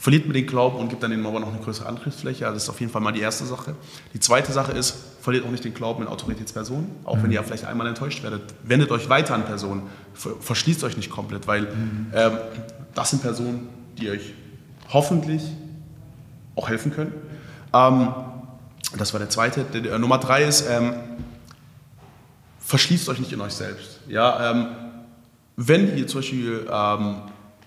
verliert 0.05 0.27
mir 0.27 0.33
den 0.33 0.45
Glauben 0.45 0.77
und 0.77 0.89
gibt 0.89 1.01
dann 1.01 1.09
dem 1.09 1.25
aber 1.25 1.39
noch 1.39 1.47
eine 1.47 1.57
größere 1.57 1.87
Angriffsfläche. 1.87 2.45
Also 2.45 2.57
das 2.57 2.63
ist 2.65 2.69
auf 2.69 2.79
jeden 2.79 2.91
Fall 2.91 3.01
mal 3.01 3.11
die 3.11 3.21
erste 3.21 3.43
Sache. 3.43 3.73
Die 4.13 4.19
zweite 4.19 4.51
Sache 4.51 4.71
ist, 4.71 4.93
verliert 5.19 5.43
auch 5.47 5.49
nicht 5.49 5.63
den 5.63 5.73
Glauben 5.73 6.03
in 6.03 6.07
Autoritätspersonen, 6.07 6.91
auch 7.05 7.15
mhm. 7.15 7.23
wenn 7.23 7.31
ihr 7.31 7.43
vielleicht 7.43 7.65
einmal 7.65 7.87
enttäuscht 7.87 8.21
werdet. 8.21 8.43
Wendet 8.61 8.91
euch 8.91 9.09
weiter 9.09 9.33
an 9.33 9.45
Personen, 9.45 9.89
verschließt 10.13 10.83
euch 10.83 10.95
nicht 10.95 11.09
komplett, 11.09 11.47
weil 11.47 11.63
mhm. 11.63 12.11
ähm, 12.13 12.37
das 12.93 13.09
sind 13.09 13.23
Personen, 13.23 13.67
die 13.97 14.11
euch 14.11 14.35
hoffentlich 14.93 15.41
auch 16.55 16.69
helfen 16.69 16.93
können. 16.93 17.11
Ähm, 17.73 18.09
das 18.99 19.11
war 19.11 19.19
der 19.19 19.31
zweite. 19.31 19.63
Der, 19.63 19.81
der, 19.81 19.97
Nummer 19.97 20.19
drei 20.19 20.43
ist, 20.43 20.69
ähm, 20.69 20.93
verschließt 22.59 23.09
euch 23.09 23.17
nicht 23.17 23.31
in 23.31 23.41
euch 23.41 23.53
selbst. 23.53 24.01
Ja, 24.07 24.51
ähm, 24.51 24.67
wenn 25.55 25.97
ihr 25.97 26.05
zum 26.05 26.19
Beispiel 26.19 26.67
ähm, 26.71 27.15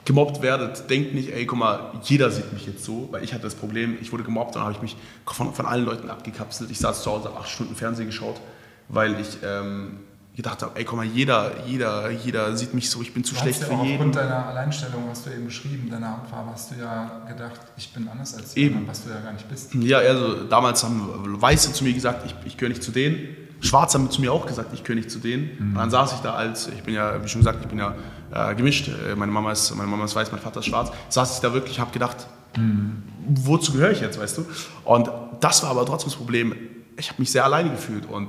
gemobbt 0.09 0.41
werdet, 0.41 0.89
denkt 0.89 1.15
nicht, 1.15 1.35
ey, 1.35 1.45
guck 1.45 1.59
mal, 1.59 1.93
jeder 2.03 2.31
sieht 2.31 2.51
mich 2.55 2.67
jetzt 2.67 2.83
so, 2.83 3.09
weil 3.11 3.23
ich 3.23 3.35
hatte 3.35 3.43
das 3.43 3.55
Problem, 3.55 3.99
ich 4.01 4.11
wurde 4.11 4.25
gemobbt 4.25 4.49
und 4.49 4.55
dann 4.55 4.63
habe 4.63 4.73
ich 4.73 4.81
mich 4.81 4.97
von, 5.27 5.53
von, 5.53 5.67
allen 5.67 5.85
Leuten 5.85 6.09
abgekapselt. 6.09 6.71
Ich 6.71 6.79
saß 6.79 7.03
zu 7.03 7.11
Hause, 7.11 7.29
habe 7.29 7.41
acht 7.41 7.51
Stunden 7.51 7.77
Fernsehen 7.77 8.07
geschaut, 8.07 8.41
weil 8.89 9.21
ich 9.21 9.37
ähm, 9.45 9.99
gedacht 10.35 10.63
habe, 10.63 10.79
ey, 10.79 10.85
guck 10.85 10.97
mal, 10.97 11.05
jeder, 11.05 11.51
jeder, 11.67 12.11
jeder 12.11 12.57
sieht 12.57 12.73
mich 12.73 12.89
so, 12.89 13.03
ich 13.03 13.13
bin 13.13 13.23
zu 13.23 13.35
du 13.35 13.41
schlecht 13.43 13.61
hast 13.61 13.69
für 13.69 13.75
ja 13.75 13.83
jeden. 13.83 13.97
Aufgrund 13.97 14.17
deiner 14.17 14.47
Alleinstellung, 14.47 15.05
was 15.11 15.25
du 15.25 15.31
eben 15.31 15.45
beschrieben, 15.45 15.91
deiner 15.91 16.17
Hautfarbe, 16.17 16.53
hast 16.53 16.71
du 16.71 16.77
ja 16.81 17.27
gedacht, 17.29 17.61
ich 17.77 17.93
bin 17.93 18.09
anders 18.09 18.35
als 18.35 18.57
eben. 18.57 18.89
was 18.89 19.05
du 19.05 19.11
ja 19.11 19.21
gar 19.21 19.35
nicht 19.35 19.47
bist. 19.47 19.75
Ja, 19.75 19.99
also 19.99 20.45
damals 20.45 20.83
haben 20.85 21.07
Weiße 21.39 21.75
zu 21.75 21.85
mir 21.85 21.93
gesagt, 21.93 22.25
ich, 22.25 22.35
ich 22.47 22.57
gehöre 22.57 22.71
nicht 22.71 22.83
zu 22.83 22.93
denen. 22.93 23.37
Schwarze 23.61 23.99
haben 23.99 24.11
zu 24.11 24.23
mir 24.23 24.33
auch 24.33 24.47
gesagt, 24.47 24.73
ich 24.73 24.85
gehöre 24.85 24.97
nicht 24.97 25.11
zu 25.11 25.19
denen. 25.19 25.51
Mhm. 25.59 25.69
Und 25.69 25.75
dann 25.75 25.91
saß 25.91 26.15
ich 26.15 26.21
da 26.21 26.33
als, 26.33 26.69
ich 26.69 26.83
bin 26.83 26.95
ja, 26.95 27.23
wie 27.23 27.29
schon 27.29 27.43
gesagt, 27.43 27.59
ich 27.61 27.69
bin 27.69 27.79
ja 27.79 27.95
äh, 28.33 28.55
gemischt. 28.55 28.89
Äh, 28.89 29.15
meine 29.15 29.33
Mama, 29.33 29.53
ist, 29.53 29.75
meine 29.75 29.89
Mama 29.89 30.05
ist 30.05 30.15
weiß, 30.15 30.33
mein 30.33 30.41
Vater 30.41 30.61
ist 30.61 30.67
schwarz. 30.67 30.91
Saß 31.09 31.37
ich 31.37 31.41
da 31.41 31.53
wirklich, 31.53 31.81
habe 31.81 31.91
gedacht, 31.93 32.27
mhm. 32.57 33.03
wozu 33.29 33.73
gehöre 33.73 33.91
ich 33.91 34.01
jetzt, 34.01 34.19
weißt 34.19 34.39
du? 34.39 34.47
Und 34.85 35.11
das 35.41 35.63
war 35.63 35.71
aber 35.71 35.87
trotzdem 35.87 36.11
das 36.11 36.17
Problem. 36.17 36.55
Ich 36.97 37.11
habe 37.11 37.21
mich 37.21 37.31
sehr 37.31 37.45
alleine 37.45 37.71
gefühlt 37.71 38.07
und 38.07 38.29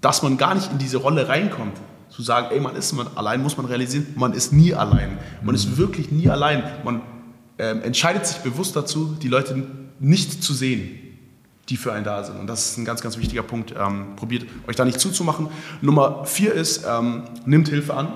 dass 0.00 0.22
man 0.22 0.38
gar 0.38 0.54
nicht 0.54 0.72
in 0.72 0.78
diese 0.78 0.96
Rolle 0.96 1.28
reinkommt, 1.28 1.76
zu 2.08 2.22
sagen, 2.22 2.48
ey, 2.50 2.60
man 2.60 2.76
ist 2.76 2.92
man 2.92 3.06
allein, 3.14 3.42
muss 3.42 3.56
man 3.56 3.66
realisieren, 3.66 4.06
man 4.16 4.32
ist 4.32 4.52
nie 4.52 4.74
allein. 4.74 5.18
Man 5.40 5.50
mhm. 5.50 5.54
ist 5.54 5.76
wirklich 5.76 6.10
nie 6.10 6.28
allein. 6.28 6.62
Man 6.84 7.02
ähm, 7.58 7.82
entscheidet 7.82 8.26
sich 8.26 8.38
bewusst 8.38 8.76
dazu, 8.76 9.16
die 9.20 9.28
Leute 9.28 9.66
nicht 9.98 10.42
zu 10.42 10.52
sehen 10.52 10.98
die 11.68 11.76
für 11.76 11.92
einen 11.92 12.04
da 12.04 12.22
sind. 12.24 12.38
Und 12.38 12.46
das 12.46 12.70
ist 12.70 12.78
ein 12.78 12.84
ganz, 12.84 13.00
ganz 13.02 13.16
wichtiger 13.16 13.42
Punkt. 13.42 13.74
Ähm, 13.78 14.16
probiert 14.16 14.46
euch 14.66 14.76
da 14.76 14.84
nicht 14.84 15.00
zuzumachen. 15.00 15.48
Nummer 15.80 16.24
vier 16.24 16.52
ist, 16.52 16.84
ähm, 16.88 17.22
nimmt 17.46 17.68
Hilfe 17.68 17.94
an. 17.94 18.12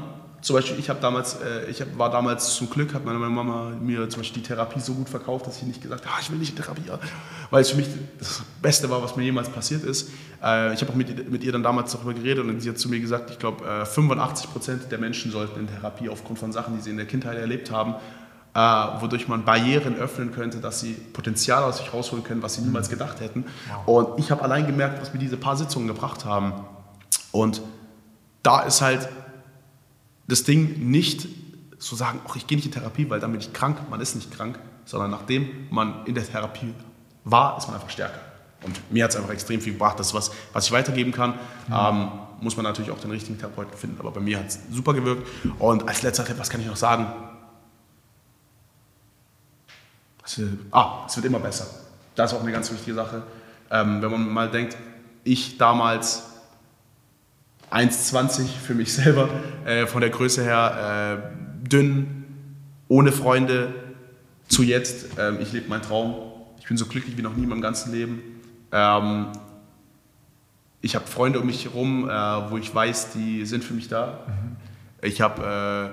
Zum 0.47 0.55
Beispiel, 0.55 0.79
ich, 0.79 0.87
damals, 0.87 1.41
äh, 1.41 1.69
ich 1.69 1.83
war 1.99 2.09
damals 2.09 2.55
zum 2.55 2.71
Glück, 2.71 2.95
hat 2.95 3.05
meine 3.05 3.19
Mama 3.19 3.73
mir 3.81 4.09
zum 4.09 4.21
Beispiel 4.21 4.43
die 4.43 4.47
Therapie 4.47 4.79
so 4.79 4.95
gut 4.95 5.09
verkauft, 5.09 5.45
dass 5.49 5.57
ich 5.57 5.65
nicht 5.65 5.83
gesagt 5.83 6.07
habe, 6.07 6.15
ah, 6.15 6.21
ich 6.23 6.31
will 6.31 6.39
nicht 6.39 6.51
in 6.51 6.63
Therapie, 6.63 6.85
weil 7.51 7.63
es 7.63 7.71
für 7.71 7.79
mich 7.79 7.89
das 8.17 8.45
Beste 8.63 8.89
war, 8.89 9.03
was 9.03 9.17
mir 9.17 9.25
jemals 9.25 9.49
passiert 9.49 9.83
ist. 9.83 10.09
Äh, 10.41 10.73
ich 10.73 10.81
habe 10.83 10.93
auch 10.93 10.95
mit, 10.95 11.33
mit, 11.33 11.43
ihr 11.43 11.51
dann 11.51 11.65
damals 11.65 11.91
darüber 11.91 12.15
geredet 12.15 12.45
und 12.45 12.61
sie 12.61 12.69
hat 12.69 12.79
zu 12.79 12.89
mir 12.89 13.01
gesagt, 13.01 13.33
ich 13.33 13.41
glaube, 13.41 13.65
äh, 13.67 13.85
85 13.85 14.53
Prozent 14.53 14.93
der 14.93 14.99
Menschen 15.01 15.33
sollten 15.33 15.59
in 15.59 15.67
Therapie 15.67 16.09
aufgrund 16.09 16.39
von 16.39 16.53
Sachen, 16.53 16.77
die 16.77 16.81
sie 16.81 16.91
in 16.91 16.97
der 16.97 17.07
Kindheit 17.07 17.39
erlebt 17.39 17.73
haben, 17.73 17.97
äh, 18.55 18.59
wodurch 19.01 19.27
man 19.27 19.45
Barrieren 19.45 19.97
öffnen 19.97 20.33
könnte, 20.33 20.59
dass 20.59 20.79
sie 20.79 20.93
Potenzial 20.93 21.65
aus 21.65 21.79
sich 21.79 21.93
rausholen 21.93 22.23
können, 22.23 22.45
was 22.45 22.55
sie 22.55 22.61
niemals 22.61 22.89
gedacht 22.89 23.19
hätten. 23.19 23.47
Und 23.85 24.21
ich 24.21 24.31
habe 24.31 24.43
allein 24.45 24.65
gemerkt, 24.65 25.03
was 25.03 25.13
mir 25.13 25.19
diese 25.19 25.39
paar 25.39 25.57
Sitzungen 25.57 25.89
gebracht 25.89 26.25
haben. 26.25 26.53
Und 27.33 27.63
da 28.45 28.61
ist 28.61 28.81
halt 28.81 29.09
das 30.29 30.45
Ding 30.45 30.91
nicht 30.91 31.29
zu 31.79 31.95
sagen, 31.95 32.21
ach, 32.27 32.37
ich 32.37 32.47
gehe 32.47 32.57
nicht 32.57 32.67
in 32.67 32.73
Therapie, 32.73 33.09
weil 33.11 33.21
dann 33.21 33.33
bin 33.33 33.41
ich 33.41 33.53
krank. 33.53 33.79
Man 33.91 34.01
ist 34.01 34.15
nicht 34.15 34.33
krank, 34.33 34.59
sondern 34.85 35.11
nachdem 35.11 35.69
man 35.71 36.05
in 36.07 36.15
der 36.15 36.27
Therapie 36.27 36.75
war, 37.25 37.59
ist 37.59 37.67
man 37.67 37.77
einfach 37.77 37.91
stärker. 37.91 38.21
Und 38.63 38.91
mir 38.91 39.05
hat 39.05 39.11
es 39.11 39.17
einfach 39.17 39.31
extrem 39.31 39.61
viel 39.61 39.75
gebracht. 39.75 39.99
Das 39.99 40.09
ist 40.09 40.15
was, 40.15 40.31
was 40.53 40.67
ich 40.67 40.73
weitergeben 40.73 41.13
kann. 41.13 41.35
Mhm. 41.69 41.75
Ähm, 41.75 42.09
muss 42.41 42.57
man 42.57 42.65
natürlich 42.65 42.91
auch 42.91 42.99
den 42.99 43.11
richtigen 43.11 43.39
Therapeuten 43.39 43.77
finden. 43.77 44.01
Aber 44.01 44.11
bei 44.11 44.21
mir 44.21 44.39
hat 44.39 44.49
es 44.49 44.59
super 44.71 44.95
gewirkt. 44.95 45.27
Und 45.59 45.89
als 45.89 46.03
letzter 46.03 46.25
Tipp, 46.25 46.39
was 46.39 46.51
kann 46.51 46.61
ich 46.61 46.67
noch 46.67 46.77
sagen? 46.77 47.07
Es 50.25 50.39
wird, 50.39 50.59
ah, 50.73 51.05
es 51.07 51.17
wird 51.17 51.27
immer 51.27 51.39
besser. 51.39 51.67
Das 52.15 52.33
ist 52.33 52.39
auch 52.39 52.43
eine 52.43 52.53
ganz 52.53 52.71
wichtige 52.73 52.95
Sache. 52.95 53.23
Ähm, 53.71 54.03
wenn 54.03 54.11
man 54.11 54.29
mal 54.29 54.51
denkt, 54.51 54.77
ich 55.25 55.59
damals 55.59 56.25
1,20 57.71 58.47
für 58.65 58.75
mich 58.75 58.93
selber, 58.93 59.29
äh, 59.65 59.87
von 59.87 60.01
der 60.01 60.11
Größe 60.11 60.43
her 60.43 61.23
äh, 61.65 61.69
dünn, 61.69 62.25
ohne 62.89 63.13
Freunde, 63.13 63.75
zu 64.49 64.63
jetzt, 64.63 65.19
äh, 65.19 65.35
ich 65.43 65.53
lebe 65.53 65.69
meinen 65.69 65.83
Traum. 65.83 66.15
Ich 66.61 66.69
bin 66.69 66.77
so 66.77 66.87
glücklich 66.87 67.17
wie 67.17 67.23
noch 67.23 67.35
nie 67.35 67.43
in 67.43 67.49
meinem 67.49 67.61
ganzen 67.61 67.93
Leben. 67.93 68.23
Ähm, 68.73 69.27
ich 70.81 70.95
habe 70.95 71.07
Freunde 71.07 71.41
um 71.41 71.47
mich 71.47 71.65
herum, 71.65 72.09
äh, 72.09 72.13
wo 72.51 72.59
ich 72.59 72.73
weiß, 72.73 73.13
die 73.13 73.45
sind 73.45 73.65
für 73.65 73.75
mich 73.75 73.89
da. 73.89 74.21
Mhm. 74.27 74.57
Ich 75.03 75.21
habe 75.21 75.91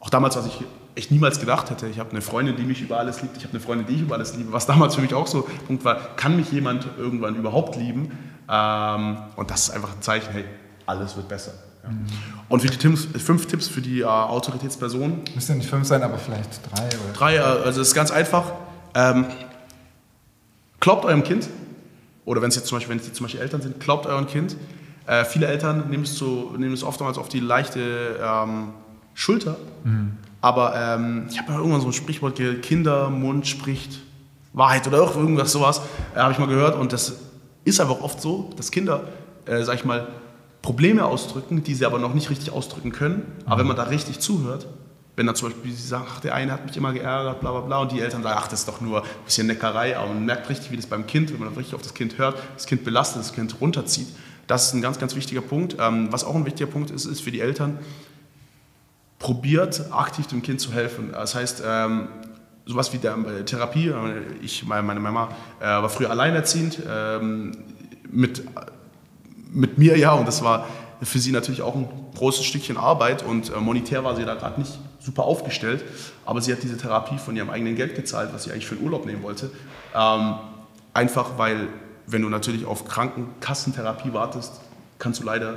äh, 0.00 0.02
auch 0.02 0.10
damals, 0.10 0.36
was 0.36 0.46
ich 0.46 0.64
echt 0.94 1.10
niemals 1.10 1.40
gedacht 1.40 1.70
hätte. 1.70 1.86
Ich 1.86 1.98
habe 1.98 2.10
eine 2.10 2.22
Freundin, 2.22 2.56
die 2.56 2.64
mich 2.64 2.80
über 2.80 2.98
alles 2.98 3.22
liebt. 3.22 3.36
Ich 3.36 3.44
habe 3.44 3.52
eine 3.52 3.60
Freundin, 3.60 3.86
die 3.86 3.94
ich 3.94 4.02
über 4.02 4.14
alles 4.14 4.36
liebe. 4.36 4.52
Was 4.52 4.66
damals 4.66 4.94
für 4.94 5.02
mich 5.02 5.14
auch 5.14 5.26
so 5.26 5.46
ein 5.46 5.66
Punkt 5.66 5.84
war, 5.84 6.16
kann 6.16 6.36
mich 6.36 6.52
jemand 6.52 6.86
irgendwann 6.98 7.36
überhaupt 7.36 7.76
lieben? 7.76 8.12
Ähm, 8.50 9.18
und 9.36 9.50
das 9.50 9.68
ist 9.68 9.70
einfach 9.70 9.94
ein 9.94 10.02
Zeichen, 10.02 10.32
hey, 10.32 10.44
alles 10.86 11.16
wird 11.16 11.28
besser. 11.28 11.52
Ja. 11.82 11.90
Mhm. 11.90 12.06
Und 12.48 12.60
für 12.60 12.68
die 12.68 12.76
Tipps, 12.76 13.06
fünf 13.22 13.46
Tipps 13.46 13.68
für 13.68 13.80
die 13.80 14.00
äh, 14.00 14.04
Autoritätspersonen. 14.04 15.22
Müssen 15.34 15.52
ja 15.52 15.58
nicht 15.58 15.68
fünf 15.68 15.86
sein, 15.86 16.02
aber 16.02 16.18
vielleicht 16.18 16.60
drei. 16.70 16.86
Oder? 16.86 17.12
Drei, 17.14 17.36
äh, 17.36 17.40
also 17.40 17.80
es 17.80 17.88
ist 17.88 17.94
ganz 17.94 18.10
einfach. 18.10 18.52
Ähm, 18.94 19.26
glaubt 20.80 21.04
eurem 21.04 21.22
Kind, 21.22 21.48
oder 22.24 22.42
wenn 22.42 22.48
es 22.48 22.56
jetzt 22.56 22.66
zum 22.68 22.76
Beispiel, 22.76 22.96
wenn 22.96 23.04
es 23.04 23.12
zum 23.12 23.24
Beispiel 23.24 23.40
Eltern 23.40 23.62
sind, 23.62 23.80
glaubt 23.80 24.06
eurem 24.06 24.26
Kind. 24.26 24.56
Äh, 25.06 25.24
viele 25.24 25.46
Eltern 25.46 25.88
nehmen 25.90 26.04
es, 26.04 26.16
so, 26.16 26.54
nehmen 26.56 26.74
es 26.74 26.82
oftmals 26.82 27.18
auf 27.18 27.28
die 27.28 27.40
leichte 27.40 28.18
ähm, 28.22 28.72
Schulter. 29.14 29.56
Mhm. 29.84 30.12
Aber 30.40 30.74
ähm, 30.76 31.26
ich 31.30 31.38
habe 31.38 31.52
ja 31.52 31.58
irgendwann 31.58 31.80
so 31.80 31.88
ein 31.88 31.92
Sprichwort 31.92 32.36
gehört, 32.36 32.62
Kindermund 32.62 33.46
spricht 33.46 34.00
Wahrheit 34.52 34.86
oder 34.86 34.98
irgendwas 34.98 35.52
sowas, 35.52 35.80
äh, 36.14 36.18
habe 36.18 36.32
ich 36.32 36.38
mal 36.38 36.48
gehört. 36.48 36.76
Und 36.76 36.92
das 36.92 37.14
ist 37.64 37.80
einfach 37.80 38.00
oft 38.00 38.20
so, 38.20 38.50
dass 38.56 38.70
Kinder, 38.70 39.04
äh, 39.46 39.62
sag 39.62 39.76
ich 39.76 39.84
mal, 39.84 40.08
Probleme 40.66 41.04
ausdrücken, 41.04 41.62
die 41.62 41.76
sie 41.76 41.86
aber 41.86 42.00
noch 42.00 42.12
nicht 42.12 42.28
richtig 42.28 42.50
ausdrücken 42.50 42.90
können. 42.90 43.22
Aber 43.44 43.60
wenn 43.60 43.68
man 43.68 43.76
da 43.76 43.84
richtig 43.84 44.18
zuhört, 44.18 44.66
wenn 45.14 45.24
dann 45.24 45.36
zum 45.36 45.50
Beispiel 45.50 45.70
sie 45.70 45.86
sagen, 45.86 46.06
ach, 46.10 46.18
der 46.18 46.34
eine 46.34 46.50
hat 46.50 46.66
mich 46.66 46.76
immer 46.76 46.92
geärgert, 46.92 47.38
bla 47.38 47.52
bla 47.52 47.60
bla, 47.60 47.78
und 47.78 47.92
die 47.92 48.00
Eltern 48.00 48.24
sagen, 48.24 48.36
ach, 48.36 48.48
das 48.48 48.60
ist 48.60 48.68
doch 48.68 48.80
nur 48.80 49.04
ein 49.04 49.08
bisschen 49.24 49.46
Neckerei, 49.46 49.96
aber 49.96 50.08
man 50.08 50.26
merkt 50.26 50.48
richtig, 50.48 50.72
wie 50.72 50.76
das 50.76 50.86
beim 50.86 51.06
Kind, 51.06 51.32
wenn 51.32 51.38
man 51.38 51.54
richtig 51.54 51.76
auf 51.76 51.82
das 51.82 51.94
Kind 51.94 52.18
hört, 52.18 52.36
das 52.56 52.66
Kind 52.66 52.82
belastet, 52.82 53.20
das 53.20 53.32
Kind 53.32 53.60
runterzieht. 53.60 54.08
Das 54.48 54.66
ist 54.66 54.74
ein 54.74 54.82
ganz, 54.82 54.98
ganz 54.98 55.14
wichtiger 55.14 55.40
Punkt. 55.40 55.76
Ähm, 55.78 56.08
was 56.10 56.24
auch 56.24 56.34
ein 56.34 56.44
wichtiger 56.44 56.68
Punkt 56.68 56.90
ist, 56.90 57.04
ist 57.04 57.20
für 57.20 57.30
die 57.30 57.40
Eltern, 57.40 57.78
probiert, 59.20 59.92
aktiv 59.92 60.26
dem 60.26 60.42
Kind 60.42 60.60
zu 60.60 60.72
helfen. 60.72 61.12
Das 61.12 61.36
heißt, 61.36 61.62
ähm, 61.64 62.08
sowas 62.64 62.92
wie 62.92 62.98
der 62.98 63.16
äh, 63.18 63.44
Therapie. 63.44 63.94
Ich, 64.42 64.66
meine 64.66 64.98
Mama 64.98 65.28
äh, 65.60 65.64
war 65.64 65.88
früher 65.90 66.10
alleinerziehend 66.10 66.80
ähm, 66.90 67.52
mit, 68.10 68.42
mit 69.56 69.78
mir, 69.78 69.98
ja, 69.98 70.12
und 70.12 70.28
das 70.28 70.42
war 70.42 70.66
für 71.02 71.18
sie 71.18 71.32
natürlich 71.32 71.62
auch 71.62 71.74
ein 71.74 71.88
großes 72.14 72.44
Stückchen 72.44 72.76
Arbeit 72.76 73.22
und 73.22 73.52
äh, 73.52 73.58
monetär 73.58 74.04
war 74.04 74.16
sie 74.16 74.24
da 74.24 74.34
gerade 74.34 74.60
nicht 74.60 74.78
super 75.00 75.24
aufgestellt, 75.24 75.84
aber 76.24 76.40
sie 76.40 76.52
hat 76.52 76.62
diese 76.62 76.76
Therapie 76.76 77.18
von 77.18 77.36
ihrem 77.36 77.50
eigenen 77.50 77.74
Geld 77.74 77.94
gezahlt, 77.94 78.30
was 78.32 78.44
sie 78.44 78.52
eigentlich 78.52 78.66
für 78.66 78.76
den 78.76 78.84
Urlaub 78.84 79.06
nehmen 79.06 79.22
wollte. 79.22 79.50
Ähm, 79.94 80.34
einfach 80.92 81.38
weil, 81.38 81.68
wenn 82.06 82.22
du 82.22 82.28
natürlich 82.28 82.66
auf 82.66 82.86
Krankenkassentherapie 82.86 84.12
wartest, 84.12 84.60
kannst 84.98 85.20
du 85.20 85.24
leider 85.24 85.56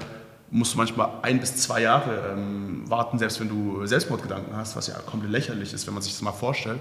musst 0.52 0.74
du 0.74 0.78
manchmal 0.78 1.10
ein 1.22 1.40
bis 1.40 1.58
zwei 1.58 1.82
Jahre 1.82 2.34
ähm, 2.34 2.84
warten, 2.90 3.20
selbst 3.20 3.40
wenn 3.40 3.50
du 3.50 3.86
Selbstmordgedanken 3.86 4.56
hast, 4.56 4.76
was 4.76 4.88
ja 4.88 4.96
komplett 5.06 5.32
lächerlich 5.32 5.74
ist, 5.74 5.86
wenn 5.86 5.94
man 5.94 6.02
sich 6.02 6.14
das 6.14 6.24
mal 6.24 6.32
vorstellt. 6.32 6.80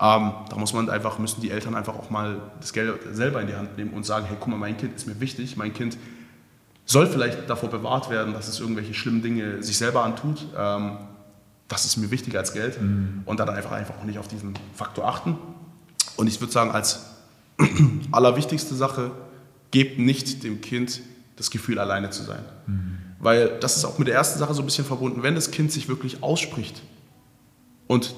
Ähm, 0.00 0.32
da 0.50 0.56
muss 0.56 0.72
man 0.72 0.90
einfach, 0.90 1.18
müssen 1.20 1.40
die 1.40 1.50
Eltern 1.50 1.76
einfach 1.76 1.94
auch 1.94 2.10
mal 2.10 2.40
das 2.58 2.72
Geld 2.72 2.98
selber 3.12 3.40
in 3.40 3.46
die 3.46 3.54
Hand 3.54 3.78
nehmen 3.78 3.92
und 3.92 4.04
sagen, 4.04 4.26
hey, 4.26 4.36
guck 4.40 4.48
mal, 4.48 4.56
mein 4.56 4.76
Kind 4.76 4.96
ist 4.96 5.06
mir 5.06 5.20
wichtig, 5.20 5.56
mein 5.56 5.72
Kind 5.72 5.96
soll 6.86 7.06
vielleicht 7.06 7.48
davor 7.48 7.70
bewahrt 7.70 8.10
werden, 8.10 8.34
dass 8.34 8.48
es 8.48 8.60
irgendwelche 8.60 8.94
schlimmen 8.94 9.22
Dinge 9.22 9.62
sich 9.62 9.78
selber 9.78 10.04
antut. 10.04 10.46
Ähm, 10.56 10.98
das 11.68 11.84
ist 11.84 11.96
mir 11.96 12.10
wichtiger 12.10 12.38
als 12.38 12.52
Geld 12.52 12.80
mhm. 12.80 13.22
und 13.24 13.40
dann 13.40 13.48
einfach, 13.48 13.72
einfach 13.72 13.96
auch 13.98 14.04
nicht 14.04 14.18
auf 14.18 14.28
diesen 14.28 14.54
Faktor 14.74 15.08
achten. 15.08 15.38
Und 16.16 16.26
ich 16.26 16.40
würde 16.40 16.52
sagen, 16.52 16.70
als 16.70 17.06
allerwichtigste 18.12 18.74
Sache, 18.74 19.12
gebt 19.70 19.98
nicht 19.98 20.44
dem 20.44 20.60
Kind 20.60 21.00
das 21.36 21.50
Gefühl, 21.50 21.80
alleine 21.80 22.10
zu 22.10 22.22
sein. 22.22 22.44
Mhm. 22.66 22.98
Weil 23.18 23.58
das 23.58 23.76
ist 23.76 23.84
auch 23.84 23.98
mit 23.98 24.06
der 24.06 24.14
ersten 24.14 24.38
Sache 24.38 24.54
so 24.54 24.62
ein 24.62 24.66
bisschen 24.66 24.84
verbunden, 24.84 25.22
wenn 25.22 25.34
das 25.34 25.50
Kind 25.50 25.72
sich 25.72 25.88
wirklich 25.88 26.22
ausspricht 26.22 26.82
und 27.86 28.14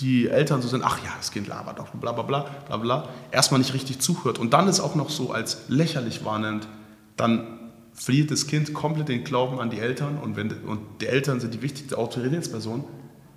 die 0.00 0.28
Eltern 0.28 0.62
so 0.62 0.68
sind, 0.68 0.84
ach 0.84 0.98
ja, 1.04 1.10
das 1.16 1.30
Kind 1.30 1.48
labert 1.48 1.78
doch, 1.78 1.88
bla 1.88 2.12
bla 2.12 2.22
bla, 2.22 2.42
bla 2.66 2.76
bla, 2.76 3.08
erstmal 3.32 3.58
nicht 3.58 3.74
richtig 3.74 3.98
zuhört 3.98 4.38
und 4.38 4.52
dann 4.52 4.68
ist 4.68 4.80
auch 4.80 4.94
noch 4.94 5.10
so 5.10 5.32
als 5.32 5.62
lächerlich 5.68 6.24
wahrnimmt, 6.24 6.68
dann 7.16 7.57
verliert 7.98 8.30
das 8.30 8.46
Kind 8.46 8.72
komplett 8.74 9.08
den 9.08 9.24
Glauben 9.24 9.58
an 9.60 9.70
die 9.70 9.80
Eltern 9.80 10.18
und, 10.18 10.36
wenn, 10.36 10.52
und 10.64 10.80
die 11.00 11.06
Eltern 11.06 11.40
sind 11.40 11.52
die 11.52 11.62
wichtigste 11.62 11.98
Autoritätsperson, 11.98 12.84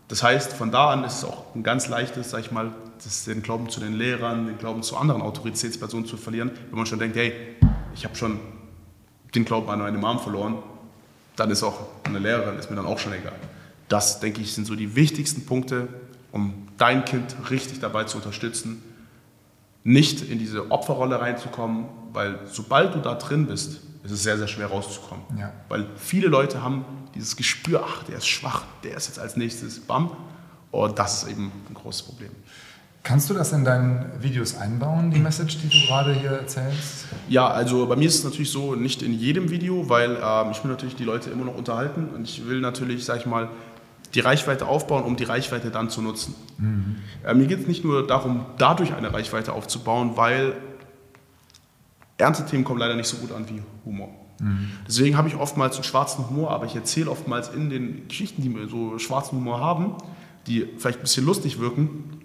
Das 0.08 0.24
heißt, 0.24 0.54
von 0.54 0.72
da 0.72 0.92
an 0.92 1.04
ist 1.04 1.20
es 1.20 1.24
auch 1.24 1.56
ein 1.56 1.64
ganz 1.64 1.88
leichtes, 1.88 2.30
sag 2.30 2.42
ich 2.42 2.52
mal, 2.52 2.72
das, 3.04 3.26
den 3.26 3.42
Glauben 3.42 3.70
zu 3.70 3.80
den 3.80 3.94
Lehrern, 3.94 4.46
den 4.46 4.58
Glauben 4.58 4.84
zu 4.84 4.98
anderen 4.98 5.22
Autoritätspersonen 5.22 6.06
zu 6.06 6.18
verlieren, 6.18 6.52
wenn 6.70 6.78
man 6.78 6.86
schon 6.86 7.00
denkt, 7.00 7.16
hey, 7.16 7.34
ich 7.96 8.06
habe 8.06 8.16
schon 8.16 8.40
den 9.34 9.46
Glauben 9.46 9.70
an 9.70 9.80
meine 9.80 9.98
Mom 9.98 10.20
verloren, 10.20 10.58
dann 11.36 11.50
ist 11.50 11.64
auch 11.64 11.80
eine 12.04 12.20
Lehrerin, 12.20 12.60
ist 12.60 12.70
mir 12.70 12.76
dann 12.76 12.86
auch 12.86 13.00
schon 13.00 13.14
egal. 13.14 13.34
Das, 13.88 14.20
denke 14.20 14.42
ich, 14.42 14.54
sind 14.54 14.66
so 14.68 14.76
die 14.76 14.96
wichtigsten 14.96 15.46
Punkte, 15.46 15.88
um 16.32 16.68
dein 16.78 17.04
Kind 17.04 17.36
richtig 17.50 17.80
dabei 17.80 18.04
zu 18.04 18.18
unterstützen, 18.18 18.84
nicht 19.84 20.22
in 20.30 20.38
diese 20.38 20.72
Opferrolle 20.72 21.20
reinzukommen, 21.20 21.86
weil 22.14 22.40
sobald 22.46 22.94
du 22.94 23.00
da 23.00 23.16
drin 23.16 23.48
bist, 23.48 23.82
ist 24.04 24.12
es 24.12 24.24
sehr, 24.24 24.38
sehr 24.38 24.48
schwer 24.48 24.68
rauszukommen. 24.68 25.24
Ja. 25.38 25.52
Weil 25.70 25.88
viele 25.96 26.28
Leute 26.28 26.62
haben 26.62 26.86
dieses 27.16 27.36
Gespür, 27.36 27.84
ach, 27.86 28.04
der 28.04 28.18
ist 28.18 28.28
schwach, 28.28 28.64
der 28.84 28.98
ist 28.98 29.08
jetzt 29.08 29.20
als 29.20 29.36
nächstes, 29.36 29.80
bam. 29.80 30.12
Und 30.72 30.98
das 30.98 31.24
ist 31.24 31.30
eben 31.30 31.52
ein 31.70 31.74
großes 31.74 32.04
Problem. 32.04 32.32
Kannst 33.04 33.30
du 33.30 33.34
das 33.34 33.52
in 33.52 33.66
deinen 33.66 34.06
Videos 34.22 34.56
einbauen, 34.56 35.10
die 35.10 35.20
Message, 35.20 35.58
die 35.58 35.70
du 35.70 35.88
gerade 35.88 36.14
hier 36.14 36.32
erzählst? 36.32 37.08
Ja, 37.28 37.48
also 37.48 37.88
bei 37.88 37.96
mir 37.96 38.08
ist 38.08 38.20
es 38.20 38.24
natürlich 38.24 38.52
so, 38.52 38.76
nicht 38.76 39.02
in 39.02 39.14
jedem 39.14 39.50
Video, 39.50 39.90
weil 39.90 40.18
ähm, 40.24 40.52
ich 40.52 40.64
will 40.64 40.70
natürlich 40.70 40.96
die 40.96 41.04
Leute 41.04 41.32
immer 41.32 41.46
noch 41.46 41.56
unterhalten 41.56 42.10
und 42.16 42.24
ich 42.24 42.48
will 42.48 42.62
natürlich, 42.62 43.04
sag 43.04 43.18
ich 43.18 43.26
mal, 43.26 43.50
die 44.14 44.20
Reichweite 44.20 44.68
aufbauen, 44.68 45.04
um 45.04 45.16
die 45.16 45.24
Reichweite 45.24 45.72
dann 45.72 45.90
zu 45.90 46.02
nutzen. 46.02 46.36
Mhm. 46.60 46.98
Äh, 47.26 47.34
mir 47.34 47.48
geht 47.48 47.62
es 47.62 47.68
nicht 47.68 47.84
nur 47.84 48.06
darum, 48.06 48.46
dadurch 48.58 48.94
eine 48.94 49.12
Reichweite 49.12 49.54
aufzubauen, 49.54 50.12
weil 50.16 50.54
ernste 52.22 52.46
Themen 52.46 52.64
kommen 52.64 52.80
leider 52.80 52.96
nicht 52.96 53.08
so 53.08 53.18
gut 53.18 53.32
an 53.32 53.48
wie 53.50 53.62
Humor. 53.86 54.10
Mhm. 54.40 54.72
Deswegen 54.88 55.18
habe 55.18 55.28
ich 55.28 55.36
oftmals 55.36 55.76
einen 55.76 55.84
schwarzen 55.84 56.28
Humor, 56.30 56.52
aber 56.52 56.66
ich 56.66 56.76
erzähle 56.76 57.10
oftmals 57.10 57.50
in 57.50 57.70
den 57.70 58.08
Geschichten, 58.08 58.42
die 58.42 58.70
so 58.70 58.98
schwarzen 59.00 59.38
Humor 59.38 59.60
haben, 59.60 59.96
die 60.48 60.68
vielleicht 60.78 61.00
ein 61.00 61.04
bisschen 61.04 61.26
lustig 61.26 61.60
wirken, 61.60 62.22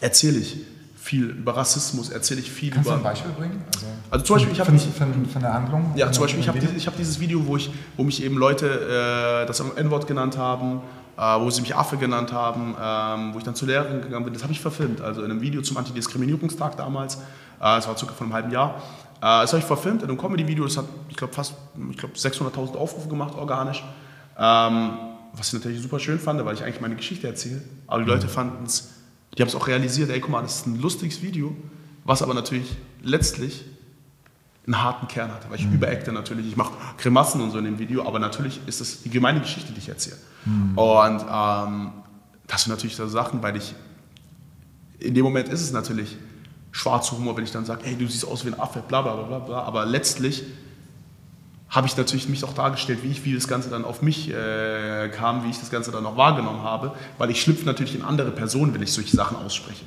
erzähle 0.00 0.38
ich 0.38 0.58
viel 1.02 1.30
über 1.30 1.56
Rassismus, 1.56 2.10
erzähle 2.10 2.40
ich 2.40 2.50
viel 2.50 2.70
Kannst 2.70 2.88
über. 2.88 3.00
Kannst 3.02 3.22
du 3.22 3.28
ein 3.28 3.32
Beispiel 3.34 3.48
bringen? 3.48 3.64
Also, 3.74 3.86
also 4.10 4.24
zum 4.24 4.36
Beispiel, 4.36 4.52
ich 4.52 4.60
habe 4.60 4.78
von, 4.78 4.92
von, 5.12 5.26
von, 5.26 5.42
der 5.42 5.52
Handlung. 5.52 5.92
Ja, 5.96 6.12
zum 6.12 6.22
Beispiel, 6.22 6.40
ich 6.40 6.48
habe 6.48 6.60
dieses, 6.60 6.86
hab 6.86 6.96
dieses 6.96 7.18
Video, 7.18 7.44
wo, 7.44 7.56
ich, 7.56 7.70
wo 7.96 8.04
mich 8.04 8.22
eben 8.22 8.36
Leute 8.36 9.42
äh, 9.42 9.46
das 9.46 9.58
N-Wort 9.58 10.06
genannt 10.06 10.38
haben, 10.38 10.80
äh, 11.16 11.22
wo 11.40 11.50
sie 11.50 11.60
mich 11.60 11.74
Affe 11.74 11.96
genannt 11.96 12.32
haben, 12.32 12.76
ähm, 12.80 13.34
wo 13.34 13.38
ich 13.38 13.44
dann 13.44 13.56
zur 13.56 13.66
Lehrerin 13.66 14.00
gegangen 14.00 14.24
bin. 14.24 14.32
Das 14.32 14.44
habe 14.44 14.52
ich 14.52 14.60
verfilmt, 14.60 15.00
also 15.00 15.22
in 15.22 15.30
einem 15.30 15.40
Video 15.40 15.60
zum 15.62 15.76
Antidiskriminierungstag 15.76 16.76
damals. 16.76 17.16
Äh, 17.16 17.20
das 17.58 17.88
war 17.88 17.98
circa 17.98 18.14
vor 18.14 18.24
einem 18.24 18.34
halben 18.34 18.52
Jahr. 18.52 18.80
Äh, 19.22 19.42
das 19.42 19.52
habe 19.52 19.60
ich 19.60 19.66
verfilmt 19.66 20.02
in 20.02 20.08
einem 20.08 20.18
Comedy-Video. 20.18 20.64
Das 20.64 20.76
hat, 20.76 20.84
ich 21.08 21.16
glaube, 21.16 21.32
fast 21.32 21.54
ich 21.90 21.96
glaub, 21.96 22.12
600.000 22.12 22.76
Aufrufe 22.76 23.08
gemacht, 23.08 23.34
organisch. 23.34 23.82
Ähm, 24.38 24.90
was 25.34 25.48
ich 25.48 25.54
natürlich 25.54 25.80
super 25.80 25.98
schön 25.98 26.18
fand, 26.18 26.44
weil 26.44 26.54
ich 26.54 26.62
eigentlich 26.62 26.80
meine 26.82 26.96
Geschichte 26.96 27.26
erzähle. 27.26 27.62
Aber 27.86 28.02
die 28.02 28.08
Leute 28.08 28.28
fanden 28.28 28.64
es 28.64 28.90
die 29.36 29.42
haben 29.42 29.48
es 29.48 29.54
auch 29.54 29.66
realisiert, 29.66 30.10
ey, 30.10 30.20
guck 30.20 30.30
mal, 30.30 30.42
das 30.42 30.56
ist 30.56 30.66
ein 30.66 30.80
lustiges 30.80 31.22
Video, 31.22 31.56
was 32.04 32.22
aber 32.22 32.34
natürlich 32.34 32.76
letztlich 33.02 33.64
einen 34.66 34.82
harten 34.82 35.08
Kern 35.08 35.32
hatte, 35.32 35.48
weil 35.48 35.58
ich 35.58 35.66
mhm. 35.66 35.74
überacte 35.74 36.12
natürlich, 36.12 36.46
ich 36.46 36.56
mache 36.56 36.72
Grimassen 36.98 37.40
und 37.40 37.50
so 37.50 37.58
in 37.58 37.64
dem 37.64 37.78
Video, 37.78 38.06
aber 38.06 38.18
natürlich 38.18 38.60
ist 38.66 38.80
das 38.80 39.02
die 39.02 39.10
gemeine 39.10 39.40
Geschichte, 39.40 39.72
die 39.72 39.78
ich 39.78 39.88
erzähle. 39.88 40.18
Mhm. 40.44 40.78
Und 40.78 41.24
ähm, 41.28 41.92
das 42.46 42.64
sind 42.64 42.70
natürlich 42.70 42.94
so 42.94 43.08
Sachen, 43.08 43.42
weil 43.42 43.56
ich, 43.56 43.74
in 44.98 45.14
dem 45.14 45.24
Moment 45.24 45.48
ist 45.48 45.62
es 45.62 45.72
natürlich 45.72 46.16
schwarzer 46.72 47.16
Humor, 47.16 47.36
wenn 47.36 47.44
ich 47.44 47.52
dann 47.52 47.64
sage, 47.64 47.82
hey, 47.84 47.96
du 47.96 48.06
siehst 48.06 48.26
aus 48.26 48.44
wie 48.44 48.48
ein 48.48 48.58
Affe, 48.58 48.82
bla 48.86 49.02
bla 49.02 49.14
bla 49.14 49.38
bla, 49.38 49.62
aber 49.62 49.86
letztlich 49.86 50.42
habe 51.68 51.86
ich 51.86 51.96
natürlich 51.96 52.28
mich 52.28 52.44
auch 52.44 52.52
dargestellt, 52.52 52.98
wie, 53.02 53.10
ich, 53.10 53.24
wie 53.24 53.34
das 53.34 53.48
Ganze 53.48 53.70
dann 53.70 53.84
auf 53.84 54.02
mich 54.02 54.30
äh, 54.30 55.08
kam, 55.08 55.44
wie 55.44 55.50
ich 55.50 55.58
das 55.58 55.70
Ganze 55.70 55.90
dann 55.90 56.04
auch 56.04 56.16
wahrgenommen 56.16 56.62
habe, 56.62 56.92
weil 57.16 57.30
ich 57.30 57.40
schlüpfe 57.40 57.64
natürlich 57.64 57.94
in 57.94 58.02
andere 58.02 58.30
Personen, 58.30 58.74
wenn 58.74 58.82
ich 58.82 58.92
solche 58.92 59.16
Sachen 59.16 59.38
ausspreche. 59.38 59.84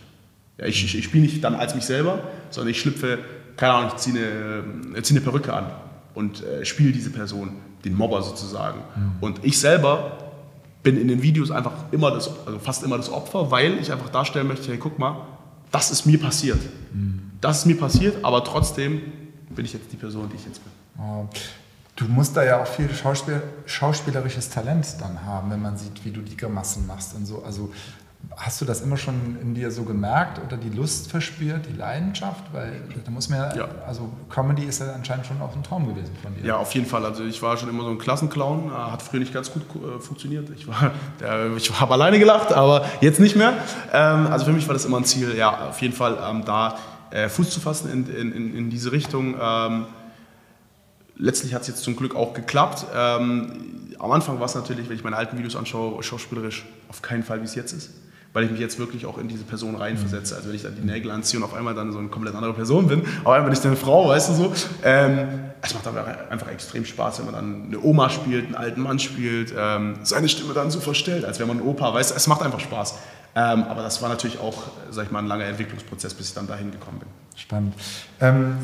Ja, 0.57 0.65
ich, 0.65 0.83
ich, 0.83 0.97
ich 0.97 1.05
spiele 1.05 1.23
nicht 1.23 1.43
dann 1.43 1.53
als 1.53 1.75
mich 1.75 1.85
selber, 1.85 2.19
sondern 2.49 2.71
ich 2.71 2.79
schlüpfe, 2.79 3.19
keine 3.55 3.73
Ahnung, 3.73 3.91
ich 3.95 3.97
ziehe 3.97 4.17
eine, 4.17 5.01
ziehe 5.03 5.19
eine 5.19 5.29
Perücke 5.29 5.53
an 5.53 5.65
und 6.15 6.43
äh, 6.43 6.65
spiele 6.65 6.91
diese 6.91 7.11
Person, 7.11 7.51
den 7.83 7.93
Mobber 7.95 8.23
sozusagen. 8.23 8.79
Mhm. 8.95 9.11
Und 9.21 9.39
ich 9.43 9.59
selber 9.59 10.17
bin 10.81 10.99
in 10.99 11.07
den 11.07 11.21
Videos 11.21 11.51
einfach 11.51 11.73
immer 11.91 12.09
das, 12.09 12.31
also 12.47 12.57
fast 12.57 12.83
immer 12.83 12.97
das 12.97 13.11
Opfer, 13.11 13.51
weil 13.51 13.77
ich 13.79 13.91
einfach 13.91 14.09
darstellen 14.09 14.47
möchte, 14.47 14.69
hey, 14.69 14.77
guck 14.77 14.97
mal, 14.97 15.17
das 15.71 15.91
ist 15.91 16.05
mir 16.05 16.19
passiert. 16.19 16.59
Das 17.41 17.59
ist 17.59 17.65
mir 17.65 17.77
passiert, 17.77 18.23
aber 18.23 18.43
trotzdem 18.43 19.01
bin 19.49 19.65
ich 19.65 19.73
jetzt 19.73 19.91
die 19.91 19.97
Person, 19.97 20.29
die 20.29 20.35
ich 20.35 20.45
jetzt 20.45 20.61
bin. 20.63 20.71
Oh. 21.03 21.27
Du 21.95 22.05
musst 22.05 22.35
da 22.35 22.43
ja 22.43 22.61
auch 22.61 22.67
viel 22.67 22.93
Schauspiel, 22.93 23.41
schauspielerisches 23.65 24.49
Talent 24.49 24.85
dann 24.99 25.23
haben, 25.23 25.49
wenn 25.49 25.61
man 25.61 25.77
sieht, 25.77 26.03
wie 26.03 26.11
du 26.11 26.21
die 26.21 26.35
Grimassen 26.35 26.85
machst 26.87 27.15
und 27.15 27.25
so. 27.25 27.43
Also 27.43 27.71
hast 28.37 28.61
du 28.61 28.65
das 28.65 28.81
immer 28.81 28.97
schon 28.97 29.37
in 29.41 29.55
dir 29.55 29.71
so 29.71 29.83
gemerkt 29.83 30.39
oder 30.45 30.57
die 30.57 30.69
Lust 30.69 31.09
verspürt, 31.09 31.65
die 31.67 31.77
Leidenschaft? 31.77 32.43
Weil 32.51 32.81
da 33.03 33.11
muss 33.11 33.29
man 33.29 33.39
ja, 33.39 33.55
ja. 33.55 33.67
also 33.87 34.11
Comedy 34.29 34.63
ist 34.63 34.79
ja 34.79 34.93
anscheinend 34.93 35.25
schon 35.25 35.41
auch 35.41 35.55
ein 35.55 35.63
Traum 35.63 35.87
gewesen 35.87 36.15
von 36.21 36.35
dir. 36.35 36.45
Ja, 36.45 36.57
auf 36.57 36.73
jeden 36.73 36.85
Fall. 36.85 37.05
Also 37.05 37.23
ich 37.23 37.41
war 37.41 37.57
schon 37.57 37.69
immer 37.69 37.83
so 37.83 37.89
ein 37.89 37.97
Klassenclown, 37.97 38.69
äh, 38.69 38.73
hat 38.73 39.01
früher 39.01 39.19
nicht 39.19 39.33
ganz 39.33 39.51
gut 39.51 39.63
äh, 39.75 39.99
funktioniert. 39.99 40.49
Ich 40.55 40.67
war, 40.67 40.91
ich 41.57 41.79
habe 41.79 41.93
alleine 41.93 42.19
gelacht, 42.19 42.53
aber 42.53 42.85
jetzt 43.01 43.19
nicht 43.19 43.35
mehr. 43.35 43.53
Ähm, 43.93 44.27
also 44.27 44.45
für 44.45 44.53
mich 44.53 44.67
war 44.67 44.73
das 44.73 44.85
immer 44.85 44.97
ein 44.97 45.05
Ziel, 45.05 45.35
ja, 45.35 45.69
auf 45.69 45.81
jeden 45.81 45.93
Fall 45.93 46.17
ähm, 46.21 46.43
da 46.45 46.77
äh, 47.11 47.29
Fuß 47.29 47.49
zu 47.49 47.59
fassen 47.59 47.91
in, 47.91 48.31
in, 48.31 48.55
in 48.55 48.69
diese 48.69 48.91
Richtung. 48.91 49.35
Ähm, 49.39 49.85
letztlich 51.17 51.53
hat 51.53 51.61
es 51.61 51.67
jetzt 51.67 51.83
zum 51.83 51.95
Glück 51.95 52.15
auch 52.15 52.33
geklappt. 52.33 52.85
Ähm, 52.95 53.93
am 53.99 54.11
Anfang 54.11 54.39
war 54.39 54.45
es 54.45 54.55
natürlich, 54.55 54.89
wenn 54.89 54.95
ich 54.95 55.03
meine 55.03 55.17
alten 55.17 55.37
Videos 55.37 55.55
anschaue, 55.55 56.01
schauspielerisch 56.03 56.65
auf 56.89 57.01
keinen 57.01 57.23
Fall, 57.23 57.41
wie 57.41 57.45
es 57.45 57.55
jetzt 57.55 57.73
ist. 57.73 57.91
Weil 58.35 58.43
ich 58.43 58.51
mich 58.51 58.59
jetzt 58.59 58.77
wirklich 58.77 59.05
auch 59.05 59.17
in 59.17 59.29
diese 59.29 59.45
Person 59.45 59.75
reinversetze. 59.75 60.35
Also 60.35 60.49
wenn 60.49 60.55
ich 60.57 60.63
dann 60.63 60.75
die 60.75 60.85
Nägel 60.85 61.09
anziehe 61.09 61.39
und 61.39 61.45
auf 61.45 61.53
einmal 61.53 61.73
dann 61.73 61.93
so 61.93 61.99
eine 61.99 62.09
komplett 62.09 62.35
andere 62.35 62.53
Person 62.53 62.87
bin, 62.87 63.03
auf 63.23 63.31
einmal 63.31 63.43
bin 63.43 63.53
ich 63.53 63.59
dann 63.59 63.71
eine 63.71 63.79
Frau, 63.79 64.09
weißt 64.09 64.29
du 64.29 64.33
so. 64.33 64.53
Ähm, 64.83 65.27
es 65.61 65.73
macht 65.73 65.87
aber 65.87 66.05
einfach 66.29 66.49
extrem 66.49 66.83
Spaß, 66.83 67.19
wenn 67.19 67.27
man 67.27 67.35
dann 67.35 67.63
eine 67.67 67.79
Oma 67.81 68.09
spielt, 68.09 68.47
einen 68.47 68.55
alten 68.55 68.81
Mann 68.81 68.99
spielt, 68.99 69.53
ähm, 69.57 69.95
seine 70.03 70.27
Stimme 70.27 70.53
dann 70.53 70.69
so 70.69 70.81
verstellt, 70.81 71.23
als 71.23 71.39
wäre 71.39 71.47
man 71.47 71.59
ein 71.59 71.63
Opa, 71.63 71.93
weißt 71.93 72.11
du, 72.11 72.15
es 72.15 72.27
macht 72.27 72.41
einfach 72.41 72.59
Spaß. 72.59 72.95
Ähm, 73.37 73.63
aber 73.63 73.81
das 73.81 74.01
war 74.01 74.09
natürlich 74.09 74.39
auch, 74.39 74.63
sag 74.91 75.05
ich 75.05 75.11
mal, 75.11 75.19
ein 75.19 75.27
langer 75.27 75.45
Entwicklungsprozess, 75.45 76.13
bis 76.13 76.27
ich 76.27 76.33
dann 76.33 76.47
dahin 76.47 76.71
gekommen 76.71 76.99
bin. 76.99 77.07
Spannend. 77.37 77.73
Ähm, 78.19 78.57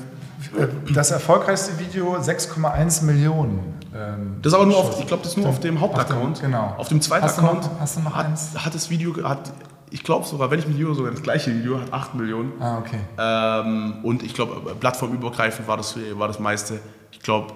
äh, 0.57 0.67
das 0.93 1.11
erfolgreichste 1.11 1.79
Video 1.79 2.17
6,1 2.17 3.03
Millionen. 3.03 3.80
Ähm, 3.93 4.39
das 4.41 4.53
ist 4.53 4.57
aber 4.57 4.65
nur 4.65 4.77
auf, 4.77 4.99
ich 4.99 5.07
glaube, 5.07 5.23
das 5.23 5.33
ist 5.33 5.37
nur 5.37 5.49
auf 5.49 5.59
dem 5.59 5.79
Hauptaccount. 5.79 6.33
Auf 6.33 6.39
dem, 6.39 6.51
genau. 6.51 6.75
Auf 6.77 6.87
dem 6.87 7.01
zweiten 7.01 7.25
hast 7.25 7.39
Account 7.39 7.63
noch, 7.63 7.79
hast 7.79 7.97
du 7.97 8.01
noch 8.01 8.15
hat, 8.15 8.25
eins? 8.27 8.51
hat 8.55 8.73
das 8.73 8.89
Video, 8.89 9.15
hat, 9.23 9.51
ich 9.89 10.03
glaube 10.03 10.25
sogar, 10.25 10.49
wenn 10.49 10.59
ich 10.59 10.67
mit 10.67 10.77
Video 10.77 10.93
sogar 10.93 11.11
das 11.11 11.21
gleiche 11.21 11.53
Video, 11.53 11.79
hat 11.79 11.91
8 11.91 12.15
Millionen. 12.15 12.53
Ah, 12.61 12.77
okay. 12.77 12.99
Ähm, 13.17 13.95
und 14.03 14.23
ich 14.23 14.33
glaube, 14.33 14.73
plattformübergreifend 14.75 15.67
war 15.67 15.77
das, 15.77 15.97
war 16.13 16.27
das 16.27 16.39
meiste. 16.39 16.79
Ich 17.11 17.19
glaube, 17.19 17.53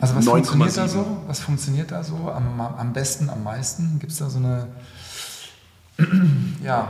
also 0.00 0.14
was 0.14 0.24
9, 0.24 0.44
funktioniert 0.44 0.72
7. 0.72 0.86
da 0.86 0.88
so? 0.88 1.06
Was 1.26 1.40
funktioniert 1.40 1.90
da 1.90 2.04
so 2.04 2.30
am, 2.30 2.60
am 2.60 2.92
besten, 2.92 3.28
am 3.30 3.42
meisten? 3.42 3.98
Gibt 3.98 4.12
es 4.12 4.18
da 4.18 4.30
so 4.30 4.38
eine, 4.38 4.68
ja, 6.62 6.86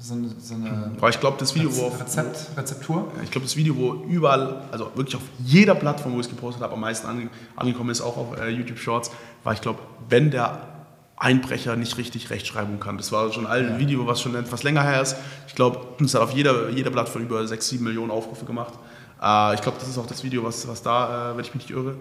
so 0.00 0.14
eine, 0.14 0.28
so 0.38 0.54
eine 0.54 0.92
Aber 0.96 1.08
ich 1.08 1.18
glaube, 1.18 1.36
das 1.40 1.54
Video, 1.54 1.74
wo 1.76 1.86
auf, 1.86 2.00
Rezept, 2.00 2.56
Rezeptur? 2.56 3.10
Ich 3.24 3.30
glaube, 3.30 3.46
das 3.46 3.56
Video, 3.56 3.76
wo 3.76 3.94
überall, 4.08 4.62
also 4.70 4.90
wirklich 4.94 5.16
auf 5.16 5.22
jeder 5.44 5.74
Plattform, 5.74 6.12
wo 6.14 6.20
ich 6.20 6.26
es 6.26 6.30
gepostet 6.30 6.62
habe, 6.62 6.74
am 6.74 6.80
meisten 6.80 7.30
angekommen 7.56 7.90
ist, 7.90 8.00
auch 8.00 8.16
auf 8.16 8.38
äh, 8.38 8.48
YouTube 8.48 8.78
Shorts, 8.78 9.10
war 9.42 9.54
ich 9.54 9.60
glaube, 9.60 9.80
wenn 10.08 10.30
der 10.30 10.60
Einbrecher 11.16 11.74
nicht 11.74 11.96
richtig 11.98 12.30
Rechtschreibung 12.30 12.78
kann. 12.78 12.96
Das 12.96 13.10
war 13.10 13.32
schon 13.32 13.46
ein 13.46 13.70
ja. 13.70 13.78
Video, 13.78 14.06
was 14.06 14.20
schon 14.20 14.36
etwas 14.36 14.62
länger 14.62 14.84
her 14.84 15.02
ist. 15.02 15.16
Ich 15.48 15.56
glaube, 15.56 15.80
es 16.04 16.14
hat 16.14 16.22
auf 16.22 16.30
jeder, 16.32 16.70
jeder 16.70 16.90
Plattform 16.90 17.22
über 17.22 17.44
6, 17.44 17.68
7 17.68 17.82
Millionen 17.82 18.12
Aufrufe 18.12 18.44
gemacht. 18.44 18.74
Äh, 19.20 19.54
ich 19.54 19.60
glaube, 19.62 19.78
das 19.80 19.88
ist 19.88 19.98
auch 19.98 20.06
das 20.06 20.22
Video, 20.22 20.44
was, 20.44 20.68
was 20.68 20.80
da, 20.80 21.32
äh, 21.32 21.36
wenn 21.36 21.44
ich 21.44 21.54
mich 21.54 21.66
nicht 21.66 21.70
irre. 21.70 21.96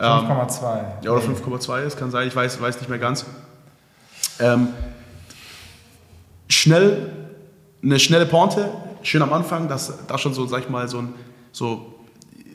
5,2. 0.00 0.78
Ähm, 0.78 0.84
ja, 1.02 1.10
oder 1.12 1.22
5,2, 1.22 1.84
das 1.84 1.96
kann 1.96 2.10
sein, 2.10 2.26
ich 2.26 2.34
weiß, 2.34 2.60
weiß 2.60 2.80
nicht 2.80 2.88
mehr 2.88 2.98
ganz. 2.98 3.24
Ähm, 4.40 4.68
schnell 6.48 7.15
eine 7.86 8.00
schnelle 8.00 8.26
Pointe, 8.26 8.68
schön 9.02 9.22
am 9.22 9.32
Anfang, 9.32 9.68
dass 9.68 10.06
da 10.08 10.18
schon 10.18 10.34
so, 10.34 10.46
sag 10.46 10.62
ich 10.62 10.68
mal, 10.68 10.88
so, 10.88 10.98
ein, 10.98 11.14
so 11.52 11.94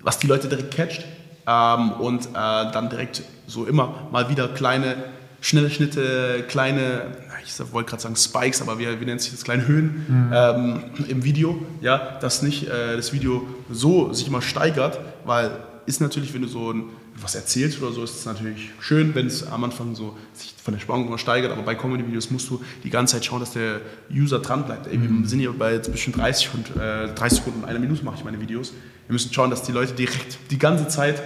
was 0.02 0.20
die 0.20 0.28
Leute 0.28 0.50
direkt 0.50 0.76
catcht 0.76 1.06
ähm, 1.48 1.92
und 1.94 2.26
äh, 2.26 2.34
dann 2.34 2.90
direkt 2.90 3.24
so 3.48 3.66
immer 3.66 4.10
mal 4.12 4.30
wieder 4.30 4.50
kleine, 4.50 4.96
schnelle 5.40 5.70
Schnitte, 5.70 6.44
kleine, 6.50 7.04
ich 7.46 7.74
wollte 7.74 7.92
gerade 7.92 8.04
sagen 8.04 8.18
Spikes, 8.18 8.62
aber 8.62 8.78
wie, 8.78 9.00
wie 9.00 9.06
nennt 9.06 9.22
sich 9.22 9.32
das, 9.32 9.44
kleine 9.44 9.66
Höhen 9.66 10.06
mhm. 10.08 10.32
ähm, 10.34 10.84
im 11.08 11.24
Video, 11.24 11.58
ja, 11.80 12.20
dass 12.20 12.42
nicht 12.42 12.68
äh, 12.68 12.98
das 12.98 13.14
Video 13.14 13.48
so 13.70 14.12
sich 14.12 14.28
immer 14.28 14.42
steigert, 14.42 15.00
weil 15.24 15.52
ist 15.86 16.02
natürlich, 16.02 16.34
wenn 16.34 16.42
du 16.42 16.48
so 16.50 16.74
ein 16.74 16.84
was 17.22 17.36
erzählst 17.36 17.82
oder 17.82 17.92
so, 17.92 18.04
ist 18.04 18.20
es 18.20 18.26
natürlich 18.26 18.72
schön, 18.80 19.14
wenn 19.16 19.28
es 19.28 19.48
am 19.48 19.64
Anfang 19.64 19.96
so 19.96 20.18
sich 20.34 20.54
von 20.62 20.74
der 20.74 20.82
Spannung 20.82 21.08
immer 21.08 21.18
steigert, 21.18 21.52
aber 21.52 21.64
bei 21.64 21.76
Comedy-Videos 21.76 22.32
musst 22.32 22.50
du 22.50 22.62
die 22.84 22.90
ganze 22.90 23.16
Zeit 23.16 23.26
schauen, 23.26 23.40
dass 23.40 23.52
der 23.54 23.82
User 24.12 24.40
dran 24.40 24.66
bleibt. 24.66 24.88
Ey, 24.88 24.98
mhm. 24.98 25.22
Wir 25.22 25.30
sind 25.30 25.40
hier 25.40 25.54
bei 25.54 25.80
zwischen 25.80 26.14
30 26.14 26.50
und 26.54 26.76
äh, 26.76 27.14
30 27.14 27.40
Sekunden 27.40 27.64
und 27.64 27.70
einer 27.70 27.80
Minute 27.80 28.04
mache 28.04 28.18
ich 28.18 28.24
meine 28.24 28.40
Videos. 28.40 28.74
Wir 29.08 29.14
müssen 29.14 29.34
schauen, 29.34 29.50
dass 29.50 29.64
die 29.64 29.72
Leute 29.72 29.94
direkt 29.94 30.38
die 30.50 30.58
ganze 30.58 30.88
Zeit 30.88 31.22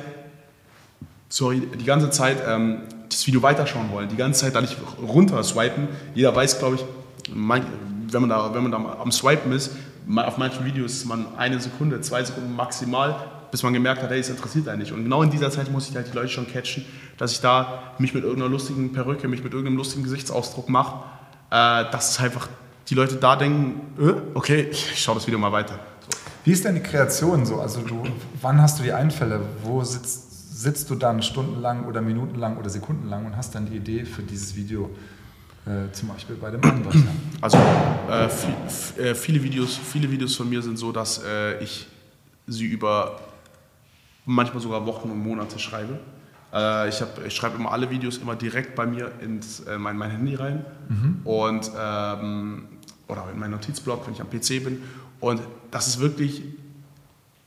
sorry, 1.30 1.62
die 1.80 1.86
ganze 1.86 2.10
Zeit 2.10 2.38
ähm, 2.48 2.84
das 3.10 3.26
Video 3.28 3.42
weiterschauen 3.42 3.92
wollen, 3.92 4.10
die 4.10 4.16
ganze 4.16 4.42
Zeit 4.42 4.56
da 4.56 4.62
nicht 4.62 4.78
runter 5.02 5.44
swipen. 5.44 5.88
Jeder 6.14 6.36
weiß, 6.36 6.60
glaube 6.60 6.76
ich, 6.76 6.86
mein, 7.34 7.66
wenn 8.10 8.22
man 8.22 8.30
da, 8.30 8.54
wenn 8.54 8.64
man 8.64 8.72
da 8.72 8.98
am 9.02 9.12
Swipen 9.12 9.52
ist, 9.52 9.72
auf 10.16 10.38
manchen 10.38 10.66
Videos 10.66 10.94
ist 10.94 11.06
man 11.06 11.26
eine 11.38 11.60
Sekunde, 11.60 12.00
zwei 12.02 12.24
Sekunden 12.24 12.56
maximal, 12.56 13.16
bis 13.56 13.64
man 13.64 13.72
gemerkt 13.72 14.04
hat, 14.04 14.10
hey, 14.10 14.20
es 14.20 14.28
interessiert 14.28 14.68
einen 14.68 14.80
nicht. 14.80 14.92
Und 14.92 15.04
genau 15.04 15.24
in 15.24 15.30
dieser 15.30 15.50
Zeit 15.50 15.72
muss 15.72 15.88
ich 15.88 15.96
halt 15.96 16.12
die 16.12 16.14
Leute 16.14 16.28
schon 16.28 16.46
catchen, 16.46 16.84
dass 17.18 17.32
ich 17.32 17.40
da 17.40 17.94
mich 18.00 18.14
mit 18.14 18.26
irgendeiner 18.26 18.52
lustigen 18.52 18.92
Perücke, 18.92 19.30
mich 19.30 19.46
mit 19.46 19.54
irgendeinem 19.54 19.78
lustigen 19.78 20.04
Gesichtsausdruck 20.04 20.68
mache, 20.68 21.06
äh, 21.52 21.90
dass 21.90 22.10
es 22.12 22.20
einfach 22.20 22.50
die 22.90 22.96
Leute 22.96 23.16
da 23.16 23.38
denken, 23.38 23.80
äh, 23.98 24.12
okay, 24.34 24.68
ich 24.72 25.02
schaue 25.02 25.16
das 25.16 25.26
Video 25.26 25.40
mal 25.40 25.54
weiter. 25.54 25.80
So. 26.02 26.18
Wie 26.44 26.52
ist 26.52 26.66
denn 26.66 26.76
die 26.76 26.82
Kreation 26.82 27.46
so? 27.46 27.62
Also 27.62 27.80
du, 27.80 28.04
wann 28.42 28.62
hast 28.62 28.78
du 28.80 28.84
die 28.84 28.92
Einfälle? 28.92 29.40
Wo 29.64 29.82
sitzt, 29.86 30.62
sitzt 30.62 30.90
du 30.90 30.96
dann 30.96 31.24
stundenlang 31.24 31.86
oder 31.86 32.02
minutenlang 32.02 32.58
oder 32.58 32.70
sekundenlang 32.70 33.26
und 33.26 33.38
hast 33.38 33.56
dann 33.56 33.68
die 33.68 33.78
Idee 33.78 34.04
für 34.04 34.22
dieses 34.22 34.54
Video? 34.58 34.90
Äh, 35.66 35.94
zum 35.94 36.10
Beispiel 36.10 36.36
bei 36.36 36.52
dem 36.52 36.62
Anbrecher. 36.62 37.08
Also 37.40 37.58
äh, 38.10 38.26
äh, 39.02 39.16
viele, 39.16 39.42
Videos, 39.42 39.78
viele 39.78 40.12
Videos 40.12 40.36
von 40.36 40.50
mir 40.50 40.62
sind 40.62 40.78
so, 40.78 40.92
dass 40.92 41.24
äh, 41.24 41.64
ich 41.64 41.88
sie 42.48 42.66
über 42.66 43.18
manchmal 44.26 44.62
sogar 44.62 44.86
Wochen 44.86 45.10
und 45.10 45.24
Monate 45.24 45.60
schreibe. 45.60 46.00
Äh, 46.54 46.90
ich, 46.90 47.02
ich 47.26 47.36
schreibe 47.36 47.56
immer 47.56 47.72
alle 47.72 47.90
Videos 47.90 48.18
immer 48.18 48.36
direkt 48.36 48.76
bei 48.76 48.86
mir 48.86 49.12
ins 49.22 49.62
äh, 49.62 49.78
mein, 49.78 49.98
mein 49.98 50.12
Handy 50.12 50.36
rein 50.36 50.66
mhm. 50.90 51.22
und 51.24 51.72
ähm, 51.78 52.68
oder 53.08 53.26
in 53.32 53.40
meinen 53.40 53.52
Notizblock, 53.52 54.08
wenn 54.08 54.14
ich 54.14 54.22
am 54.22 54.30
PC 54.30 54.64
bin. 54.64 54.82
Und 55.20 55.42
das 55.72 55.88
ist 55.88 56.00
wirklich, 56.00 56.42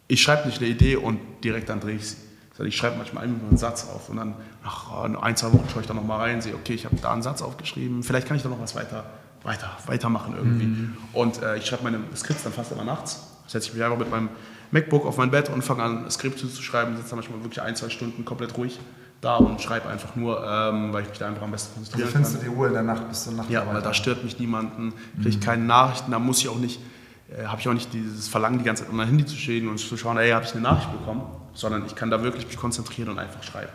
ich 0.06 0.22
schreibe 0.22 0.46
nicht 0.46 0.60
eine 0.60 0.68
Idee 0.68 0.96
und 0.96 1.18
direkt 1.42 1.68
dann 1.68 1.80
drehe 1.80 1.96
ich 1.96 2.08
sie. 2.08 2.16
Ich 2.64 2.76
schreibe 2.76 2.96
manchmal 2.96 3.22
einen 3.22 3.56
Satz 3.56 3.84
auf 3.84 4.08
und 4.08 4.16
dann 4.16 4.34
nach 4.64 5.04
ein, 5.22 5.36
zwei 5.36 5.52
Wochen 5.52 5.68
schaue 5.70 5.82
ich 5.82 5.86
da 5.86 5.94
nochmal 5.94 6.18
rein, 6.18 6.40
sehe, 6.40 6.54
okay, 6.54 6.74
ich 6.74 6.86
habe 6.86 6.96
da 6.96 7.12
einen 7.12 7.22
Satz 7.22 7.40
aufgeschrieben, 7.40 8.02
vielleicht 8.02 8.26
kann 8.26 8.36
ich 8.36 8.42
da 8.42 8.48
noch 8.48 8.60
was 8.60 8.74
weiter, 8.74 9.04
weiter, 9.44 9.70
weitermachen 9.86 10.34
irgendwie. 10.36 10.66
Mhm. 10.66 10.96
Und 11.12 11.40
äh, 11.40 11.56
ich 11.58 11.66
schreibe 11.66 11.84
meine 11.84 12.00
Skripts 12.16 12.42
dann 12.42 12.52
fast 12.52 12.72
immer 12.72 12.82
nachts. 12.82 13.22
Setze 13.46 13.68
ich 13.68 13.74
mich 13.74 13.84
einfach 13.84 13.98
mit 13.98 14.10
meinem 14.10 14.28
MacBook 14.70 15.06
auf 15.06 15.16
mein 15.16 15.30
Bett 15.30 15.48
und 15.48 15.62
fange 15.62 15.82
an, 15.82 16.10
Skripte 16.10 16.48
zu 16.48 16.62
schreiben, 16.62 16.96
sitze 16.96 17.14
manchmal 17.14 17.42
wirklich 17.42 17.62
ein, 17.62 17.76
zwei 17.76 17.88
Stunden 17.88 18.24
komplett 18.24 18.56
ruhig 18.56 18.78
da 19.20 19.36
und 19.36 19.60
schreibe 19.60 19.88
einfach 19.88 20.14
nur, 20.14 20.44
ähm, 20.44 20.92
weil 20.92 21.02
ich 21.02 21.08
mich 21.08 21.18
da 21.18 21.26
einfach 21.26 21.42
am 21.42 21.50
besten 21.50 21.74
konzentrieren 21.74 22.06
also 22.06 22.12
findest 22.12 22.36
du 22.36 22.50
die 22.50 22.54
Ruhe 22.54 22.68
in 22.68 22.74
der 22.74 22.82
Nacht 22.82 23.08
bis 23.08 23.24
zur 23.24 23.32
Nacht? 23.32 23.50
Ja, 23.50 23.66
weil 23.66 23.82
da 23.82 23.92
stört 23.92 24.22
mich 24.22 24.38
niemanden, 24.38 24.92
kriege 25.16 25.30
ich 25.30 25.36
mhm. 25.36 25.40
keine 25.40 25.64
Nachrichten, 25.64 26.12
da 26.12 26.18
muss 26.18 26.40
ich 26.40 26.48
auch 26.48 26.58
nicht, 26.58 26.80
äh, 27.30 27.44
habe 27.46 27.60
ich 27.60 27.68
auch 27.68 27.72
nicht 27.72 27.92
dieses 27.92 28.28
Verlangen, 28.28 28.58
die 28.58 28.64
ganze 28.64 28.84
Zeit 28.84 28.90
um 28.90 28.96
mein 28.96 29.08
Handy 29.08 29.26
zu 29.26 29.36
stehen 29.36 29.68
und 29.68 29.78
zu 29.78 29.96
schauen, 29.96 30.18
ey, 30.18 30.30
habe 30.30 30.44
ich 30.44 30.52
eine 30.52 30.60
Nachricht 30.60 30.92
bekommen, 30.92 31.22
sondern 31.52 31.84
ich 31.86 31.96
kann 31.96 32.10
da 32.10 32.22
wirklich 32.22 32.46
mich 32.46 32.56
konzentrieren 32.56 33.08
und 33.08 33.18
einfach 33.18 33.42
schreiben. 33.42 33.72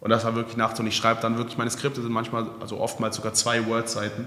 Und 0.00 0.10
das 0.10 0.24
war 0.24 0.34
wirklich 0.36 0.56
nachts 0.56 0.78
und 0.78 0.86
ich 0.86 0.96
schreibe 0.96 1.20
dann 1.22 1.38
wirklich, 1.38 1.56
meine 1.58 1.70
Skripte 1.70 2.02
sind 2.02 2.12
manchmal, 2.12 2.46
also 2.60 2.78
oftmals 2.78 3.16
sogar 3.16 3.32
zwei 3.32 3.66
Word-Seiten, 3.66 4.26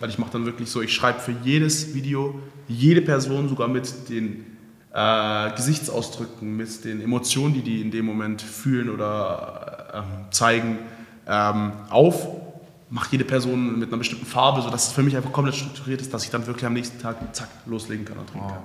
weil 0.00 0.08
ich 0.08 0.18
mache 0.18 0.32
dann 0.32 0.46
wirklich 0.46 0.70
so, 0.70 0.80
ich 0.80 0.92
schreibe 0.92 1.20
für 1.20 1.32
jedes 1.44 1.94
Video, 1.94 2.40
jede 2.66 3.02
Person 3.02 3.48
sogar 3.48 3.68
mit 3.68 4.08
den 4.08 4.46
äh, 4.94 5.50
Gesichtsausdrücken, 5.56 6.56
mit 6.56 6.84
den 6.84 7.00
Emotionen, 7.00 7.54
die 7.54 7.62
die 7.62 7.80
in 7.80 7.90
dem 7.90 8.06
Moment 8.06 8.42
fühlen 8.42 8.90
oder 8.90 9.94
äh, 9.94 10.32
zeigen, 10.32 10.78
ähm, 11.26 11.72
auf, 11.88 12.28
mache 12.90 13.08
jede 13.12 13.24
Person 13.24 13.78
mit 13.78 13.88
einer 13.88 13.96
bestimmten 13.96 14.26
Farbe, 14.26 14.60
sodass 14.60 14.88
es 14.88 14.92
für 14.92 15.02
mich 15.02 15.16
einfach 15.16 15.32
komplett 15.32 15.56
strukturiert 15.56 16.00
ist, 16.00 16.12
dass 16.12 16.24
ich 16.24 16.30
dann 16.30 16.46
wirklich 16.46 16.66
am 16.66 16.74
nächsten 16.74 17.00
Tag 17.00 17.16
zack 17.34 17.48
loslegen 17.64 18.04
kann 18.04 18.18
und 18.18 18.28
trinken 18.28 18.48
kann. 18.48 18.62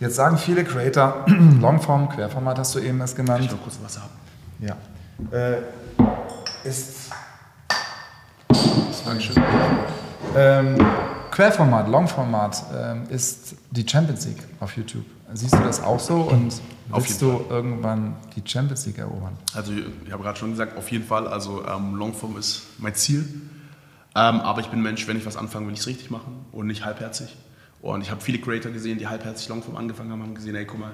Jetzt 0.00 0.14
sagen 0.14 0.38
viele 0.38 0.64
Creator, 0.64 1.26
Longform, 1.60 2.08
Querformat 2.08 2.58
hast 2.58 2.74
du 2.74 2.78
eben 2.78 2.98
das 2.98 3.14
genannt. 3.14 3.44
Ich 3.44 3.50
will 3.50 3.58
kurz 3.62 3.78
Wasser 3.82 4.02
haben. 4.02 4.12
Ja. 4.60 4.76
Äh, 5.36 5.62
ist. 6.64 7.10
Dankeschön. 9.04 9.42
Ähm, 10.36 10.76
Querformat, 11.30 11.88
Longformat 11.88 12.64
ähm, 12.74 13.04
ist 13.10 13.56
die 13.70 13.86
Champions 13.86 14.26
League 14.26 14.42
auf 14.60 14.76
YouTube. 14.76 15.04
Siehst 15.34 15.54
du 15.54 15.58
das 15.58 15.82
auch 15.82 16.00
so 16.00 16.16
und 16.16 16.60
willst 16.88 17.20
du 17.20 17.38
Fall. 17.38 17.46
irgendwann 17.50 18.16
die 18.34 18.42
Champions 18.48 18.86
League 18.86 18.98
erobern? 18.98 19.36
Also 19.54 19.72
ich 19.72 20.12
habe 20.12 20.22
gerade 20.22 20.38
schon 20.38 20.50
gesagt, 20.50 20.76
auf 20.76 20.90
jeden 20.90 21.04
Fall. 21.04 21.26
Also 21.26 21.64
ähm, 21.66 21.96
Longform 21.96 22.38
ist 22.38 22.66
mein 22.78 22.94
Ziel. 22.94 23.28
Ähm, 24.14 24.40
aber 24.40 24.60
ich 24.60 24.68
bin 24.68 24.82
Mensch, 24.82 25.06
wenn 25.06 25.18
ich 25.18 25.26
was 25.26 25.36
anfange, 25.36 25.66
will 25.66 25.74
ich 25.74 25.80
es 25.80 25.86
richtig 25.86 26.10
machen 26.10 26.46
und 26.50 26.66
nicht 26.66 26.84
halbherzig. 26.84 27.36
Und 27.82 28.00
ich 28.00 28.10
habe 28.10 28.20
viele 28.20 28.38
Creator 28.38 28.72
gesehen, 28.72 28.98
die 28.98 29.06
halbherzig 29.06 29.48
Longform 29.48 29.76
angefangen 29.76 30.10
haben, 30.10 30.22
haben 30.22 30.34
gesehen, 30.34 30.56
ey, 30.56 30.64
guck 30.64 30.80
mal, 30.80 30.92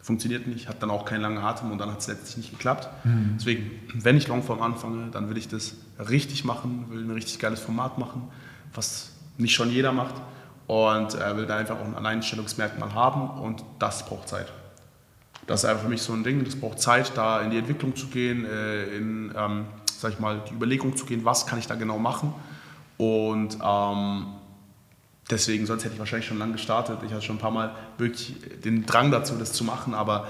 funktioniert 0.00 0.46
nicht, 0.46 0.68
hat 0.68 0.82
dann 0.82 0.90
auch 0.90 1.04
keinen 1.04 1.20
langen 1.20 1.38
Atem 1.38 1.70
und 1.70 1.78
dann 1.78 1.90
hat 1.90 2.00
es 2.00 2.08
letztlich 2.08 2.36
nicht 2.36 2.50
geklappt. 2.50 2.88
Mhm. 3.04 3.36
Deswegen, 3.38 3.70
wenn 3.94 4.16
ich 4.16 4.26
Longform 4.26 4.62
anfange, 4.62 5.10
dann 5.10 5.28
will 5.28 5.36
ich 5.36 5.48
das 5.48 5.74
richtig 5.98 6.44
machen, 6.44 6.86
will 6.90 7.04
ein 7.04 7.10
richtig 7.10 7.38
geiles 7.38 7.60
Format 7.60 7.98
machen, 7.98 8.28
was 8.74 9.12
nicht 9.38 9.54
schon 9.54 9.70
jeder 9.70 9.92
macht 9.92 10.14
und 10.66 11.14
äh, 11.14 11.36
will 11.36 11.46
da 11.46 11.56
einfach 11.56 11.76
auch 11.76 11.84
ein 11.84 11.94
Alleinstellungsmerkmal 11.94 12.94
haben 12.94 13.40
und 13.40 13.64
das 13.78 14.06
braucht 14.06 14.28
Zeit. 14.28 14.52
Das 15.46 15.62
ist 15.62 15.68
einfach 15.68 15.82
für 15.82 15.88
mich 15.90 16.02
so 16.02 16.12
ein 16.12 16.24
Ding, 16.24 16.44
das 16.44 16.56
braucht 16.56 16.80
Zeit, 16.80 17.12
da 17.16 17.40
in 17.40 17.50
die 17.50 17.58
Entwicklung 17.58 17.94
zu 17.94 18.06
gehen, 18.06 18.46
äh, 18.46 18.84
in, 18.96 19.32
ähm, 19.36 19.66
sag 19.86 20.12
ich 20.12 20.18
mal, 20.18 20.42
die 20.48 20.54
Überlegung 20.54 20.96
zu 20.96 21.04
gehen, 21.04 21.24
was 21.24 21.46
kann 21.46 21.58
ich 21.58 21.66
da 21.66 21.74
genau 21.74 21.98
machen 21.98 22.32
und 22.96 23.58
ähm, 23.62 24.26
deswegen, 25.30 25.66
sonst 25.66 25.84
hätte 25.84 25.94
ich 25.94 25.98
wahrscheinlich 25.98 26.26
schon 26.26 26.38
lange 26.38 26.52
gestartet. 26.52 26.98
Ich 27.04 27.12
hatte 27.12 27.22
schon 27.22 27.36
ein 27.36 27.40
paar 27.40 27.50
Mal 27.50 27.74
wirklich 27.98 28.36
den 28.64 28.86
Drang 28.86 29.10
dazu, 29.10 29.34
das 29.36 29.52
zu 29.52 29.64
machen, 29.64 29.94
aber 29.94 30.28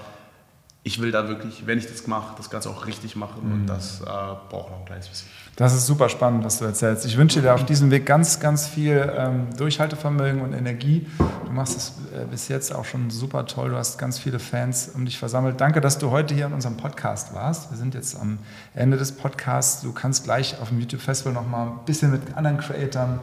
ich 0.86 1.00
will 1.00 1.10
da 1.10 1.28
wirklich, 1.28 1.66
wenn 1.66 1.78
ich 1.78 1.86
das 1.86 2.06
mache, 2.06 2.36
das 2.36 2.50
Ganze 2.50 2.68
auch 2.68 2.86
richtig 2.86 3.16
machen 3.16 3.46
mhm. 3.46 3.52
und 3.52 3.66
das 3.66 4.02
äh, 4.02 4.04
braucht 4.04 4.70
noch 4.70 4.80
ein 4.80 4.84
kleines 4.84 5.08
bisschen. 5.08 5.28
Das 5.56 5.72
ist 5.72 5.86
super 5.86 6.08
spannend, 6.08 6.44
was 6.44 6.58
du 6.58 6.64
erzählst. 6.64 7.06
Ich 7.06 7.16
wünsche 7.16 7.40
dir 7.40 7.54
auf 7.54 7.64
diesem 7.64 7.92
Weg 7.92 8.06
ganz, 8.06 8.40
ganz 8.40 8.66
viel 8.66 9.08
ähm, 9.16 9.46
Durchhaltevermögen 9.56 10.42
und 10.42 10.52
Energie. 10.52 11.06
Du 11.46 11.52
machst 11.52 11.76
es 11.76 11.92
äh, 12.12 12.26
bis 12.28 12.48
jetzt 12.48 12.74
auch 12.74 12.84
schon 12.84 13.10
super 13.10 13.46
toll. 13.46 13.70
Du 13.70 13.76
hast 13.76 13.96
ganz 13.96 14.18
viele 14.18 14.40
Fans 14.40 14.90
um 14.92 15.04
dich 15.04 15.16
versammelt. 15.16 15.60
Danke, 15.60 15.80
dass 15.80 15.98
du 15.98 16.10
heute 16.10 16.34
hier 16.34 16.46
in 16.46 16.52
unserem 16.52 16.76
Podcast 16.76 17.34
warst. 17.34 17.70
Wir 17.70 17.78
sind 17.78 17.94
jetzt 17.94 18.20
am 18.20 18.38
Ende 18.74 18.96
des 18.96 19.12
Podcasts. 19.12 19.82
Du 19.82 19.92
kannst 19.92 20.24
gleich 20.24 20.60
auf 20.60 20.70
dem 20.70 20.80
YouTube-Festival 20.80 21.32
noch 21.32 21.46
mal 21.46 21.68
ein 21.68 21.84
bisschen 21.86 22.10
mit 22.10 22.36
anderen 22.36 22.58
Creatoren, 22.58 23.20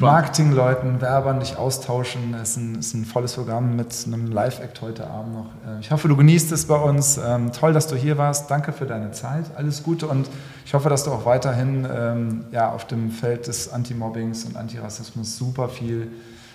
Marketingleuten, 0.00 1.02
Werbern 1.02 1.40
dich 1.40 1.56
austauschen. 1.56 2.32
Es 2.32 2.52
ist 2.52 2.56
ein, 2.56 2.74
ist 2.76 2.94
ein 2.94 3.04
volles 3.04 3.34
Programm 3.34 3.76
mit 3.76 3.94
einem 4.06 4.32
Live-Act 4.32 4.80
heute 4.80 5.06
Abend 5.06 5.34
noch. 5.34 5.50
Äh, 5.66 5.80
ich 5.80 5.90
hoffe, 5.90 6.08
du 6.08 6.16
genießt 6.16 6.50
es 6.52 6.66
bei 6.66 6.76
uns. 6.88 7.18
Ähm, 7.18 7.52
toll, 7.52 7.72
dass 7.72 7.86
du 7.86 7.96
hier 7.96 8.18
warst. 8.18 8.50
Danke 8.50 8.72
für 8.72 8.86
deine 8.86 9.12
Zeit. 9.12 9.44
Alles 9.56 9.82
Gute 9.82 10.06
und 10.06 10.28
ich 10.64 10.74
hoffe, 10.74 10.88
dass 10.88 11.04
du 11.04 11.10
auch 11.10 11.24
weiterhin 11.24 11.86
ähm, 11.90 12.44
ja, 12.52 12.70
auf 12.70 12.86
dem 12.86 13.10
Feld 13.10 13.46
des 13.46 13.72
Anti-Mobbings 13.72 14.44
und 14.44 14.56
Antirassismus 14.56 15.36
super 15.36 15.68
viel 15.68 16.10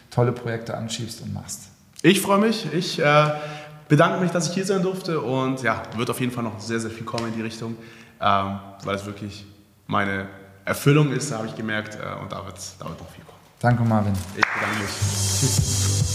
tolle 0.10 0.32
Projekte 0.32 0.76
anschiebst 0.78 1.22
und 1.22 1.34
machst. 1.34 1.70
Ich 2.02 2.22
freue 2.22 2.40
mich. 2.40 2.72
Ich 2.74 3.00
äh, 3.00 3.32
bedanke 3.88 4.20
mich, 4.22 4.32
dass 4.32 4.50
ich 4.50 4.54
hier 4.54 4.66
sein 4.66 4.82
durfte 4.82 5.22
und 5.22 5.62
ja, 5.64 5.82
wird 5.96 6.10
auf 6.10 6.20
jeden 6.20 6.32
Fall 6.32 6.44
noch 6.44 6.60
sehr, 6.60 6.80
sehr 6.80 6.92
viel 6.92 7.06
kommen 7.06 7.28
in 7.28 7.36
die 7.36 7.42
Richtung, 7.42 7.76
ähm, 8.22 8.60
weil 8.84 8.96
es 8.96 9.06
wirklich 9.06 9.46
meine 9.88 10.28
Erfüllung 10.66 11.12
ist, 11.12 11.32
habe 11.32 11.48
ich 11.48 11.56
gemerkt 11.56 11.96
äh, 11.96 12.22
und 12.22 12.32
da 12.32 12.46
wird, 12.46 12.58
da 12.80 12.88
wird 12.90 13.00
noch 13.00 13.10
viel 13.10 13.24
kommen. 13.24 13.40
Danke, 13.60 13.84
Marvin. 13.84 14.14
Ich 14.36 14.46
bedanke 14.46 14.80
mich. 14.80 14.92
Tschüss. 15.40 16.14